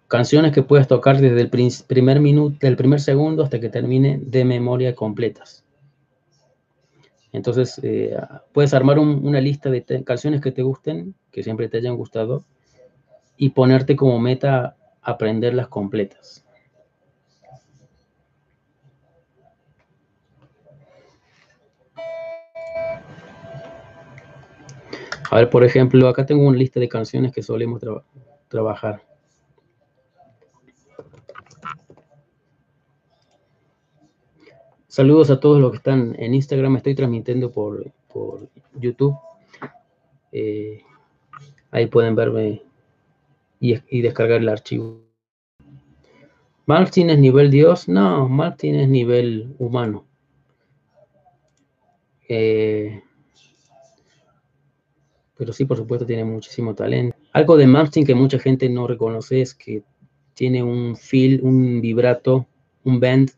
Canciones 0.07 0.53
que 0.53 0.63
puedes 0.63 0.87
tocar 0.87 1.19
desde 1.19 1.41
el 1.41 1.49
primer 1.85 2.21
minuto, 2.21 2.57
del 2.61 2.77
primer 2.77 3.01
segundo 3.01 3.43
hasta 3.43 3.59
que 3.59 3.67
termine 3.67 4.19
de 4.21 4.45
memoria 4.45 4.95
completas. 4.95 5.65
Entonces, 7.33 7.79
eh, 7.83 8.15
puedes 8.53 8.73
armar 8.73 8.99
una 8.99 9.41
lista 9.41 9.69
de 9.69 9.83
canciones 10.05 10.41
que 10.41 10.51
te 10.51 10.63
gusten, 10.63 11.13
que 11.29 11.43
siempre 11.43 11.67
te 11.67 11.77
hayan 11.77 11.97
gustado, 11.97 12.45
y 13.35 13.49
ponerte 13.49 13.95
como 13.95 14.17
meta 14.17 14.77
aprenderlas 15.01 15.67
completas. 15.67 16.45
A 25.29 25.35
ver, 25.35 25.49
por 25.49 25.65
ejemplo, 25.65 26.07
acá 26.07 26.25
tengo 26.25 26.47
una 26.47 26.57
lista 26.57 26.79
de 26.79 26.87
canciones 26.87 27.33
que 27.33 27.43
solemos 27.43 27.81
trabajar. 28.47 29.06
Saludos 34.97 35.29
a 35.29 35.39
todos 35.39 35.61
los 35.61 35.69
que 35.69 35.77
están 35.77 36.15
en 36.17 36.33
Instagram. 36.33 36.77
Estoy 36.77 36.95
transmitiendo 36.95 37.51
por, 37.51 37.85
YouTube. 38.79 39.15
Eh, 40.31 40.81
ahí 41.69 41.85
pueden 41.85 42.15
verme 42.15 42.63
y, 43.59 44.01
descargar 44.01 44.41
el 44.41 44.49
archivo. 44.49 45.03
¿Martin 46.65 47.11
es 47.11 47.19
nivel 47.19 47.51
Dios? 47.51 47.87
No, 47.87 48.27
Martin 48.27 48.73
es 48.73 48.89
nivel 48.89 49.53
humano. 49.59 50.07
Eh, 52.27 53.03
pero 55.37 55.53
sí, 55.53 55.65
por 55.65 55.77
supuesto, 55.77 56.07
tiene 56.07 56.25
muchísimo 56.25 56.73
talento. 56.73 57.15
Algo 57.33 57.55
de 57.55 57.67
Martin 57.67 58.03
que 58.03 58.15
mucha 58.15 58.39
gente 58.39 58.67
no 58.67 58.87
reconoce 58.87 59.41
es 59.41 59.53
que 59.53 59.83
tiene 60.33 60.63
un 60.63 60.95
feel, 60.95 61.41
un 61.43 61.81
vibrato, 61.81 62.47
un 62.83 62.99
bend 62.99 63.36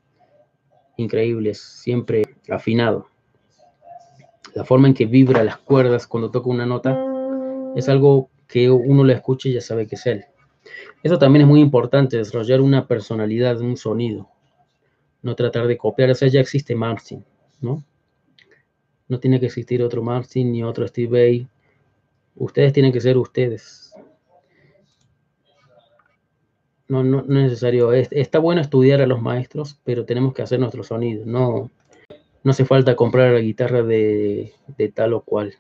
increíble, 1.00 1.54
siempre 1.54 2.24
afinado. 2.50 3.08
La 4.54 4.64
forma 4.64 4.88
en 4.88 4.94
que 4.94 5.06
vibra 5.06 5.44
las 5.44 5.58
cuerdas 5.58 6.08
cuando 6.08 6.32
toca 6.32 6.50
una 6.50 6.66
nota 6.66 7.00
es 7.76 7.88
algo 7.88 8.30
que 8.48 8.70
uno 8.70 9.04
le 9.04 9.14
escuche 9.14 9.50
y 9.50 9.54
ya 9.54 9.62
sabe 9.62 9.88
que 9.88 9.96
es 9.96 10.06
él. 10.06 10.26
Eso 11.04 11.18
también 11.18 11.44
es 11.44 11.48
muy 11.48 11.62
importante, 11.62 12.18
desarrollar 12.18 12.62
una 12.62 12.88
personalidad, 12.88 13.62
un 13.62 13.78
sonido. 13.78 14.30
No 15.22 15.36
tratar 15.36 15.68
de 15.68 15.78
copiar, 15.78 16.10
o 16.10 16.16
sea, 16.16 16.28
ya 16.28 16.42
existe 16.42 16.76
Martin, 16.76 17.24
¿no? 17.62 17.84
No 19.08 19.20
tiene 19.20 19.40
que 19.40 19.48
existir 19.48 19.82
otro 19.82 20.02
Martin 20.02 20.52
ni 20.52 20.64
otro 20.64 20.88
Steve 20.88 21.10
Bay. 21.10 21.48
Ustedes 22.36 22.74
tienen 22.74 22.92
que 22.92 23.02
ser 23.02 23.18
ustedes. 23.18 23.94
No, 26.90 27.04
no, 27.04 27.20
es 27.20 27.28
necesario. 27.28 27.94
está 27.94 28.40
bueno 28.40 28.62
estudiar 28.62 29.00
a 29.02 29.08
los 29.08 29.22
maestros, 29.22 29.80
pero 29.84 30.06
tenemos 30.06 30.34
que 30.34 30.42
hacer 30.42 30.60
nuestro 30.60 30.84
sonido. 30.84 31.24
No, 31.26 31.70
no 32.44 32.52
hace 32.52 32.66
falta 32.66 32.96
comprar 32.96 33.34
la 33.34 33.40
guitarra 33.42 33.84
de, 33.84 34.54
de 34.78 34.90
tal 34.90 35.14
o 35.14 35.22
cual. 35.22 35.56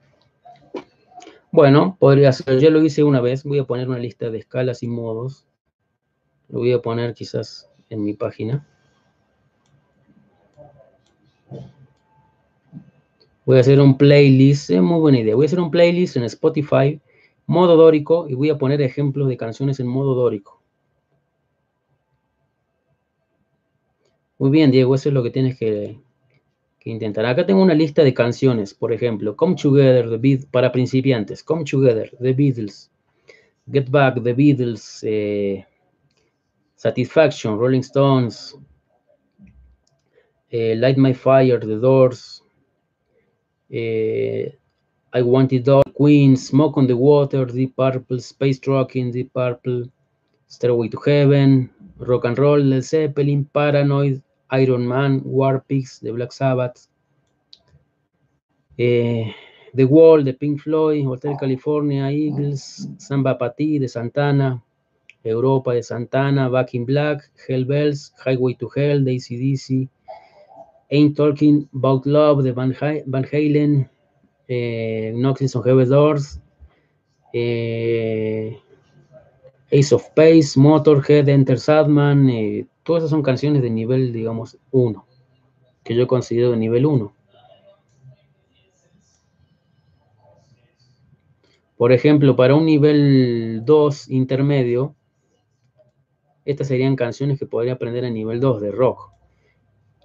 Bueno, 1.51 1.95
podría 1.99 2.31
ser, 2.33 2.59
yo 2.59 2.69
lo 2.71 2.81
hice 2.83 3.03
una 3.03 3.21
vez, 3.21 3.43
voy 3.43 3.59
a 3.59 3.63
poner 3.65 3.87
una 3.87 3.99
lista 3.99 4.31
de 4.31 4.39
escalas 4.39 4.81
y 4.81 4.87
modos. 4.87 5.45
Lo 6.49 6.59
voy 6.59 6.71
a 6.71 6.81
poner 6.81 7.13
quizás 7.13 7.69
en 7.89 8.03
mi 8.03 8.13
página. 8.13 8.65
Voy 13.45 13.57
a 13.57 13.61
hacer 13.61 13.81
un 13.81 13.97
playlist, 13.97 14.69
es 14.69 14.81
muy 14.81 14.99
buena 14.99 15.19
idea. 15.19 15.35
Voy 15.35 15.45
a 15.45 15.47
hacer 15.47 15.59
un 15.59 15.69
playlist 15.69 16.15
en 16.15 16.23
Spotify, 16.23 17.01
modo 17.45 17.75
dórico, 17.75 18.27
y 18.29 18.35
voy 18.35 18.49
a 18.49 18.57
poner 18.57 18.81
ejemplos 18.81 19.27
de 19.27 19.35
canciones 19.35 19.79
en 19.79 19.87
modo 19.87 20.15
dórico. 20.15 20.61
Muy 24.37 24.49
bien, 24.49 24.71
Diego, 24.71 24.95
eso 24.95 25.09
es 25.09 25.13
lo 25.13 25.23
que 25.23 25.29
tienes 25.29 25.57
que, 25.57 25.99
intentar. 26.85 27.25
Acá 27.25 27.45
tengo 27.45 27.61
una 27.61 27.73
lista 27.73 28.03
de 28.03 28.13
canciones, 28.13 28.73
por 28.73 28.91
ejemplo, 28.91 29.37
Come 29.37 29.55
Together, 29.55 30.09
The 30.09 30.17
Beatles, 30.17 30.45
para 30.47 30.71
principiantes, 30.71 31.43
Come 31.43 31.63
Together, 31.63 32.13
The 32.19 32.33
Beatles, 32.33 32.91
Get 33.71 33.89
Back, 33.89 34.21
The 34.21 34.33
Beatles, 34.33 34.99
eh, 35.03 35.65
Satisfaction, 36.83 37.55
Rolling 37.55 37.81
Stones, 37.81 38.55
eh, 40.51 40.75
Light 40.75 40.97
My 40.97 41.13
Fire, 41.13 41.57
The 41.57 41.79
Doors, 41.79 42.41
eh, 43.71 44.49
I 45.13 45.21
Want 45.21 45.53
It 45.53 45.69
All, 45.69 45.83
Queen, 45.95 46.35
Smoke 46.35 46.75
on 46.75 46.85
the 46.85 46.97
Water, 46.97 47.45
Deep 47.45 47.77
Purple, 47.77 48.19
Space 48.19 48.59
Rocking, 48.67 49.11
Deep 49.11 49.33
Purple, 49.33 49.85
Stairway 50.47 50.89
to 50.89 50.99
Heaven, 51.05 51.69
Rock 51.99 52.25
and 52.25 52.37
Roll, 52.37 52.59
Led 52.59 52.83
Zeppelin, 52.83 53.45
Paranoid, 53.45 54.21
Iron 54.49 54.85
Man, 54.85 55.21
War 55.23 55.63
Pigs, 55.65 55.99
The 55.99 56.11
Black 56.11 56.33
Sabbath, 56.33 56.89
eh, 58.77 59.31
The 59.73 59.85
Wall, 59.85 60.21
The 60.21 60.33
Pink 60.33 60.59
Floyd, 60.59 61.05
Hotel 61.05 61.37
California, 61.37 62.09
Eagles, 62.09 62.89
Samba 62.97 63.35
Pati, 63.35 63.79
de 63.79 63.87
Santana, 63.87 64.61
Europa 65.23 65.73
de 65.73 65.83
Santana, 65.83 66.49
Back 66.49 66.73
in 66.73 66.85
Black, 66.85 67.31
Hell 67.47 67.65
Bells, 67.65 68.13
Highway 68.25 68.55
to 68.55 68.69
Hell 68.75 69.03
de 69.03 69.15
ACDC, 69.15 69.89
Ain't 70.89 71.15
Talking 71.15 71.67
About 71.73 72.05
Love 72.05 72.43
de 72.43 72.51
Van, 72.51 72.75
Halen, 73.31 73.89
eh, 74.47 75.13
Knocking 75.15 75.47
on 75.55 75.63
Heavy 75.63 75.85
Doors, 75.85 76.39
eh, 77.33 78.57
Ace 79.71 79.95
of 79.95 80.09
Pace, 80.15 80.59
Motorhead, 80.59 81.27
Enter 81.29 81.57
Sadman, 81.57 82.29
eh, 82.29 82.67
todas 82.83 83.01
esas 83.01 83.11
son 83.11 83.23
canciones 83.23 83.61
de 83.61 83.69
nivel, 83.69 84.13
digamos, 84.13 84.57
1, 84.71 85.05
que 85.83 85.95
yo 85.95 86.05
considero 86.05 86.51
de 86.51 86.57
nivel 86.57 86.85
1. 86.85 87.13
Por 91.75 91.91
ejemplo, 91.91 92.35
para 92.35 92.55
un 92.55 92.65
nivel 92.65 93.61
2 93.65 94.09
intermedio, 94.09 94.95
estas 96.45 96.67
serían 96.67 96.95
canciones 96.95 97.39
que 97.39 97.45
podría 97.45 97.73
aprender 97.73 98.05
a 98.05 98.09
nivel 98.09 98.39
2 98.39 98.61
de 98.61 98.71
rock. 98.71 99.11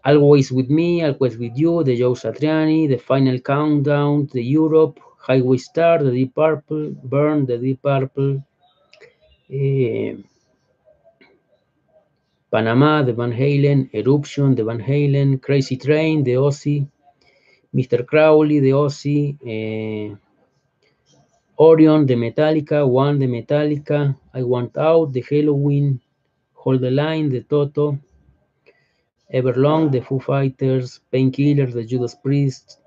Always 0.04 0.52
With 0.52 0.68
Me, 0.68 1.04
Always 1.04 1.38
With 1.38 1.52
You, 1.54 1.82
de 1.82 1.96
Joe 1.96 2.14
Satriani, 2.14 2.88
The 2.88 2.98
Final 2.98 3.42
Countdown, 3.42 4.26
The 4.28 4.42
Europe, 4.42 5.00
Highway 5.26 5.58
Star, 5.58 6.02
The 6.02 6.10
Deep 6.10 6.34
Purple, 6.34 6.94
Burn, 7.02 7.46
The 7.46 7.58
Deep 7.58 7.82
Purple, 7.82 8.42
eh, 9.48 10.16
Panamá, 12.50 13.02
de 13.02 13.12
Van 13.12 13.32
Halen, 13.32 13.90
Eruption, 13.92 14.54
de 14.54 14.62
Van 14.62 14.80
Halen, 14.80 15.38
Crazy 15.38 15.76
Train, 15.76 16.22
de 16.24 16.38
Ozzy, 16.38 16.86
Mr. 17.72 18.06
Crowley 18.06 18.60
de 18.60 18.72
Ozzy, 18.72 19.36
eh, 19.44 20.16
Orion 21.56 22.06
de 22.06 22.16
Metallica, 22.16 22.84
One 22.84 23.18
de 23.18 23.28
Metallica, 23.28 24.18
I 24.32 24.42
Want 24.42 24.78
Out 24.78 25.12
de 25.12 25.22
Halloween, 25.22 26.00
Hold 26.64 26.80
the 26.80 26.90
Line 26.90 27.28
de 27.30 27.42
Toto, 27.42 27.98
Everlong 29.28 29.90
de 29.90 30.02
Foo 30.02 30.18
Fighters, 30.18 31.02
Painkillers 31.10 31.74
de 31.74 31.86
Judas 31.88 32.16
Priest, 32.16 32.80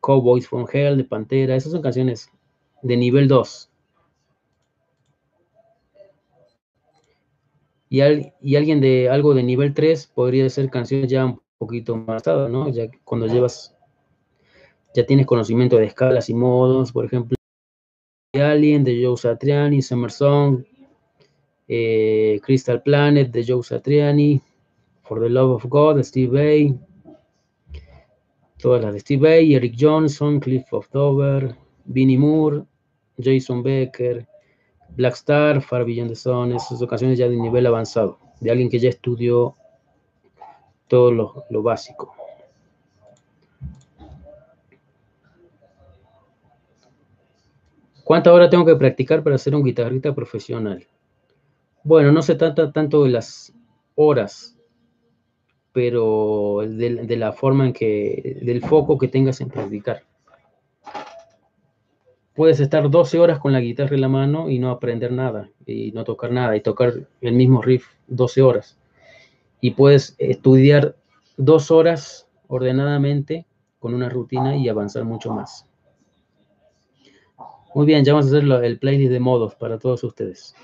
Cowboys 0.00 0.46
from 0.46 0.66
Hell 0.72 0.96
de 0.96 1.04
Pantera. 1.04 1.56
Esas 1.56 1.72
son 1.72 1.82
canciones 1.82 2.30
de 2.82 2.96
nivel 2.96 3.28
2. 3.28 3.68
Y, 7.90 8.00
y, 8.40 8.56
alguien 8.56 8.80
de 8.80 9.10
algo 9.10 9.34
de 9.34 9.42
nivel 9.42 9.74
3 9.74 10.06
podría 10.14 10.48
ser 10.48 10.70
canciones 10.70 11.10
ya 11.10 11.26
un 11.26 11.42
poquito 11.58 11.94
más 11.94 12.26
¿no? 12.26 12.70
Ya 12.70 12.86
cuando 13.04 13.26
llevas, 13.26 13.76
ya 14.94 15.04
tienes 15.04 15.26
conocimiento 15.26 15.76
de 15.76 15.84
escalas 15.84 16.30
y 16.30 16.34
modos, 16.34 16.90
por 16.90 17.04
ejemplo, 17.04 17.36
Alien 18.32 18.82
de 18.82 19.04
Joe 19.04 19.18
Satriani, 19.18 19.82
Summer 19.82 20.10
Song, 20.10 20.64
eh, 21.74 22.38
Crystal 22.42 22.82
Planet 22.82 23.30
de 23.30 23.42
Joe 23.42 23.62
Satriani, 23.62 24.42
For 25.04 25.18
the 25.18 25.30
Love 25.30 25.52
of 25.52 25.64
God 25.70 26.02
Steve 26.02 26.30
Bay, 26.30 26.78
todas 28.58 28.82
las 28.84 28.92
de 28.92 29.00
Steve 29.00 29.22
Bay, 29.22 29.54
Eric 29.54 29.74
Johnson, 29.78 30.38
Cliff 30.38 30.70
of 30.74 30.90
Dover, 30.90 31.56
Vinnie 31.86 32.18
Moore, 32.18 32.64
Jason 33.16 33.62
Becker, 33.62 34.26
Black 34.90 35.14
Star, 35.14 35.62
Far 35.62 35.86
Beyond 35.86 36.10
the 36.10 36.14
Sun, 36.14 36.52
esas 36.52 36.82
ocasiones 36.82 37.16
ya 37.16 37.26
de 37.26 37.36
nivel 37.36 37.66
avanzado, 37.66 38.18
de 38.40 38.50
alguien 38.50 38.68
que 38.68 38.78
ya 38.78 38.90
estudió 38.90 39.56
todo 40.88 41.10
lo, 41.10 41.44
lo 41.48 41.62
básico. 41.62 42.14
¿Cuántas 48.04 48.34
horas 48.34 48.50
tengo 48.50 48.66
que 48.66 48.76
practicar 48.76 49.22
para 49.22 49.38
ser 49.38 49.54
un 49.54 49.64
guitarrista 49.64 50.14
profesional? 50.14 50.86
Bueno, 51.84 52.12
no 52.12 52.22
se 52.22 52.36
trata 52.36 52.70
tanto 52.72 53.02
de 53.04 53.10
las 53.10 53.52
horas, 53.96 54.56
pero 55.72 56.60
de, 56.64 57.16
la 57.16 57.32
forma 57.32 57.66
en 57.66 57.72
que, 57.72 58.38
del 58.42 58.60
foco 58.60 58.98
que 58.98 59.08
tengas 59.08 59.40
en 59.40 59.48
practicar. 59.48 60.04
Puedes 62.34 62.60
estar 62.60 62.88
12 62.88 63.18
horas 63.18 63.40
con 63.40 63.52
la 63.52 63.60
guitarra 63.60 63.94
en 63.94 64.00
la 64.00 64.08
mano 64.08 64.48
y 64.48 64.58
no 64.58 64.70
aprender 64.70 65.12
nada, 65.12 65.50
y 65.66 65.92
no 65.92 66.04
tocar 66.04 66.30
nada, 66.30 66.56
y 66.56 66.60
tocar 66.60 66.94
el 67.20 67.34
mismo 67.34 67.60
riff 67.60 67.86
12 68.06 68.42
horas. 68.42 68.78
Y 69.60 69.72
puedes 69.72 70.14
estudiar 70.18 70.96
dos 71.36 71.70
horas 71.70 72.28
ordenadamente 72.46 73.46
con 73.80 73.92
una 73.92 74.08
rutina 74.08 74.56
y 74.56 74.68
avanzar 74.68 75.04
mucho 75.04 75.32
más. 75.32 75.66
Muy 77.74 77.86
bien, 77.86 78.04
ya 78.04 78.12
vamos 78.12 78.26
a 78.26 78.36
hacer 78.36 78.64
el 78.64 78.78
playlist 78.78 79.10
de 79.10 79.20
modos 79.20 79.54
para 79.54 79.78
todos 79.78 80.04
ustedes. 80.04 80.54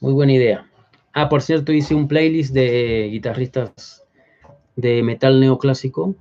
Muy 0.00 0.12
buena 0.12 0.32
idea. 0.32 0.70
Ah, 1.12 1.28
por 1.28 1.42
cierto, 1.42 1.72
hice 1.72 1.94
un 1.94 2.06
playlist 2.06 2.54
de 2.54 3.08
guitarristas 3.10 4.06
de 4.76 5.02
metal 5.02 5.40
neoclásico. 5.40 6.14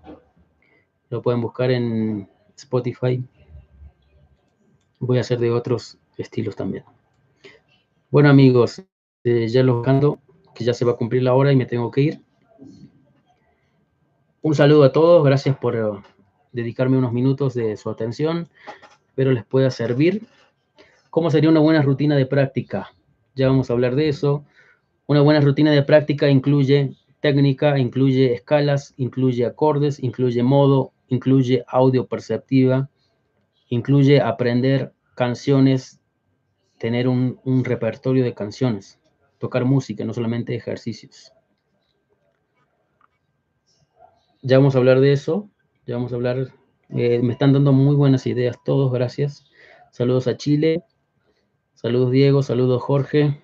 Lo 1.12 1.22
pueden 1.22 1.42
buscar 1.42 1.70
en 1.70 2.28
Spotify. 2.56 3.24
Voy 5.00 5.20
a 5.20 5.22
hacer 5.22 5.38
de 5.40 5.52
otros 5.52 6.00
estilos 6.18 6.56
también. 6.56 6.84
Bueno, 8.10 8.30
amigos, 8.30 8.82
eh, 9.24 9.48
ya 9.48 9.62
lo 9.62 9.76
buscando, 9.76 10.20
que 10.56 10.64
ya 10.64 10.74
se 10.74 10.84
va 10.84 10.94
a 10.94 10.98
cumplir 10.98 11.22
la 11.22 11.36
hora 11.36 11.52
y 11.52 11.56
me 11.56 11.68
tengo 11.68 11.92
que 11.92 12.02
ir. 12.02 12.22
Un 14.42 14.56
saludo 14.56 14.86
a 14.86 14.92
todos, 14.92 15.24
gracias 15.24 15.56
por 15.56 15.76
eh, 15.76 15.84
dedicarme 16.52 16.98
unos 16.98 17.14
minutos 17.14 17.54
de 17.54 17.78
su 17.78 17.92
atención. 17.92 18.50
Espero 19.10 19.34
les 19.34 19.46
pueda 19.46 19.70
servir. 19.70 20.26
¿Cómo 21.12 21.30
sería 21.30 21.52
una 21.52 21.60
buena 21.60 21.84
rutina 21.84 22.16
de 22.16 22.26
práctica? 22.26 22.92
Ya 23.38 23.48
vamos 23.48 23.70
a 23.70 23.74
hablar 23.74 23.96
de 23.96 24.10
eso. 24.10 24.44
Una 25.06 25.22
buena 25.22 25.42
rutina 25.42 25.72
de 25.72 25.84
práctica 25.84 26.28
incluye 26.28 26.96
técnica, 27.22 27.78
incluye 27.78 28.34
escalas, 28.34 28.96
incluye 28.98 29.46
acordes, 29.46 30.02
incluye 30.02 30.42
modo, 30.42 30.92
incluye 31.08 31.64
audio 31.68 32.08
perceptiva, 32.08 32.90
incluye 33.70 34.22
aprender 34.22 34.92
canciones, 35.14 36.02
tener 36.80 37.08
un, 37.08 37.40
repertorio 37.64 38.24
de 38.24 38.34
canciones, 38.34 39.00
tocar 39.38 39.66
música, 39.66 40.04
no 40.04 40.16
solamente 40.16 40.56
ejercicios. 40.56 41.32
Ya 44.42 44.58
vamos 44.58 44.74
a 44.74 44.80
hablar 44.80 45.00
de 45.00 45.12
eso. 45.12 45.48
Ya 45.86 45.94
vamos 45.94 46.12
a 46.12 46.16
hablar. 46.16 46.54
Eh, 46.90 47.20
me 47.22 47.34
están 47.34 47.54
dando 47.54 47.72
muy 47.72 47.96
buenas 47.96 48.26
ideas 48.26 48.58
todos, 48.66 48.92
gracias. 48.92 49.46
Saludos 49.92 50.28
a 50.28 50.38
Chile. 50.38 50.84
Saludos 51.78 52.10
Diego, 52.10 52.42
saludos 52.42 52.82
Jorge. 52.82 53.40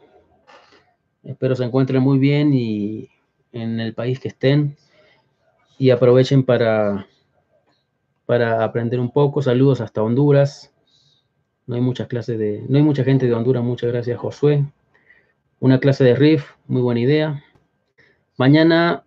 Espero 1.24 1.56
se 1.56 1.66
encuentren 1.66 2.02
muy 2.02 2.18
bien 2.18 2.52
y 2.52 3.10
en 3.52 3.80
el 3.80 3.94
país 3.94 4.20
que 4.20 4.30
estén. 4.30 4.76
Y 5.78 5.92
aprovechen 5.92 6.42
para, 6.44 7.06
para 8.26 8.64
aprender 8.64 9.00
un 9.00 9.12
poco. 9.12 9.44
Saludos 9.44 9.82
hasta 9.82 10.02
Honduras. 10.02 10.74
No 11.68 11.76
hay 11.76 11.82
muchas 11.82 12.08
clases 12.08 12.40
de. 12.40 12.66
No 12.68 12.78
hay 12.78 12.84
mucha 12.84 13.04
gente 13.04 13.28
de 13.28 13.36
Honduras. 13.36 13.64
Muchas 13.64 13.92
gracias, 13.92 14.18
Josué. 14.18 14.66
Una 15.60 15.80
clase 15.80 16.04
de 16.04 16.16
riff, 16.16 16.54
muy 16.66 16.82
buena 16.82 17.02
idea. 17.02 17.44
Mañana 18.38 19.04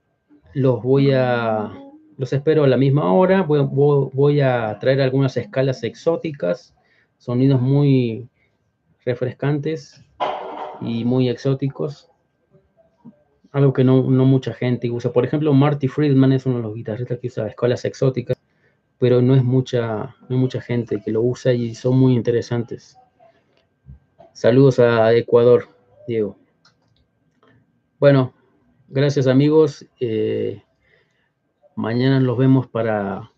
los 0.54 0.80
voy 0.84 1.10
a 1.10 1.72
los 2.16 2.32
espero 2.32 2.62
a 2.62 2.68
la 2.68 2.76
misma 2.76 3.12
hora. 3.12 3.42
Voy, 3.42 4.40
a 4.40 4.78
traer 4.78 5.00
algunas 5.00 5.36
escalas 5.36 5.82
exóticas, 5.82 6.76
sonidos 7.18 7.60
muy 7.60 8.28
refrescantes 9.06 10.04
y 10.82 11.06
muy 11.06 11.30
exóticos. 11.30 12.10
Algo 13.52 13.72
que 13.72 13.84
no, 13.84 14.02
mucha 14.02 14.52
gente 14.52 14.90
usa. 14.90 15.12
Por 15.14 15.24
ejemplo, 15.24 15.54
Marty 15.54 15.88
Friedman 15.88 16.32
es 16.32 16.44
uno 16.44 16.56
de 16.56 16.62
los 16.62 16.74
guitarristas 16.74 17.18
que 17.18 17.28
usa 17.28 17.46
escalas 17.46 17.86
exóticas, 17.86 18.36
pero 18.98 19.22
no 19.22 19.34
es 19.34 19.42
mucha, 19.42 20.14
no 20.28 20.36
mucha 20.36 20.60
gente 20.60 21.00
que 21.02 21.10
lo 21.10 21.22
usa 21.22 21.54
y 21.54 21.74
son 21.74 21.98
muy 21.98 22.12
interesantes. 22.14 22.98
Saludos 24.34 24.78
a 24.78 25.14
Ecuador, 25.14 25.68
Diego. 26.06 26.36
Bueno, 27.98 28.34
gracias 28.88 29.26
amigos. 29.26 29.86
Eh, 30.00 30.60
Mañana 31.76 32.20
los 32.20 32.38
vemos 32.38 32.68
para 32.68 33.32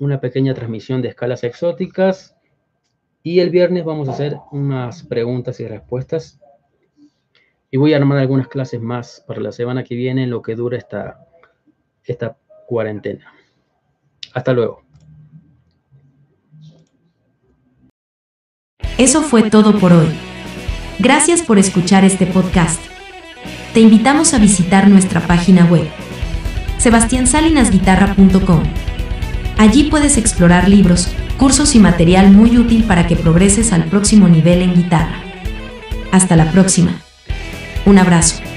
una 0.00 0.20
pequeña 0.20 0.54
transmisión 0.54 1.02
de 1.02 1.08
escalas 1.08 1.44
exóticas. 1.44 2.35
Y 3.26 3.40
el 3.40 3.50
viernes 3.50 3.84
vamos 3.84 4.08
a 4.08 4.12
hacer 4.12 4.36
unas 4.52 5.02
preguntas 5.02 5.58
y 5.58 5.66
respuestas. 5.66 6.38
Y 7.72 7.76
voy 7.76 7.92
a 7.92 7.96
armar 7.96 8.18
algunas 8.18 8.46
clases 8.46 8.80
más 8.80 9.24
para 9.26 9.40
la 9.40 9.50
semana 9.50 9.82
que 9.82 9.96
viene 9.96 10.22
en 10.22 10.30
lo 10.30 10.42
que 10.42 10.54
dura 10.54 10.78
esta, 10.78 11.26
esta 12.04 12.36
cuarentena. 12.68 13.34
Hasta 14.32 14.52
luego. 14.52 14.84
Eso 18.96 19.22
fue 19.22 19.50
todo 19.50 19.76
por 19.80 19.92
hoy. 19.92 20.06
Gracias 21.00 21.42
por 21.42 21.58
escuchar 21.58 22.04
este 22.04 22.26
podcast. 22.26 22.80
Te 23.74 23.80
invitamos 23.80 24.34
a 24.34 24.38
visitar 24.38 24.88
nuestra 24.88 25.20
página 25.26 25.64
web 25.64 25.88
sebastiansalinasguitarra.com. 26.78 28.62
Allí 29.58 29.90
puedes 29.90 30.16
explorar 30.16 30.68
libros, 30.68 31.12
cursos 31.36 31.74
y 31.74 31.78
material 31.78 32.30
muy 32.30 32.58
útil 32.58 32.84
para 32.84 33.06
que 33.06 33.16
progreses 33.16 33.72
al 33.72 33.84
próximo 33.84 34.28
nivel 34.28 34.62
en 34.62 34.74
guitarra. 34.74 35.22
Hasta 36.12 36.36
la 36.36 36.50
próxima. 36.50 37.00
Un 37.84 37.98
abrazo. 37.98 38.55